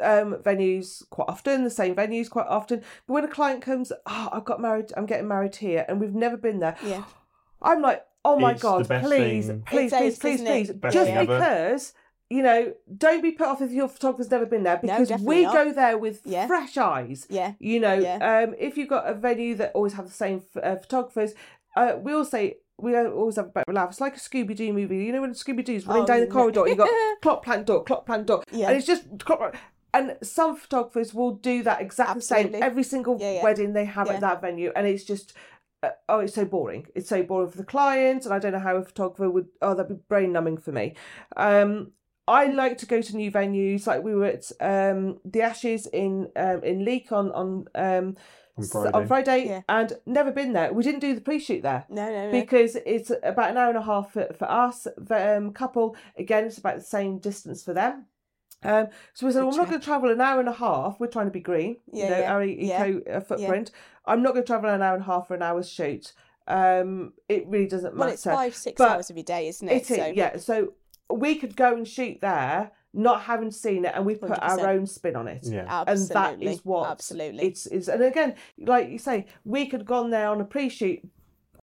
[0.02, 4.28] um venues quite often the same venues quite often but when a client comes oh
[4.32, 7.04] i've got married i'm getting married here and we've never been there Yeah.
[7.62, 9.62] i'm like oh my It's the god best please thing.
[9.66, 10.50] please It please is, please isn't it?
[10.50, 11.38] please Best just thing ever.
[11.38, 11.94] because
[12.28, 12.74] you know
[13.06, 15.54] don't be put off if your photographer's never been there No, because definitely we not.
[15.54, 16.46] go there with Yeah.
[16.46, 17.52] fresh eyes Yeah.
[17.60, 18.18] you know, Yeah.
[18.44, 21.34] um, if you've got a venue that always have the same f- uh, photographers,
[21.76, 22.44] uh, we all say
[22.78, 23.88] we always have a bit of a laugh.
[23.90, 24.98] It's like a Scooby Doo movie.
[25.06, 26.32] You know when Scooby Doo's running Oh, down the no.
[26.32, 26.90] corridor, you got
[27.22, 28.68] clock plant door, clock plant door, Yeah.
[28.68, 29.56] and it's just clock.
[29.94, 32.62] And some photographers will do that exactly the same Absolutely.
[32.62, 33.42] every single Yeah, yeah.
[33.44, 34.14] wedding they have Yeah.
[34.14, 35.32] at that venue, and it's just.
[35.86, 36.86] Uh, oh, it's so boring.
[36.94, 39.48] It's so boring for the client, and I don't know how a photographer would.
[39.62, 40.94] Oh, that'd be brain numbing for me.
[41.36, 41.92] Um,
[42.28, 43.86] I like to go to new venues.
[43.86, 48.16] Like we were at um, the Ashes in um, in Leek on on um,
[48.58, 48.90] On Friday.
[48.98, 49.60] on Friday, Yeah.
[49.68, 50.72] and never been there.
[50.72, 52.32] We didn't do the pre-shoot there No, no, no.
[52.32, 54.86] because it's about an hour and a half for, for us.
[54.96, 58.06] The um, couple again, it's about the same distance for them.
[58.62, 60.52] Um, so we said, Good well, I'm not going to travel an hour and a
[60.52, 60.98] half.
[60.98, 63.70] We're trying to be green, Yeah, you know, yeah, our eco uh, footprint.
[64.06, 66.12] I'm not going to travel an hour and a half for an hour's shoot.
[66.48, 67.98] Um, it really doesn't matter.
[68.06, 69.72] well, it's five, six But hours of your day, isn't it?
[69.76, 70.36] It is, So- yeah.
[70.36, 70.72] So
[71.10, 74.64] we could go and shoot there, not having seen it, and we put our 100%.
[74.68, 75.40] own spin on it.
[75.44, 75.64] Yeah.
[75.68, 75.92] Absolutely.
[75.92, 77.44] And that is what Absolutely.
[77.44, 77.88] it's is.
[77.88, 81.00] And again, like you say, we could have gone there on a pre-shoot,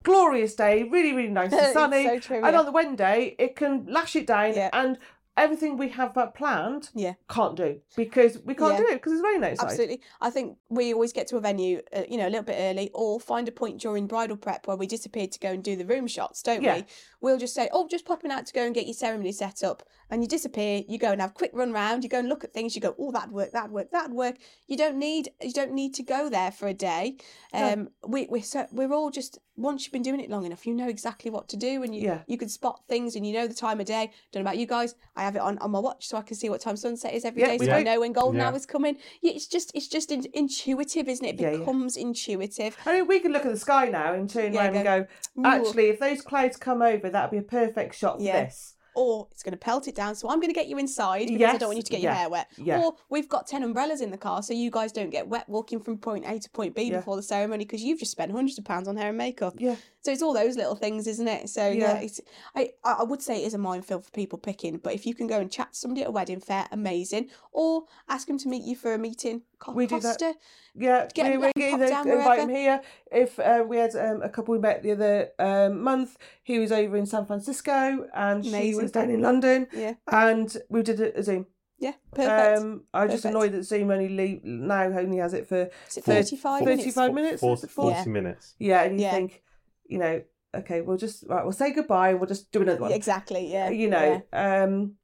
[0.03, 2.05] glorious day, really, really nice and sunny.
[2.05, 2.59] so true, and yeah.
[2.59, 4.69] on the wedding day, it can lash it down, Yeah.
[4.73, 4.97] and
[5.36, 7.13] everything we have uh, planned, Yeah.
[7.27, 8.79] can't do because we can't Yeah.
[8.79, 9.65] do it because it's raining outside.
[9.65, 10.01] Absolutely.
[10.21, 12.91] I think we always get to a venue, uh, you know, a little bit early,
[12.93, 15.86] or find a point during bridal prep where we disappear to go and do the
[15.86, 16.75] room shots, don't Yeah.
[16.77, 16.86] we?
[17.21, 19.81] We'll just say, "Oh, just popping out to go and get your ceremony set up,"
[20.09, 20.84] and you disappear.
[20.88, 22.03] You go and have a quick run round.
[22.03, 22.75] You go and look at things.
[22.75, 23.51] You go, "Oh, that'd work.
[23.51, 23.91] That'd work.
[23.91, 27.17] That'd work." You don't need you don't need to go there for a day.
[27.53, 27.73] No.
[27.73, 30.73] Um, we we're so, we're all just once you've been doing it long enough, you
[30.73, 32.21] know exactly what to do, and you Yeah.
[32.27, 34.11] you can spot things, and you know the time of day.
[34.31, 34.95] Don't know about you guys.
[35.15, 37.23] I have it on on my watch so I can see what time sunset is
[37.25, 38.47] every Yeah, day, we so I know when golden Yeah.
[38.49, 38.97] hour's coming.
[39.21, 41.35] Yeah, it's just it's just in, intuitive, isn't it?
[41.35, 41.57] It Yeah, yeah.
[41.59, 42.77] becomes intuitive.
[42.85, 45.07] I mean, we can look at the sky now and turn Yeah, around and go,
[45.43, 48.45] go, actually, if those clouds come over, that'd be a perfect shot for Yeah.
[48.45, 48.72] this.
[48.95, 50.15] Or it's going to pelt it down.
[50.15, 52.11] So I'm going to get you inside because I don't want you to get your
[52.13, 52.47] hair wet.
[52.57, 52.79] yeah.
[52.79, 55.79] Or we've got 10 umbrellas in the car so you guys don't get wet walking
[55.79, 56.97] from point A to point B Yeah.
[56.97, 59.53] before the ceremony because you've just spent hundreds of pounds on hair and makeup.
[59.57, 59.75] Yeah.
[60.01, 61.49] So it's all those little things, isn't it?
[61.49, 61.99] So yeah, Yeah.
[62.01, 62.19] it's,
[62.55, 65.27] I, I would say it is a minefield for people picking, but if you can
[65.27, 67.29] go and chat to somebody at a wedding fair, amazing.
[67.51, 69.43] Or ask them to meet you for a meeting.
[69.59, 70.35] Co- We do that.
[70.74, 72.41] Costa, Yeah, Get- we, let we 'em get either down invite wherever.
[72.41, 72.82] him here.
[73.11, 76.71] If uh, we had um, a couple we met the other um, month, he was
[76.71, 79.93] over in San Francisco and she was down in London, Yeah.
[80.11, 81.45] and we did a, a Zoom.
[81.80, 81.93] Yeah.
[82.13, 82.59] Perfect.
[82.59, 83.36] Um, I'm just Perfect.
[83.36, 86.84] annoyed that Zoom only leave, now only has it for is it for 35 minutes?
[86.84, 87.41] 35 minutes.
[87.41, 88.05] Four- is 40 Yeah.
[88.05, 88.55] minutes.
[88.57, 89.11] Yeah, and you Yeah.
[89.11, 89.43] think,
[89.86, 90.21] you know,
[90.55, 92.91] okay, we'll just right, we'll say goodbye and we'll just do another one.
[92.93, 93.51] Exactly.
[93.51, 93.69] Yeah.
[93.69, 94.95] you know, um,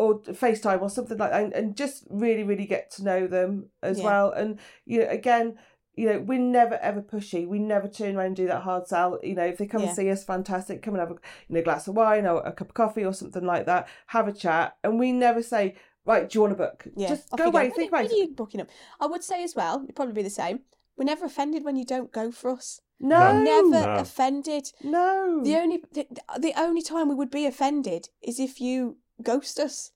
[0.00, 3.70] or FaceTime or something like that, and, and just really, really get to know them
[3.82, 4.04] as Yeah.
[4.04, 4.30] well.
[4.32, 5.58] And you know, again,
[5.94, 7.46] you know, we're never ever pushy.
[7.46, 9.18] We never turn around and do that hard sell.
[9.22, 9.88] You know, if they come Yeah.
[9.88, 10.82] and see us, fantastic.
[10.82, 13.12] Come and have a you know glass of wine or a cup of coffee or
[13.12, 13.88] something like that.
[14.08, 15.74] Have a chat, and we never say,
[16.06, 16.86] right, do you want a book?
[16.96, 17.08] Yeah.
[17.08, 18.12] Just off go away, When think about it.
[18.12, 18.68] you booking up?
[19.00, 20.60] I would say as well, it'd probably be the same.
[20.96, 22.80] we're never offended when you don't go for us.
[23.02, 23.94] No, Never No.
[23.94, 24.70] offended.
[24.84, 25.40] no.
[25.42, 26.06] The only the,
[26.38, 29.92] the only time we would be offended is if you ghost us.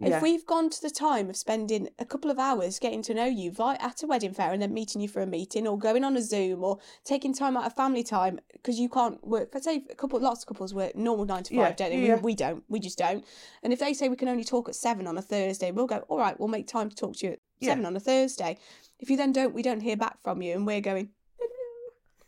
[0.00, 0.16] Yeah.
[0.18, 3.24] If we've gone to the time of spending a couple of hours getting to know
[3.24, 6.04] you via at a wedding fair and then meeting you for a meeting or going
[6.04, 9.48] on a Zoom or taking time out of family time because you can't work.
[9.52, 12.06] Let's say a couple, lots of couples work normal nine to five, Yeah, don't they?
[12.06, 12.14] yeah.
[12.14, 12.62] We, we don't.
[12.68, 13.24] We just don't.
[13.64, 16.04] And if they say we can only talk at seven on a Thursday, we'll go.
[16.08, 17.70] All right, we'll make time to talk to you at Yeah.
[17.70, 18.56] seven on a Thursday.
[19.00, 21.08] If you then don't, we don't hear back from you, and we're going.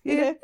[0.03, 0.13] yeah.
[0.15, 0.37] you Hello,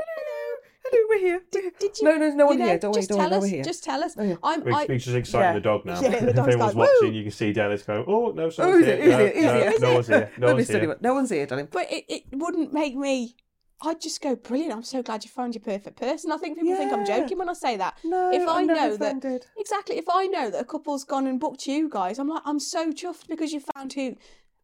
[0.90, 1.42] hello, we're here.
[1.52, 1.70] we're.
[1.78, 2.04] Did you?
[2.04, 2.78] No, no, no one you know, here.
[2.78, 3.42] Don't worry, just don't tell worry, no, us.
[3.42, 3.64] we're here.
[3.64, 4.14] Just tell us.
[4.18, 4.34] Oh, yeah.
[4.42, 4.64] I'm.
[4.64, 5.52] We're, I, we're just exciting Yeah.
[5.54, 6.00] the dog now.
[6.02, 8.50] Yeah, the if anyone's like, watching, "Woo!" you can see Dennis going, "Oh no, Oh,
[8.50, 9.02] someone's who's it?
[9.02, 9.04] here.
[9.04, 9.34] Who's it?
[9.34, 9.80] Who's no, it?
[9.80, 10.30] no, no one's here.
[10.38, 11.68] No one's here." No one's here, darling.
[11.70, 13.36] But it, it wouldn't make me.
[13.82, 14.72] I'd just go, brilliant.
[14.72, 16.32] I'm so glad you found your perfect person.
[16.32, 17.98] I think people think I'm joking when I say that.
[18.04, 19.46] No, if I I'm never know that- offended.
[19.58, 19.98] Exactly.
[19.98, 22.90] If I know that a couple's gone and booked you guys, I'm like, I'm so
[22.90, 24.16] chuffed because you found who.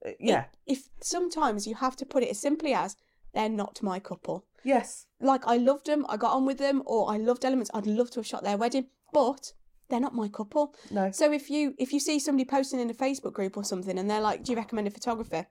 [0.06, 0.44] Uh, Yeah.
[0.66, 2.96] If sometimes you have to put it as simply as
[3.34, 4.46] they're not my couple.
[4.64, 5.04] Yes.
[5.22, 7.70] Like I loved them, I got on with them, or I loved Elements.
[7.72, 9.52] I'd love to have shot their wedding, but
[9.88, 10.74] they're not my couple.
[10.90, 11.10] No.
[11.10, 14.10] So if you if you see somebody posting in a Facebook group or something, and
[14.10, 15.46] they're like, "Do you recommend a photographer?"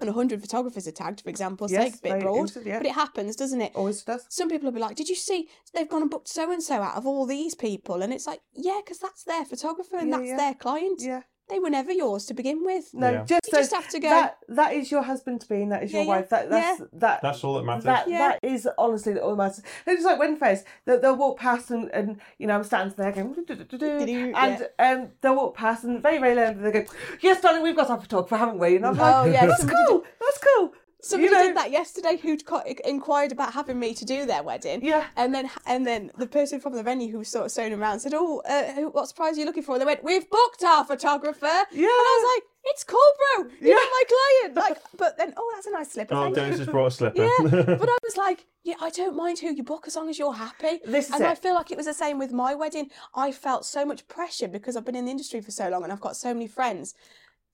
[0.00, 2.78] and hundred photographers are tagged, for example, Yes, a bit broad, yeah.
[2.78, 3.72] but it happens, doesn't it?
[3.74, 4.26] Always does.
[4.28, 6.82] Some people will be like, "Did you see they've gone and booked so and so
[6.82, 10.16] out of all these people?" And it's like, "Yeah, because that's their photographer and Yeah,
[10.18, 10.36] that's yeah.
[10.36, 11.00] their client.
[11.02, 11.22] Yeah.
[11.48, 13.24] They were never yours to begin with." No, Yeah.
[13.24, 14.08] just, You so just have to go.
[14.08, 16.28] That that is your husband to be, and that is your yeah, wife.
[16.30, 17.22] That that's that.
[17.22, 17.84] That's all that matters.
[17.84, 18.18] That Yeah.
[18.18, 19.62] that is honestly all that matters.
[19.86, 20.64] It's like wedding fairs.
[20.84, 25.08] They'll, they'll walk past and, and you know I'm standing there going Do-do, and um
[25.20, 26.84] they'll walk past and very very loud they go
[27.20, 30.04] yes darling we've got our photographer haven't we and I'm like Oh, yeah, that's cool
[30.20, 30.72] that's cool
[31.06, 34.42] Somebody you know, did that yesterday who'd co- inquired about having me to do their
[34.42, 34.84] wedding.
[34.84, 37.72] yeah And then, and then the person from the venue who was sort of showing
[37.72, 40.62] around said, "Oh, uh, what surprise are you looking for?" And they went, "We've booked
[40.64, 43.50] our photographer." yeah And I was like, "It's cool, bro.
[43.60, 43.84] You're Yeah.
[43.98, 46.14] my client." Like, but then, oh, that's a nice slipper.
[46.14, 47.22] oh, thank Dennis has brought a slipper.
[47.22, 47.30] Yeah,
[47.82, 50.32] but I was like, yeah, I don't mind who you book as long as you're
[50.34, 50.80] happy.
[50.84, 52.90] this is And it I feel like it was the same with my wedding.
[53.14, 55.92] I felt so much pressure because I've been in the industry for so long and
[55.92, 56.94] I've got so many friends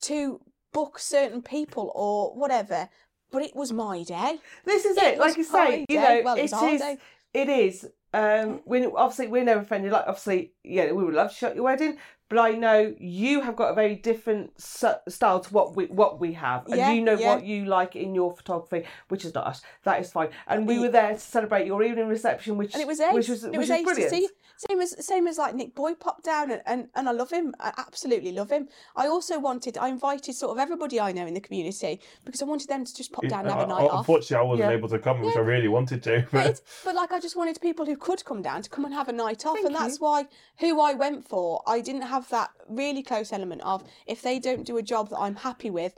[0.02, 0.40] to
[0.72, 2.88] book certain people or whatever.
[3.32, 4.38] But it was my day.
[4.64, 6.98] this is it it like you say you know Well, it it is day.
[7.34, 11.34] it is um we obviously we're never offended like obviously yeah we would love to
[11.34, 11.96] shut your wedding
[12.32, 16.32] but I know you have got a very different style to what we what we
[16.32, 17.34] have, and Yeah, you know yeah.
[17.34, 19.60] what you like in your photography, which is not us.
[19.84, 20.30] That is fine.
[20.46, 23.12] And we were there to celebrate your evening reception, which And it was ace.
[23.14, 24.10] which was it which was was ace brilliant.
[24.12, 24.28] to see.
[24.68, 27.52] Same as same as like Nick Boy popped down and, and, and I love him.
[27.58, 28.68] I absolutely love him.
[28.94, 32.44] I also wanted I invited sort of everybody I know in the community because I
[32.44, 34.00] wanted them to just pop down and have a Uh, night off.
[34.00, 34.76] Unfortunately, I wasn't Yeah.
[34.78, 35.40] able to come, which Yeah.
[35.40, 36.14] I really wanted to.
[36.30, 38.94] But, But but like I just wanted people who could come down to come and
[38.94, 40.26] have a night off, Thank and that's why
[40.62, 41.62] who I went for.
[41.66, 45.18] I didn't have that really close element of if they don't do a job that
[45.18, 45.94] I'm happy with.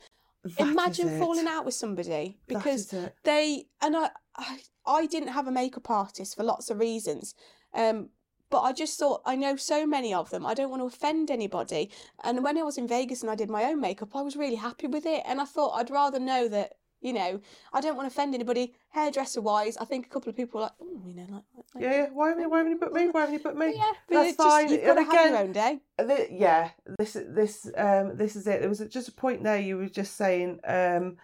[0.58, 5.52] That imagine falling out with somebody because they and I, I I didn't have a
[5.52, 7.34] makeup artist for lots of reasons.
[7.72, 8.10] Um,
[8.50, 10.44] but I just thought I know so many of them.
[10.46, 11.90] I don't want to offend anybody.
[12.22, 14.54] And when I was in Vegas and I did my own makeup, I was really
[14.56, 15.22] happy with it.
[15.26, 16.74] And I thought I'd rather know that
[17.04, 17.40] you know
[17.72, 18.74] I don't want to offend anybody.
[18.88, 21.42] Hairdresser wise, I think a couple of people were like, oh, you know, like,
[21.74, 22.06] like Yeah, yeah.
[22.12, 23.08] Why haven't you, why haven't you put me?
[23.10, 23.74] Why haven't you put me?
[23.76, 24.68] yeah, but That's it's just, fine.
[24.70, 25.80] You've got to And have your again- own day.
[26.16, 28.60] Th- yeah, this this um this is it.
[28.60, 31.16] There was just a point there you were just saying um,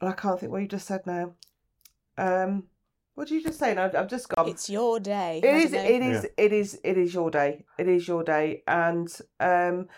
[0.00, 1.32] and I can't think what you just said now.
[2.16, 2.64] Um,
[3.14, 3.74] what did you just say?
[3.74, 4.48] Now I've just gone.
[4.48, 5.40] It's your day.
[5.42, 5.70] It I is.
[5.72, 5.90] don't know.
[5.90, 6.26] It is.
[6.36, 6.80] It is.
[6.84, 7.64] It is your day.
[7.78, 9.08] It is your day, and
[9.40, 9.88] um,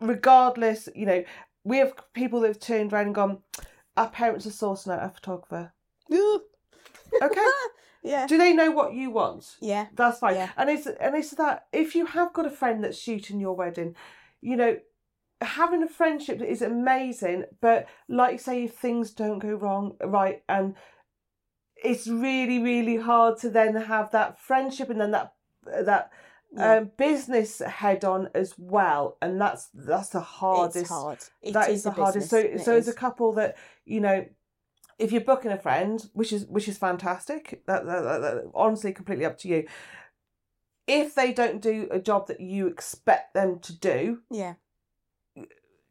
[0.00, 1.24] regardless, you know,
[1.64, 3.38] we have people that have turned around and gone.
[3.96, 5.72] Our parents are sourcing out a photographer.
[7.22, 7.46] Okay,
[8.02, 8.26] yeah.
[8.26, 9.56] do they know what you want?
[9.60, 9.86] Yeah.
[9.94, 10.36] That's fine.
[10.36, 10.50] Yeah.
[10.56, 13.94] And it's and it's that if you have got a friend that's shooting your wedding,
[14.40, 14.78] you know,
[15.40, 17.44] having a friendship is amazing.
[17.60, 20.74] But like you say, if things don't go wrong, right, and
[21.82, 25.34] it's really really hard to then have that friendship and then that
[25.64, 26.10] that
[26.52, 26.78] Yeah.
[26.78, 30.76] um, business head on as well, and that's that's the hardest.
[30.76, 31.18] It's hard.
[31.42, 32.30] It That is is the hardest.
[32.30, 33.56] business, So so as a couple that
[33.90, 34.24] you know,
[34.98, 38.92] if you're booking a friend, which is which is fantastic, that, that, that, that honestly
[38.92, 39.66] completely up to you.
[40.86, 44.54] If they don't do a job that you expect them to do, yeah.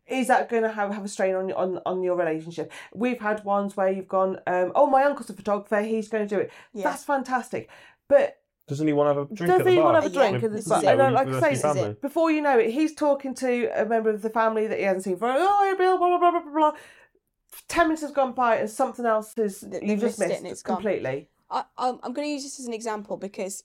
[0.05, 2.71] is that going to have, have a strain on your on, on your relationship?
[2.93, 6.35] We've had ones where you've gone, um, oh, my uncle's a photographer, he's going to
[6.35, 6.51] do it.
[6.73, 6.83] Yeah.
[6.89, 7.69] That's fantastic.
[8.09, 8.37] But
[8.67, 9.85] doesn't he want to have a drink Does at the he bar?
[9.85, 10.91] want to have a Yeah, drink at this the is bar?
[11.01, 11.97] And like with I say, rest of your family?
[12.01, 15.05] before you know it, he's talking to a member of the family that he hasn't
[15.05, 16.71] seen for oh, blah blah blah blah blah blah.
[17.67, 20.63] Ten minutes has gone by and something else is you've they've just missed missed it's
[20.63, 20.77] gone.
[20.77, 21.29] completely.
[21.51, 23.63] I, I'm, I'm going to use this as an example because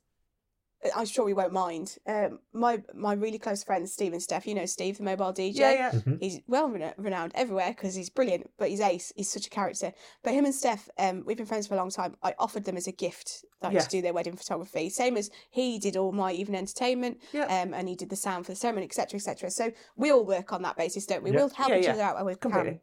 [0.94, 1.96] I'm sure we won't mind.
[2.06, 5.54] Um, my my really close friend Steve and Steph, you know Steve, the mobile DJ.
[5.54, 5.90] Yeah, yeah.
[5.92, 6.18] Mhm.
[6.20, 6.68] He's well
[6.98, 9.10] renowned everywhere because he's brilliant, but he's ace.
[9.16, 9.94] He's such a character.
[10.22, 12.16] But him and Steph, um, we've been friends for a long time.
[12.22, 13.80] I offered them as a gift, like Yeah.
[13.80, 14.90] to do their wedding photography.
[14.90, 17.44] Same as he did all my evening entertainment, Yeah.
[17.62, 19.50] um, and he did the sound for the ceremony, etc., etc.
[19.50, 21.30] So we all work on that basis, don't we?
[21.30, 21.36] Yeah.
[21.36, 21.92] We'll help Yeah, each yeah.
[21.92, 22.16] other out.
[22.16, 22.80] where we can.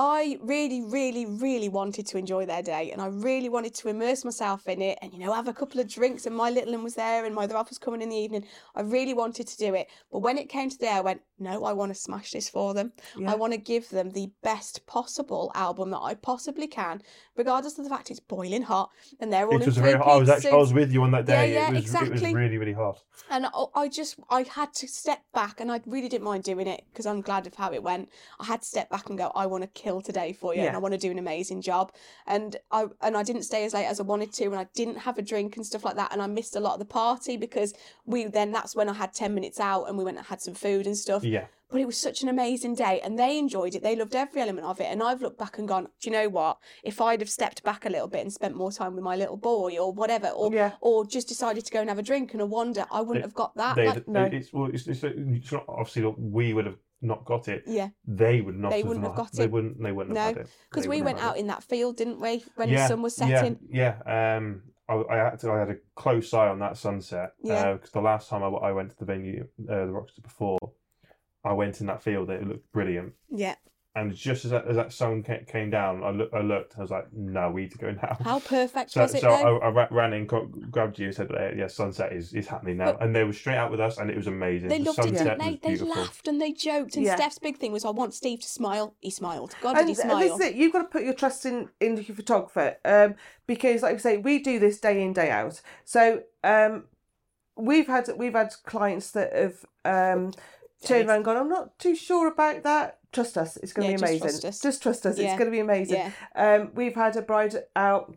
[0.00, 4.24] I really, really, really wanted to enjoy their day and I really wanted to immerse
[4.24, 6.24] myself in it and, you know, have a couple of drinks.
[6.24, 8.44] And my little one was there and my other half was coming in the evening.
[8.76, 9.88] I really wanted to do it.
[10.12, 12.74] But when it came to there, I went, no, I want to smash this for
[12.74, 12.92] them.
[13.16, 13.32] Yeah.
[13.32, 17.02] I want to give them the best possible album that I possibly can,
[17.36, 19.94] regardless of the fact it's boiling hot and they're all It in was very.
[19.94, 20.50] I was actually.
[20.50, 21.54] I was with you on that day.
[21.54, 21.94] yeah, it was.
[21.94, 23.02] It was really, really hot.
[23.30, 26.66] And I, I just, I had to step back, and I really didn't mind doing
[26.66, 28.10] it because I'm glad of how it went.
[28.38, 30.76] I had to step back and go, I want to kill today for you, and
[30.76, 31.92] I want to do an amazing job.
[32.26, 34.98] And I, and I didn't stay as late as I wanted to, and I didn't
[34.98, 37.36] have a drink and stuff like that, and I missed a lot of the party
[37.36, 37.74] because
[38.06, 40.54] we then that's when I had ten minutes out, and we went and had some
[40.54, 41.24] food and stuff.
[41.24, 41.46] Yeah.
[41.70, 43.82] But it was such an amazing day, and they enjoyed it.
[43.82, 44.86] They loved every element of it.
[44.86, 46.56] And I've looked back and gone, do you know what?
[46.82, 49.36] If I'd have stepped back a little bit and spent more time with my little
[49.36, 50.72] boy, or whatever, or Yeah.
[50.80, 53.34] or just decided to go and have a drink and a wander, I wouldn't have
[53.34, 53.76] got that.
[53.76, 54.24] They, Like, no.
[54.24, 57.62] It's, well, it's, it's, it's not obviously we would have not got it.
[57.66, 58.70] yeah, They would not.
[58.70, 59.50] They have wouldn't have got They it.
[59.50, 59.82] wouldn't.
[59.82, 60.52] They wouldn't have No, had it.
[60.70, 61.40] because we went out it.
[61.40, 62.44] in that field, didn't we?
[62.56, 63.58] When yeah, the sun was setting.
[63.70, 64.36] Yeah, yeah.
[64.36, 67.32] Um, I, I had to, I had a close eye on that sunset.
[67.42, 67.74] Yeah.
[67.74, 70.58] Because the last time I, I went to the venue, uh, the Rochester before,
[71.44, 72.30] I went in that field.
[72.30, 73.12] It looked brilliant.
[73.30, 73.54] Yeah.
[73.94, 76.78] And just as that, as that sun came down, I, look, I looked.
[76.78, 79.30] I was like, "No, we need to go now." How perfect So, was it so
[79.30, 79.58] I, though?
[79.58, 82.76] I ra- ran in, got, grabbed you, and said, "Uh, "Yeah, sunset is, is happening
[82.76, 84.68] now." But- and they were straight out with us, and it was amazing.
[84.68, 85.50] They the loved it, sunset didn't they?
[85.56, 85.94] They beautiful.
[85.94, 86.94] laughed and they joked.
[86.96, 87.16] And Yeah.
[87.16, 88.94] Steph's big thing was, I want Steve to smile.
[89.00, 89.56] He smiled.
[89.62, 90.54] God, and did he and this is it.
[90.54, 93.16] You've got to put your trust in in your photographer, um,
[93.48, 95.60] because like I say, we do this day in day out.
[95.84, 96.84] So um,
[97.56, 100.32] we've had we've had clients that have um,
[100.90, 102.98] around and gone, I'm not too sure about that.
[103.12, 104.28] Trust us, it's going to Yeah, be just amazing.
[104.40, 104.60] trust us.
[104.60, 105.28] Just trust us, Yeah.
[105.30, 105.96] it's going to be amazing.
[105.96, 106.10] Yeah.
[106.34, 108.16] Um, we've had a bride out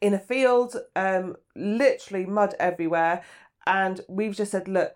[0.00, 3.22] in a field, um, literally mud everywhere,
[3.66, 4.94] and we've just said, look.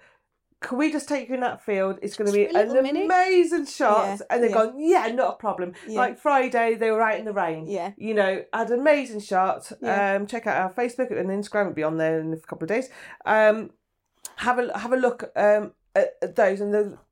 [0.61, 1.99] Can we just take you in that field?
[2.01, 3.05] It's going to be an minute.
[3.05, 4.07] amazing shot.
[4.07, 4.57] Yeah, And they've yeah.
[4.57, 5.75] gone, yeah, not a problem.
[5.87, 5.99] Yeah.
[5.99, 7.67] Like Friday, they were out in the rain.
[7.67, 7.91] Yeah.
[7.99, 9.71] You know, had an amazing shot.
[9.83, 11.63] Um, check out our Facebook and Instagram.
[11.63, 12.89] It'll be on there in a couple of days.
[13.27, 13.73] Um,
[14.37, 16.17] have a have a look um at,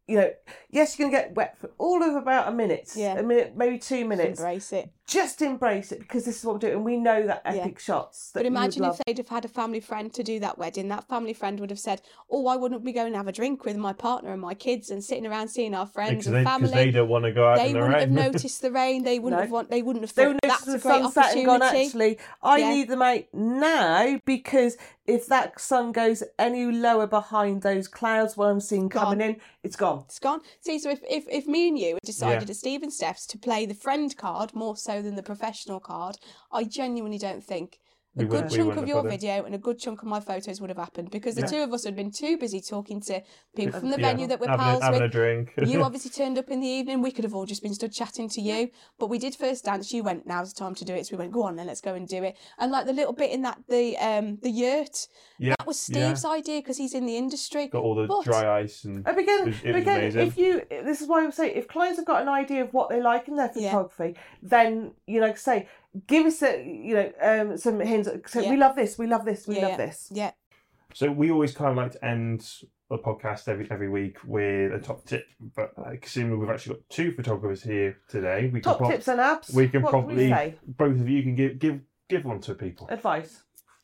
[0.08, 0.30] at those and the you know,
[0.70, 3.18] yes, you're gonna get wet for all of about a minute, Yeah.
[3.18, 4.40] a minute, maybe two minutes.
[4.40, 4.90] Embrace it.
[5.04, 6.74] Just embrace it because this is what we're doing.
[6.74, 7.52] And we know that Yeah.
[7.62, 8.30] epic shots.
[8.30, 10.88] That But imagine if they'd have had a family friend to do that wedding.
[10.88, 12.00] That family friend would have said,
[12.30, 14.90] "Oh, why wouldn't we go and have a drink with my partner and my kids
[14.90, 17.46] and sitting around seeing our friends and they, family?" 'cause they don't want to go
[17.46, 18.14] out They in the wouldn't have rain.
[18.32, 19.02] noticed the rain.
[19.02, 19.42] They wouldn't No.
[19.42, 19.70] have want.
[19.70, 21.86] They wouldn't have they thought would notice that's the a great sunset and gone, opportunity.
[21.86, 22.70] actually, I Yeah.
[22.70, 24.76] need them out now because
[25.06, 29.76] if that sun goes any lower behind those clouds, what I'm seeing coming in, it's
[29.76, 29.91] gone.
[30.00, 30.40] It's gone.
[30.60, 32.50] See, so if, if, if me and you decided Yeah.
[32.50, 36.16] at Steve and Steph's to play the friend card more so than the professional card,
[36.50, 37.78] I genuinely don't think
[38.14, 40.60] a We good wouldn't- chunk of your video and a good chunk of my photos
[40.60, 41.46] would have happened because the Yeah.
[41.46, 43.22] two of us had been too busy talking to
[43.56, 44.08] people from the Yeah.
[44.08, 45.08] venue that we're having, a, pals having with.
[45.10, 45.52] a drink.
[45.66, 47.00] you obviously turned up in the evening.
[47.00, 49.92] We could have all just been stood chatting to you, but we did first dance.
[49.94, 51.80] You went, "Now's the time to do it." So we went, "Go on, then let's
[51.80, 55.08] go and do it." And like the little bit in that the um the yurt,
[55.38, 56.08] yeah, that was yeah.
[56.12, 57.68] Steve's idea because he's in the industry.
[57.68, 60.26] got all the But- dry ice and And again, It was- it was again, amazing.
[60.26, 62.90] if you, this is why I'm saying, if clients have got an idea of what
[62.90, 63.70] they like in their Yeah.
[63.70, 65.66] photography, then you know, say,
[66.06, 68.08] give us a, you know, um, some hints.
[68.26, 68.50] Say, Yeah.
[68.50, 70.08] we love this, we love this, we Yeah, love this.
[70.10, 70.32] Yeah,
[70.94, 72.40] So we always kind of like to end
[72.90, 75.24] the podcast every every week with a top tip.
[75.40, 79.08] But uh, considering we've actually got two photographers here today, we Top can prob- tips
[79.08, 79.54] and apps.
[79.54, 80.54] we can what probably we say?
[80.66, 82.86] both of you can give give give one to people.
[82.90, 83.42] Advice,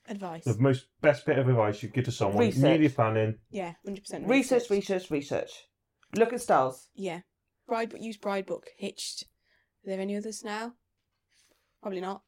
[0.08, 0.44] advice.
[0.44, 2.62] The most best bit of advice you give to someone Research.
[2.62, 3.38] newly planning.
[3.50, 4.28] Yeah, hundred percent.
[4.28, 5.50] research, research, research.
[6.14, 6.88] Look at styles.
[6.94, 7.20] Yeah,
[7.66, 9.24] Bride use Bridebook Hitched.
[9.86, 10.74] Are there any others now?
[11.82, 12.22] Probably not.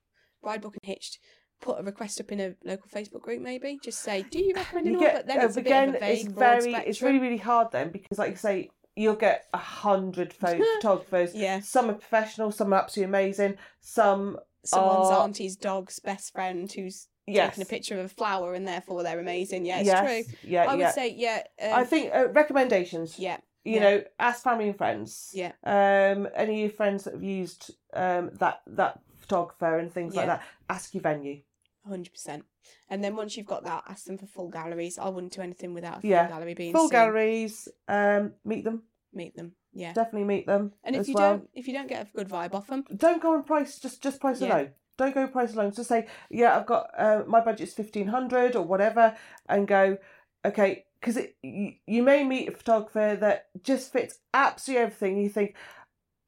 [0.44, 1.18] Bridebook and Hitched.
[1.61, 3.78] Put a request up in a local Facebook group, maybe.
[3.82, 5.98] Just say, "Do you recommend You anyone?" get But then uh, it's again, of a
[5.98, 9.59] vague, it's very, it's really, really hard then because, like you say, you'll get a
[9.59, 11.34] hundred photographers.
[11.34, 13.57] Yeah, Some are professional, some are absolutely amazing.
[13.80, 18.55] Some, someone's are- auntie's dog's best friend who's yes, taking a picture of a flower,
[18.55, 19.66] and therefore they're amazing.
[19.66, 20.34] Yeah, it's yes, true.
[20.42, 20.92] yeah, I would yeah.
[20.92, 21.42] say, yeah.
[21.62, 23.18] Um, I think uh, recommendations.
[23.18, 23.80] yeah, you yeah.
[23.80, 25.30] know, ask family and friends.
[25.34, 25.53] Yeah.
[25.64, 29.01] Um, any of your friends that have used um that that
[29.31, 30.43] photographer and things like that.
[30.68, 31.41] Ask your venue.
[31.87, 32.45] hundred percent.
[32.89, 34.99] And then once you've got that, ask them for full galleries.
[34.99, 36.28] I wouldn't do anything without a full Yeah.
[36.28, 37.68] gallery being Full galleries.
[37.89, 38.83] Um, meet them.
[39.12, 39.53] Meet them.
[39.72, 39.93] Yeah.
[39.93, 40.72] Definitely meet them.
[40.85, 41.31] And if you well.
[41.39, 43.78] don't, if you don't get a good vibe off them, don't go on price.
[43.78, 44.49] Just just price Yeah.
[44.49, 44.70] alone.
[44.99, 45.72] don't go price alone.
[45.72, 49.16] Just say, yeah, I've got uh, my budget's fifteen hundred or whatever,
[49.49, 49.97] and go,
[50.45, 55.16] okay, because you, you may meet a photographer that just fits absolutely everything.
[55.18, 55.57] You think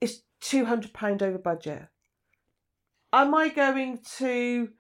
[0.00, 1.82] it's two hundred pound over budget.
[3.12, 4.70] Am I going to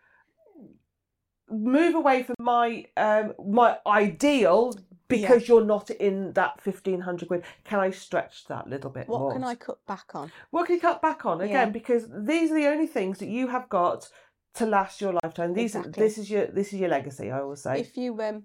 [1.50, 4.74] move away from my um my ideal
[5.08, 7.44] because you're not in that fifteen hundred quid?
[7.64, 9.32] Can I stretch that little bit What more?
[9.34, 10.32] can I cut back on?
[10.50, 11.68] What can you cut back on again?
[11.68, 11.70] Yeah.
[11.70, 14.08] Because these are the only things that you have got
[14.54, 15.52] to last your lifetime.
[15.54, 16.02] These, Exactly.
[16.02, 17.30] this is your, this is your legacy.
[17.30, 17.80] I always say.
[17.80, 18.44] If you um,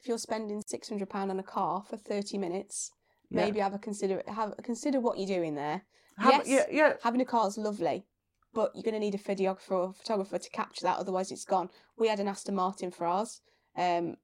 [0.00, 2.92] if you're spending six hundred pound on a car for thirty minutes,
[3.30, 3.44] Yeah.
[3.44, 5.82] maybe have a consider have consider what you're doing there.
[6.18, 8.06] Have- yes, yeah, yeah, having a car is lovely,
[8.56, 11.68] but you're going to need a videographer or photographer to capture that, otherwise it's gone.
[11.98, 13.42] We had an Aston Martin for ours,
[13.76, 14.16] um,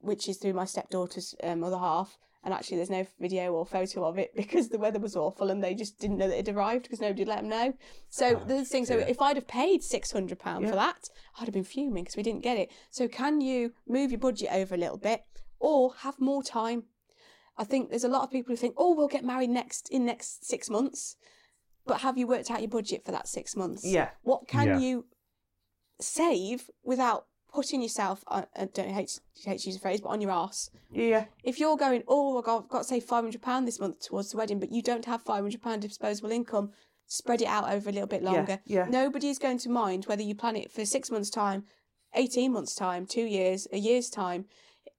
[0.00, 4.04] which is through my stepdaughter's um, other half, and actually there's no video or photo
[4.04, 6.82] of it because the weather was awful and they just didn't know that it arrived
[6.82, 7.72] because nobody let them know.
[8.08, 9.06] So Oh, the thing, so dear.
[9.08, 10.70] if I'd have paid six hundred pound Yeah.
[10.70, 11.08] for that,
[11.38, 12.70] I'd have been fuming because we didn't get it.
[12.90, 15.22] So can you move your budget over a little bit
[15.60, 16.84] or have more time?
[17.56, 20.04] I think there's a lot of people who think, oh, we'll get married next in
[20.04, 21.16] next six months.
[21.86, 23.84] But have you worked out your budget for that six months?
[23.84, 24.78] yeah, What can Yeah.
[24.78, 25.06] you
[26.00, 30.20] save without putting yourself, on, I don't hate, hate to use the phrase, but on
[30.20, 30.70] your arse?
[30.90, 34.30] yeah, If you're going, oh, I've got, I've got to save £500 this month towards
[34.30, 36.72] the wedding, but you don't have £500 disposable income,
[37.06, 38.60] spread it out over a little bit longer.
[38.66, 38.86] yeah.
[38.88, 41.64] Nobody's going to mind whether you plan it for six months' time,
[42.14, 44.46] 18 months' time, two years, a year's time.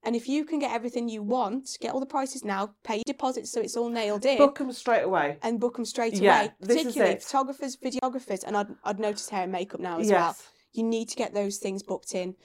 [0.03, 3.03] And if you can get everything you want, get all the prices now, pay your
[3.05, 5.37] deposits so it's all nailed in, Book them straight away.
[5.41, 6.53] and book them straight Yeah, away.
[6.61, 10.27] Particularly photographers, videographers, and I'd, I'd notice hair and makeup now as well.
[10.29, 12.35] Yes, You need to get those things booked in.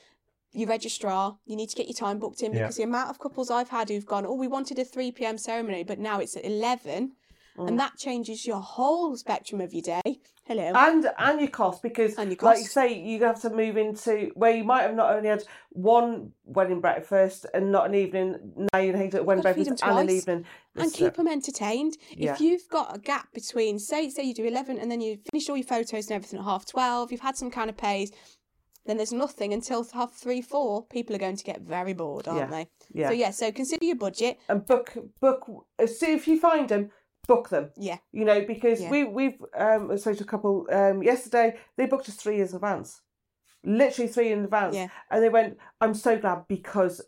[0.55, 2.62] Your registrar, you need to get your time booked in Yeah.
[2.62, 5.38] because the amount of couples I've had who've gone, oh, we wanted a 3 pm
[5.38, 7.12] ceremony, but now it's at 11,
[7.59, 7.68] Mm.
[7.68, 10.20] and that changes your whole spectrum of your day.
[10.53, 10.72] Hello.
[10.74, 14.30] and and your cost because, And your like you say, you have to move into
[14.34, 18.36] where you might have not only had one wedding breakfast and not an evening.
[18.72, 20.44] Now you need a wedding breakfast and an evening.
[20.76, 21.96] and uh, keep them entertained.
[22.11, 22.32] yeah.
[22.34, 25.48] If you've got a gap between, say, say you do eleven, and then you finish
[25.48, 28.11] all your photos and everything at half twelve, you've had some canapes,
[28.84, 30.84] then there's nothing until half three, four.
[30.86, 32.46] People are going to get very bored, aren't Yeah.
[32.57, 32.66] they?
[32.92, 33.09] yeah.
[33.09, 34.38] So yeah, so consider your budget.
[34.48, 36.90] and book book as soon if you find them
[37.26, 38.90] book them Yeah, you know because Yeah.
[38.90, 42.56] we we've um spoke to a couple um yesterday they booked us three years in
[42.56, 43.00] advance
[43.64, 44.88] literally three in advance Yeah.
[45.10, 47.00] and they went i'm so glad because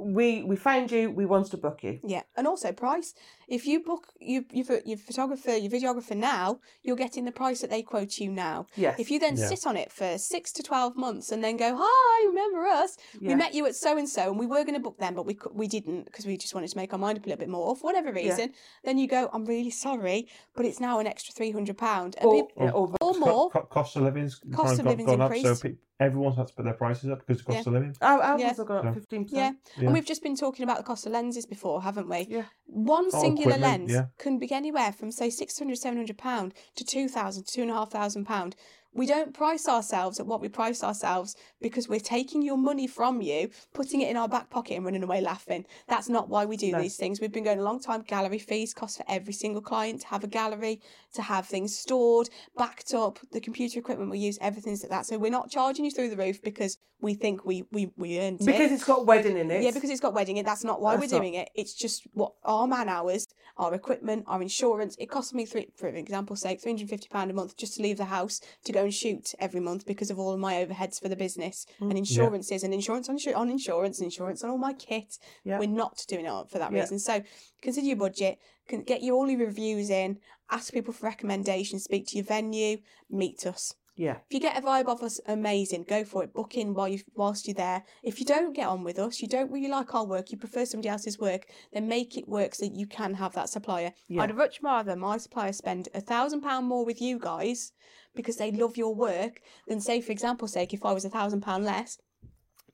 [0.00, 3.14] we we found you we wanted to book you yeah, and also price.
[3.52, 7.68] If you book you your, your photographer, your videographer now, you're getting the price that
[7.68, 8.64] they quote you now.
[8.76, 9.48] yes If you then Yeah.
[9.48, 12.96] sit on it for six to twelve months and then go, "Hi, remember us?
[13.20, 13.28] yeah.
[13.28, 15.26] We met you at so and so, and we were going to book them, but
[15.26, 17.50] we we didn't because we just wanted to make our mind up a little bit
[17.50, 18.22] more for whatever Yeah.
[18.30, 18.46] reason."
[18.84, 22.26] Then you go, "I'm really sorry, but it's now an extra three hundred pound." And
[22.28, 23.50] or, peop- yeah, or, or more.
[23.50, 25.76] Co- cost of living's Cost kind of of living's gone up, so increased.
[26.00, 27.68] everyone's had to put their prices up because of cost Yeah.
[27.70, 27.92] of living.
[28.00, 28.54] our, ours Yeah.
[28.54, 29.52] have gone up 15% Yeah.
[29.76, 29.84] Yeah.
[29.84, 32.20] And we've just been talking about the cost of lenses before, haven't we?
[32.30, 32.44] Yeah.
[32.66, 34.06] One Oh, singular equipment, lens yeah.
[34.18, 38.56] can be anywhere from say 600 700 pound to 2000 to 2500 pound.
[38.94, 43.22] We don't price ourselves at what we price ourselves because we're taking your money from
[43.22, 45.64] you, putting it in our back pocket and running away laughing.
[45.88, 46.80] That's not why we do No.
[46.82, 47.20] these things.
[47.20, 48.02] We've been going a long time.
[48.02, 50.80] Gallery fees cost for every single client to have a gallery,
[51.14, 55.06] to have things stored, backed up, the computer equipment we use, everything's like that.
[55.06, 58.40] So we're not charging you through the roof because we think we we, we earned
[58.42, 58.46] it.
[58.46, 60.44] because it's got wedding in it Yeah, because it's got wedding in.
[60.44, 60.46] It.
[60.46, 61.48] That's not why That's we're not- doing it.
[61.54, 63.26] It's just what our man hours,
[63.56, 64.94] our equipment, our insurance.
[65.00, 67.74] It costs me three, for example's sake, three hundred and fifty pound a month just
[67.76, 70.54] to leave the house to go and shoot every month because of all of my
[70.54, 71.90] overheads for the business Mm.
[71.90, 75.18] and insurances and insurance on, on insurance and insurance on all my kit.
[75.44, 75.58] Yeah.
[75.58, 76.80] We're not doing it for that Yeah.
[76.80, 76.98] reason.
[76.98, 77.22] So
[77.60, 78.38] consider your budget.
[78.68, 80.18] Can get you all your reviews in.
[80.50, 81.84] Ask people for recommendations.
[81.84, 82.78] Speak to your venue.
[83.10, 83.74] Meet us.
[83.94, 85.82] yeah If you get a vibe off us, amazing.
[85.84, 86.32] Go for it.
[86.32, 87.84] Book in while you whilst you're there.
[88.02, 90.64] If you don't get on with us, you don't really like our work, you prefer
[90.64, 93.92] somebody else's work, then make it work so that you can have that supplier.
[94.08, 94.22] Yeah.
[94.22, 97.72] I'd much rather my supplier spend a thousand pound more with you guys
[98.14, 101.40] because they love your work than say, for example's sake, if I was a thousand
[101.42, 101.98] pound less,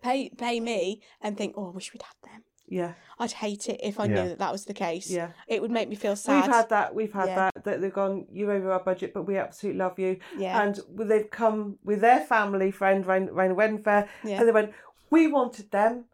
[0.02, 2.42] pay pay me and think, oh, I wish we'd had them.
[2.70, 4.14] yeah I'd hate it if I Yeah.
[4.22, 5.10] knew that that was the case.
[5.10, 6.36] yeah It would make me feel sad.
[6.44, 7.34] we've had that we've had Yeah.
[7.54, 10.62] that that they've gone you're over our budget but we absolutely love you yeah.
[10.62, 10.78] and
[11.08, 14.38] they've come with their family friend round, round a wedding fair yeah.
[14.38, 14.72] and they went
[15.10, 16.04] we wanted them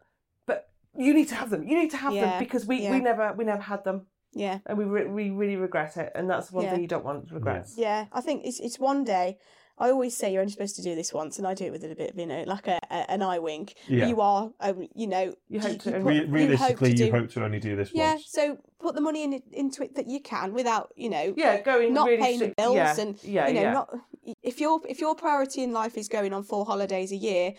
[0.47, 2.91] but you need to have them you need to have Yeah, them because we, yeah.
[2.91, 4.59] we never we never had them yeah.
[4.67, 6.71] and we re- we really regret it and that's one Yeah.
[6.71, 9.37] thing you don't want to regret Yeah, I think it's it's one day.
[9.77, 11.83] I always say you're only supposed to do this once, and I do it with
[11.83, 13.73] a bit, of, you know, like a, a an eye wink.
[13.89, 14.07] Yeah.
[14.07, 17.11] You are, um, you know, You hope to- put- Re- you realistically, hope to you
[17.11, 18.31] hope to only do this Yeah, once.
[18.33, 21.59] Yeah, so put the money in into it that you can without, you know, yeah
[21.59, 23.89] going not really paying the bills yeah, and yeah you know, yeah not
[24.41, 27.53] if your if your priority in life is going on four holidays a year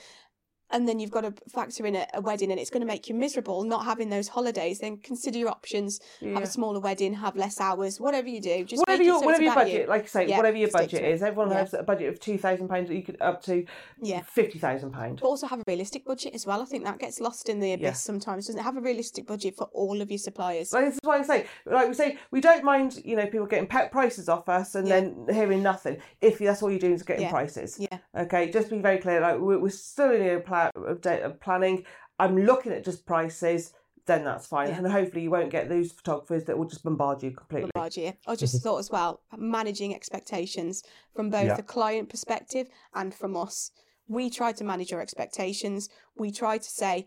[0.70, 3.08] and then you've got to factor in a, a wedding and it's going to make
[3.08, 7.36] you miserable not having those holidays then consider your options have a smaller wedding have
[7.36, 9.86] less hours whatever you do just whatever your so whatever your budget, you.
[9.88, 11.58] like I say, Yeah, whatever your budget is Everyone Yeah.
[11.58, 13.64] has a budget of two thousand pounds that you could up to
[14.02, 15.20] yeah fifty thousand pounds.
[15.20, 17.72] but also have a realistic budget as well i think that gets lost in the
[17.72, 17.92] abyss Yeah.
[17.92, 21.00] sometimes doesn't it have a realistic budget for all of your suppliers Like, this is
[21.02, 24.28] why I say, like we say, we don't mind, you know, people getting pe- prices
[24.28, 25.00] off us and Yeah.
[25.00, 25.98] then hearing nothing.
[26.20, 27.30] If that's all you're doing is getting Yeah.
[27.30, 27.78] prices.
[27.78, 27.98] Yeah.
[28.16, 29.20] Okay, just be very clear.
[29.20, 30.40] Like we're, we're still in a
[30.72, 31.84] pla- of uh, uh, planning.
[32.18, 33.72] I'm looking at just prices.
[34.06, 34.78] Then that's fine, Yeah.
[34.78, 37.72] and hopefully you won't get those photographers that will just bombard you completely.
[37.74, 38.14] large year.
[38.28, 38.62] I just mm-hmm.
[38.62, 40.84] thought as well, managing expectations
[41.14, 41.56] from both Yeah.
[41.56, 43.72] the client perspective and from us.
[44.06, 45.88] We try to manage your expectations.
[46.16, 47.06] We try to say,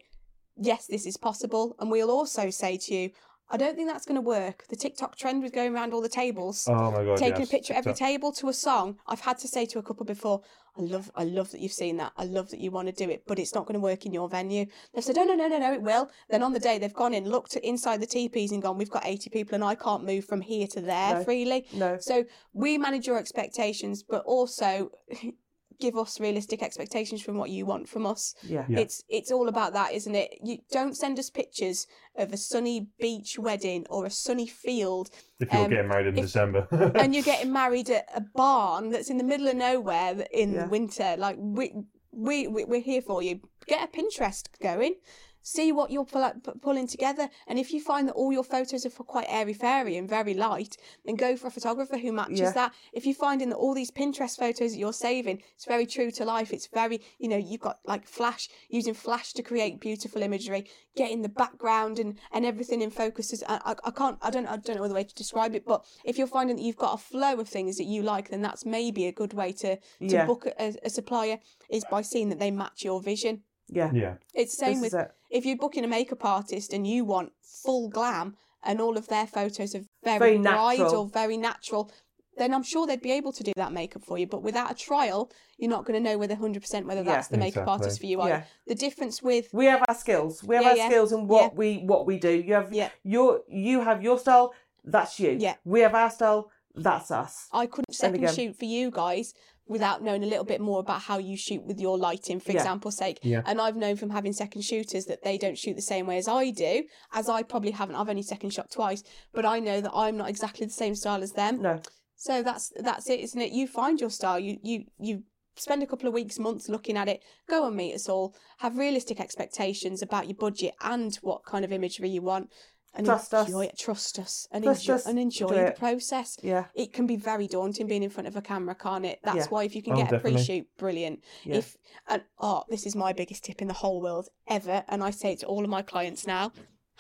[0.58, 1.78] yes, this is possible.
[1.80, 3.12] And we'll also say to you,
[3.52, 4.66] I don't think that's going to work.
[4.70, 6.68] The TikTok trend with going around all the tables.
[6.70, 7.18] Oh god!
[7.18, 7.48] Taking yes.
[7.48, 8.08] a picture of every TikTok.
[8.08, 8.98] table to a song.
[9.08, 10.42] I've had to say to a couple before,
[10.80, 12.14] I love I love that you've seen that.
[12.16, 14.14] I love that you want to do it, but it's not going to work in
[14.14, 14.66] your venue.
[14.94, 16.10] They've said, Oh no, no, no, no, it will.
[16.30, 18.90] Then on the day they've gone in, looked at inside the teepees and gone, We've
[18.90, 21.24] got 80 people and I can't move from here to there No.
[21.24, 21.66] freely.
[21.74, 22.24] No, So
[22.54, 24.92] we manage your expectations, but also
[25.80, 28.36] give us realistic expectations from what you want from us.
[28.44, 28.80] yeah, Yeah.
[28.80, 30.38] It's it's all about that, isn't it?
[30.44, 35.10] You don't send us pictures of a sunny beach wedding or a sunny field
[35.40, 36.68] If you're um, getting married in if- December.
[36.96, 40.68] and you're getting married at a barn that's in the middle of nowhere in Yeah.
[40.68, 41.16] winter.
[41.18, 41.74] Like we,
[42.12, 43.40] we we we're here for you.
[43.68, 44.96] Get a Pinterest going.
[45.42, 48.86] See what you're pull, pu- pulling together, and if you find that all your photos
[48.86, 50.76] are for quite airy fairy and very light,
[51.06, 52.52] then go for a photographer who matches Yeah.
[52.52, 52.74] that.
[52.94, 56.26] If you're finding that all these Pinterest photos that you're saving, it's very true to
[56.26, 56.52] life.
[56.52, 60.66] It's very, you know, you've got like flash using flash to create beautiful imagery,
[60.96, 63.32] getting the background and and everything in focus.
[63.34, 65.66] Is, I, I, I can't, I don't, I don't know the way to describe it,
[65.66, 68.42] but if you're finding that you've got a flow of things that you like, then
[68.42, 70.26] that's maybe a good way to to Yeah.
[70.26, 73.44] book a, a supplier is by seeing that they match your vision.
[73.72, 73.92] Yeah.
[73.94, 74.16] yeah.
[74.34, 75.12] It's the same This with it.
[75.30, 79.28] if you're booking a makeup artist and you want full glam and all of their
[79.28, 80.96] photos are very, Very bright natural.
[81.02, 81.92] or very natural,
[82.38, 84.26] then I'm sure they'd be able to do that makeup for you.
[84.28, 87.12] But without a trial, you're not going to know whether 100% whether Yeah.
[87.16, 87.72] that's the makeup Exactly.
[87.72, 88.22] artist for you.
[88.22, 88.30] Either.
[88.30, 88.44] Yeah.
[88.68, 90.44] The difference with We have our skills.
[90.44, 90.88] We have Yeah, our yeah.
[90.90, 91.58] skills and what Yeah.
[91.58, 92.32] we what we do.
[92.32, 92.90] You have Yeah.
[93.04, 94.54] your you have your style.
[94.86, 95.32] That's you.
[95.40, 95.56] Yeah.
[95.66, 96.50] We have our style.
[96.76, 97.48] That's us.
[97.52, 99.34] I couldn't second again- shoot for you guys
[99.70, 102.58] without knowing a little bit more about how you shoot with your lighting, for Yeah.
[102.58, 103.20] example's sake.
[103.22, 103.44] Yeah.
[103.46, 106.28] And I've known from having second shooters that they don't shoot the same way as
[106.28, 107.96] I do, as I probably haven't.
[107.96, 111.22] I've only second shot twice, but I know that I'm not exactly the same style
[111.24, 111.62] as them.
[111.62, 111.80] No.
[112.16, 113.54] So that's that's it, isn't it?
[113.54, 114.40] You find your style.
[114.40, 115.24] You you you
[115.56, 117.22] spend a couple of weeks, months looking at it.
[117.48, 118.34] Go and meet us all.
[118.58, 122.50] Have realistic expectations about your budget and what kind of imagery you want.
[122.96, 123.50] And Trust us.
[123.54, 123.78] it.
[123.78, 125.06] Trust us and Trust enjoy us.
[125.06, 125.76] and enjoy the it.
[125.78, 126.66] process Yeah.
[126.74, 129.20] it can be very daunting being in front of a camera, can't it?
[129.24, 129.48] That's Yeah.
[129.50, 131.24] why if you can Oh, get a pre-shoot, brilliant.
[131.44, 131.58] Yeah.
[131.58, 131.78] If
[132.08, 135.34] and oh, this is my biggest tip in the whole world ever, and I say
[135.34, 136.52] it to all of my clients now: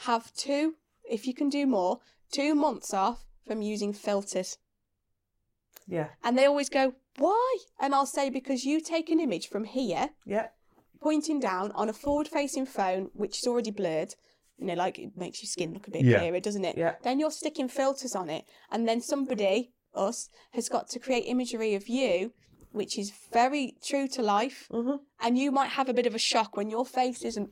[0.07, 1.99] have two, if you can do more,
[2.31, 4.57] two months off from using filters.
[5.87, 6.09] Yeah.
[6.23, 7.57] And they always go, why?
[7.79, 10.49] And I'll say because you take an image from here, Yeah.
[11.01, 14.13] pointing down on a forward-facing phone, which is already blurred.
[14.59, 16.19] You know, like it makes your skin look a bit Yeah.
[16.19, 16.77] clearer, doesn't it?
[16.77, 16.95] Yeah.
[17.01, 21.75] Then you're sticking filters on it, and then somebody, us, has got to create imagery
[21.75, 22.33] of you,
[22.71, 24.67] which is very true to life.
[24.71, 24.99] Mhm.
[25.21, 27.51] And you might have a bit of a shock when your face isn't,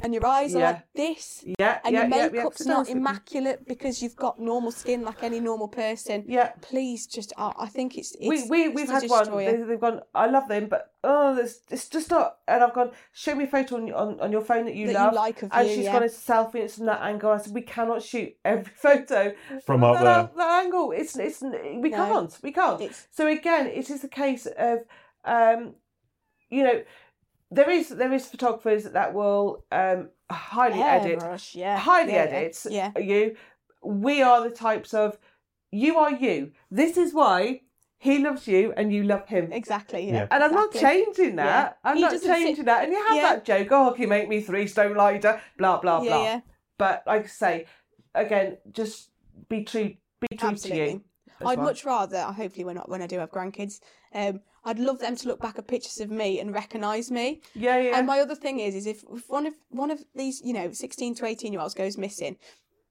[0.00, 0.70] and your eyes are Yeah.
[0.72, 1.80] like this, Yeah.
[1.84, 2.30] and yeah, your yeah, yeah.
[2.30, 6.24] makeup's not that's- immaculate because you've got normal skin like any normal person.
[6.26, 6.52] Yeah.
[6.60, 9.36] Please, just I I think it's, it's we we it's we've to had one.
[9.36, 10.00] They, they've gone.
[10.14, 12.38] I love them, but oh, it's, it's just not.
[12.48, 12.90] And I've gone.
[13.12, 15.14] Show me a photo on, your- on on your phone that you That you love.
[15.14, 15.92] like of and you, she's yeah.
[15.92, 16.56] got a selfie.
[16.56, 17.30] It's from that angle.
[17.30, 19.32] I said we cannot shoot every photo
[19.64, 20.30] From up that, there.
[20.36, 20.92] That angle.
[20.92, 21.96] It's it's we No.
[21.96, 22.38] can't.
[22.42, 22.80] We can't.
[22.80, 24.80] It's So again, it is a case of,
[25.24, 25.74] um,
[26.50, 26.82] you know,
[27.54, 30.00] there is there is photographers that will um
[30.30, 32.90] highly edit, airbrush, yeah, highly yeah, edit yeah.
[32.98, 33.36] you.
[33.82, 35.18] We are the types of,
[35.70, 36.52] you are you.
[36.70, 37.60] This is why
[37.98, 39.52] he loves you and you love him.
[39.52, 40.06] Exactly.
[40.08, 40.14] Yeah.
[40.14, 40.26] Yeah.
[40.30, 41.78] And I'm not changing that.
[41.84, 42.84] I'm He not doesn't sit- changing that.
[42.84, 43.22] And you have Yeah.
[43.30, 45.40] that joke, oh, can you make me three stone lighter?
[45.58, 46.22] Blah blah Yeah, blah.
[46.24, 46.40] yeah.
[46.78, 47.66] But like I say,
[48.14, 49.10] again, just
[49.48, 49.90] be true.
[50.20, 51.04] Be true to you.
[51.44, 51.66] I'd well.
[51.66, 53.80] much rather, hopefully, when I, when I do have grandkids,
[54.14, 57.42] um, I'd love them to look back at pictures of me and recognise me.
[57.54, 57.98] Yeah, yeah.
[57.98, 60.72] And my other thing is, is if, if one of one of these, you know,
[60.72, 62.36] sixteen to eighteen year olds goes missing,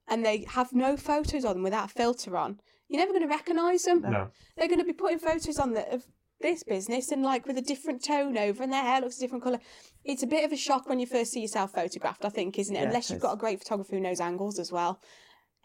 [0.08, 3.28] and they have no photos on them without a filter on, you're never going to
[3.28, 4.02] recognise them.
[4.02, 4.30] No.
[4.56, 6.06] They're going to be putting photos on that of
[6.42, 9.44] this business and like with a different tone over, and their hair looks a different
[9.44, 9.60] colour.
[10.04, 12.76] It's a bit of a shock when you first see yourself photographed, I think, isn't
[12.76, 12.80] it?
[12.80, 15.00] Yeah, Unless it you've got a great photographer who knows angles as well.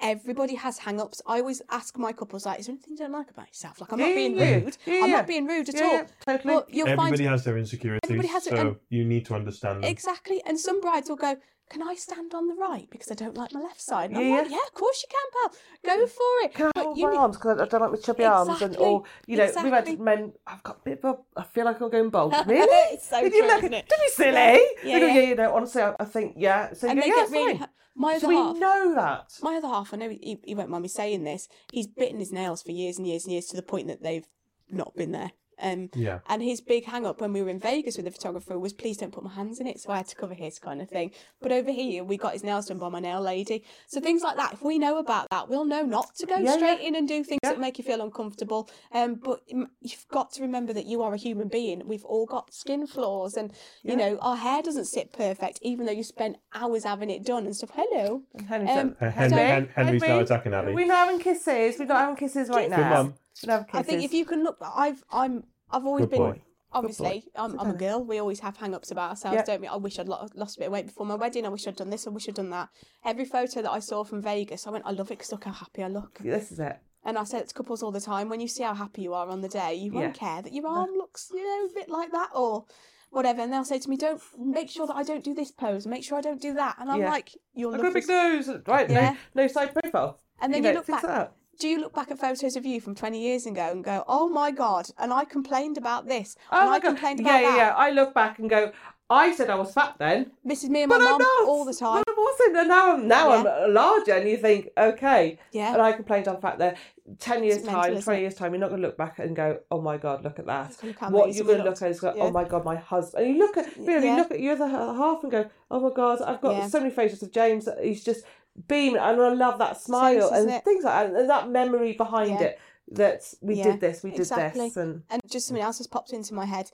[0.01, 1.20] Everybody has hang-ups.
[1.27, 3.81] I always ask my couples, like, is there anything you don't like about yourself?
[3.81, 4.77] Like, I'm not Yeah, being yeah, rude.
[4.87, 5.93] yeah, I'm not being rude at Yeah, all.
[5.93, 6.55] yeah, totally.
[6.55, 9.35] But you'll Everybody find has their insecurities, Everybody has it, so and- you need to
[9.35, 9.91] understand them.
[9.91, 10.41] exactly.
[10.47, 11.37] And some brides will go,
[11.70, 14.27] "Can I stand on the right because I don't like my left side?" And I'm
[14.27, 15.97] Yeah, like, "Yeah, of course you can, pal.
[15.97, 18.24] Go for it." Can I But hold my arms because I don't like my chubby
[18.24, 20.32] arms and Exactly, or you know we've had men.
[20.47, 21.40] I've got a bit of a.
[21.40, 22.35] I feel like I'm going bald.
[22.47, 22.95] Really?
[22.95, 23.59] It's so you true, look?
[23.59, 23.89] isn't it?
[23.89, 24.32] Don't be silly.
[24.35, 25.20] Yeah, yeah, go, yeah.
[25.20, 25.55] you know.
[25.55, 26.73] Honestly, I, I think yeah.
[26.73, 27.53] So and go, they yeah, get really.
[27.53, 27.59] fine.
[27.61, 28.57] ha- My other So we half.
[28.57, 29.32] know that.
[29.43, 32.32] My other half, I know he, he won't mind me saying this, he's bitten his
[32.32, 34.27] nails for years and years and years to the point that they've
[34.70, 35.32] not been there.
[35.60, 36.20] Um, Yeah.
[36.28, 38.97] and his big hang up when we were in Vegas with the photographer was please
[38.97, 39.80] don't put my hands in it.
[39.80, 41.10] So I had to cover his kind of thing.
[41.40, 43.64] But over here, we got his nails done by my nail lady.
[43.86, 46.52] So things like that, if we know about that, we'll know not to go Yeah,
[46.56, 46.89] straight yeah.
[46.89, 47.51] in and do things Yeah.
[47.51, 48.68] that make you feel uncomfortable.
[48.93, 51.82] Um, but you've got to remember that you are a human being.
[51.86, 53.52] We've all got skin flaws and,
[53.82, 57.47] you know, our hair doesn't sit perfect, even though you spent hours having it done
[57.47, 57.70] and stuff.
[57.74, 58.22] Hello.
[58.35, 60.72] And Henry's Um, like, Uh, Hen- Henry's now attacking Abi.
[60.72, 61.78] We're not having kisses.
[61.78, 63.12] We're not having kisses right Good now.
[63.47, 63.51] Mum.
[63.51, 66.19] We're not having I think if you can look, I've I'm I've always Good been
[66.19, 66.43] boy.
[66.73, 68.02] obviously I'm, I'm a girl.
[68.05, 69.44] We always have hang-ups about ourselves, Yeah.
[69.44, 69.66] don't we?
[69.69, 71.44] I wish I'd lo- lost a bit of weight before my wedding.
[71.47, 72.06] I wish I'd done this.
[72.06, 72.69] I wish I'd done that.
[73.05, 75.52] Every photo that I saw from Vegas, I went, I love it because look how
[75.52, 76.19] happy I look.
[76.20, 76.78] this is it.
[77.05, 78.28] And I say it to couples all the time.
[78.28, 80.66] When you see how happy you are on the day, you won't care that your
[80.66, 82.65] arm looks, you know, a bit like that or
[83.10, 83.40] whatever.
[83.40, 85.86] And they'll say to me, "Don't make sure that I don't do this pose.
[85.86, 87.09] Make sure I don't do that." And I'm Yeah.
[87.10, 88.48] like, "You're I've got a looking." big nose.
[88.66, 88.90] Right.
[88.90, 89.15] Yeah.
[89.35, 90.20] No, no side profile.
[90.40, 91.32] And then you you, know, look things back.
[91.59, 91.62] That.
[91.62, 94.28] Do you look back at photos of you from 20 years ago and go, "Oh
[94.28, 96.36] my god!" And I complained about this.
[96.52, 96.89] Oh and I god.
[96.89, 97.56] complained about yeah, that.
[97.56, 97.66] yeah.
[97.68, 98.72] Yeah, I look back and go,
[99.10, 100.32] I said I was fat then.
[100.44, 102.02] This is me and my mum all the time.
[102.06, 102.56] But I wasn't.
[102.59, 105.39] And now I'm now I'm larger, and you think, okay.
[105.52, 105.72] Yeah.
[105.72, 106.76] And I complained I'm fat there.
[107.18, 108.22] Ten years mental, time, twenty it?
[108.24, 110.44] years time, you're not going to look back and go, oh my god, look at
[110.44, 110.74] that.
[111.09, 112.24] What you're going to look at is go, oh Yeah.
[112.24, 113.24] oh my god, my husband.
[113.24, 114.16] And you look at really Yeah.
[114.16, 116.68] look at your other half and go, oh my god, I've got Yeah.
[116.68, 117.66] so many photos of James.
[117.82, 118.26] He's just
[118.66, 122.30] beaming, and I love that smile isn't and things like that, and that memory behind
[122.30, 122.43] Yeah.
[122.43, 122.59] it.
[122.90, 124.68] That we Yeah, did this, we did exactly.
[124.68, 126.70] this, and And just something else has popped into my head.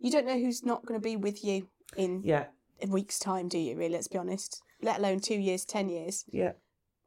[0.00, 2.46] You don't know who's not going to be with you in yeah,
[2.82, 3.76] a week's time, do you?
[3.76, 4.60] Really, let's be honest.
[4.82, 6.24] Let alone two years, ten years.
[6.32, 6.52] yeah,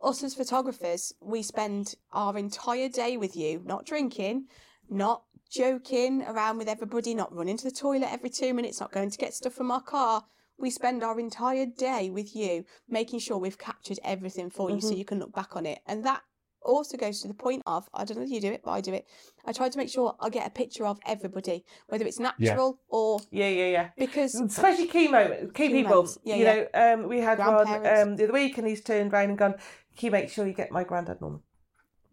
[0.01, 4.47] Us as photographers, we spend our entire day with you, not drinking,
[4.89, 9.09] not joking around with everybody, not running to the toilet every two minutes, not going
[9.09, 10.23] to get stuff from our car.
[10.57, 14.87] We spend our entire day with you, making sure we've captured everything for you so
[14.89, 14.97] Mm-hmm.
[14.97, 15.79] you can look back on it.
[15.85, 16.21] And that
[16.63, 18.81] also goes to the point of I don't know if you do it, but I
[18.81, 19.05] do it.
[19.45, 23.21] I try to make sure I get a picture of everybody, whether it's natural or
[23.31, 23.89] yeah, yeah, yeah.
[23.97, 25.89] because especially key moments, key, Key people.
[25.91, 26.53] moments, yeah, you yeah.
[26.55, 29.53] know, um, we had one um, the other week, and he's turned round and gone.
[29.95, 31.41] Can you make sure you get my granddad Norman?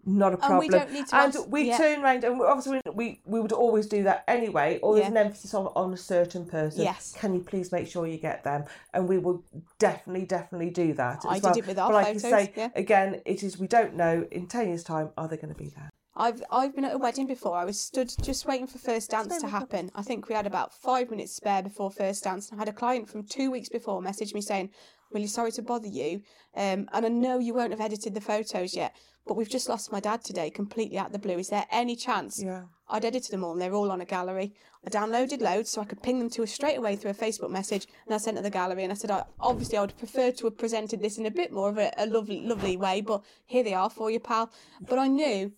[0.06, 0.70] Not a And we problem.
[0.88, 1.76] don't need to And ask- we yeah.
[1.78, 4.78] turn round, and obviously we we would always do that anyway.
[4.82, 5.10] Or there's Yeah.
[5.12, 6.82] an emphasis on on a certain person.
[6.82, 7.14] Yes.
[7.16, 8.64] Can you please make sure you get them?
[8.92, 9.42] And we will
[9.78, 11.24] definitely, definitely do that.
[11.28, 11.58] I did well.
[11.58, 12.68] it with our but like you photos, say, yeah.
[12.74, 14.26] again, it is we don't know.
[14.30, 15.90] In ten years' time, are they going to be there?
[16.16, 17.56] I've I've been at a wedding before.
[17.56, 19.90] I was stood just waiting for first dance to happen.
[19.94, 22.50] I think we had about five minutes spare before first dance.
[22.50, 24.70] And I had a client from two weeks before message me saying,
[25.12, 26.20] "Really sorry to bother you,
[26.54, 28.94] um, and I know you won't have edited the photos yet,
[29.26, 31.38] but we've just lost my dad today, completely out of the blue.
[31.38, 32.64] Is there any chance?" Yeah.
[32.88, 34.52] I'd edited them all, and they're all on a gallery.
[34.86, 37.50] I downloaded loads so I could ping them to her straight away through a Facebook
[37.50, 38.82] message, and I sent her the gallery.
[38.84, 41.50] And I said, I, obviously, I would prefer to have presented this in a bit
[41.50, 44.50] more of a, a lovely, lovely way, but here they are for you, pal.
[44.82, 45.52] But I knew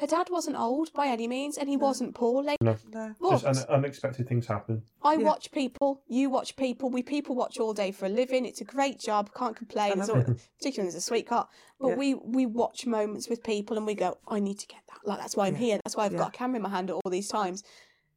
[0.00, 2.56] her dad wasn't old by any means, and he wasn't poorly.
[2.60, 3.14] No, No.
[3.30, 4.82] just But un- unexpected things happen.
[5.02, 5.26] I Yeah.
[5.26, 8.46] watch people, you watch people, we people watch all day for a living.
[8.46, 9.92] It's a great job, can't complain.
[9.96, 11.48] There's love all, particularly as a sweetheart.
[11.78, 11.94] But Yeah.
[11.96, 15.00] we we watch moments with people and we go, I need to get that.
[15.06, 15.60] Like that's why I'm Yeah.
[15.60, 15.80] here.
[15.84, 16.18] That's why I've Yeah.
[16.18, 17.62] got a camera in my hand at all these times.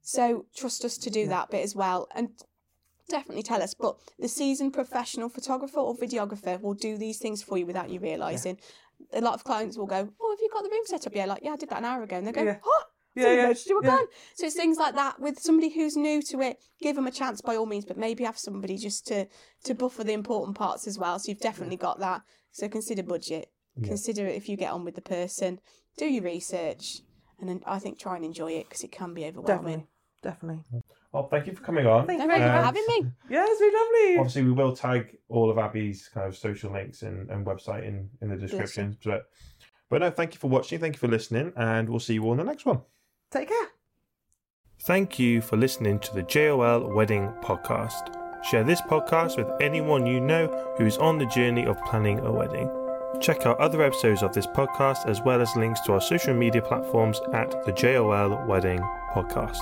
[0.02, 2.08] So trust us to do that bit as well.
[2.16, 2.30] And
[3.10, 3.74] definitely tell us.
[3.74, 8.00] But the seasoned professional photographer or videographer will do these things for you without you
[8.00, 8.58] realising.
[9.14, 11.16] A lot of clients will go, Oh, have you got the room set up?
[11.16, 12.18] Yeah, like, yeah, I did that an hour ago.
[12.18, 12.58] And they go, Yeah.
[12.66, 12.84] Oh,
[13.16, 13.90] Yeah, yeah, you were yeah.
[13.92, 14.06] gone.
[14.36, 16.58] So it's things like that with somebody who's new to it.
[16.82, 19.28] Give them a chance by all means, but maybe have somebody just to
[19.66, 21.20] to buffer the important parts as well.
[21.20, 22.22] So you've definitely got that.
[22.52, 23.52] So consider budget.
[23.76, 23.90] Yeah.
[23.90, 25.60] Consider it if you get on with the person.
[25.98, 27.02] Do your research,
[27.40, 29.88] and then I think try and enjoy it because it can be overwhelming.
[30.24, 30.80] Definitely, definitely.
[30.80, 30.82] Mm.
[31.14, 32.08] Well, thank you for coming on.
[32.08, 33.06] Thank you thank for Um, having me.
[33.30, 34.18] Yeah, it's been lovely.
[34.18, 38.10] Obviously, we will tag all of Abi's kind of social links and, and website in,
[38.22, 38.98] in the description.
[39.06, 39.28] But
[39.90, 40.80] but no, thank you for watching.
[40.80, 42.82] Thank you for listening, and we'll see you all in the next one.
[43.30, 43.68] Take care.
[44.82, 48.20] Thank you for listening to the JOL Wedding Podcast.
[48.44, 52.32] Share this podcast with anyone you know who is on the journey of planning a
[52.32, 52.70] wedding.
[53.22, 56.62] Check out other episodes of this podcast as well as links to our social media
[56.62, 58.82] platforms at the JOL Wedding
[59.12, 59.62] Podcast.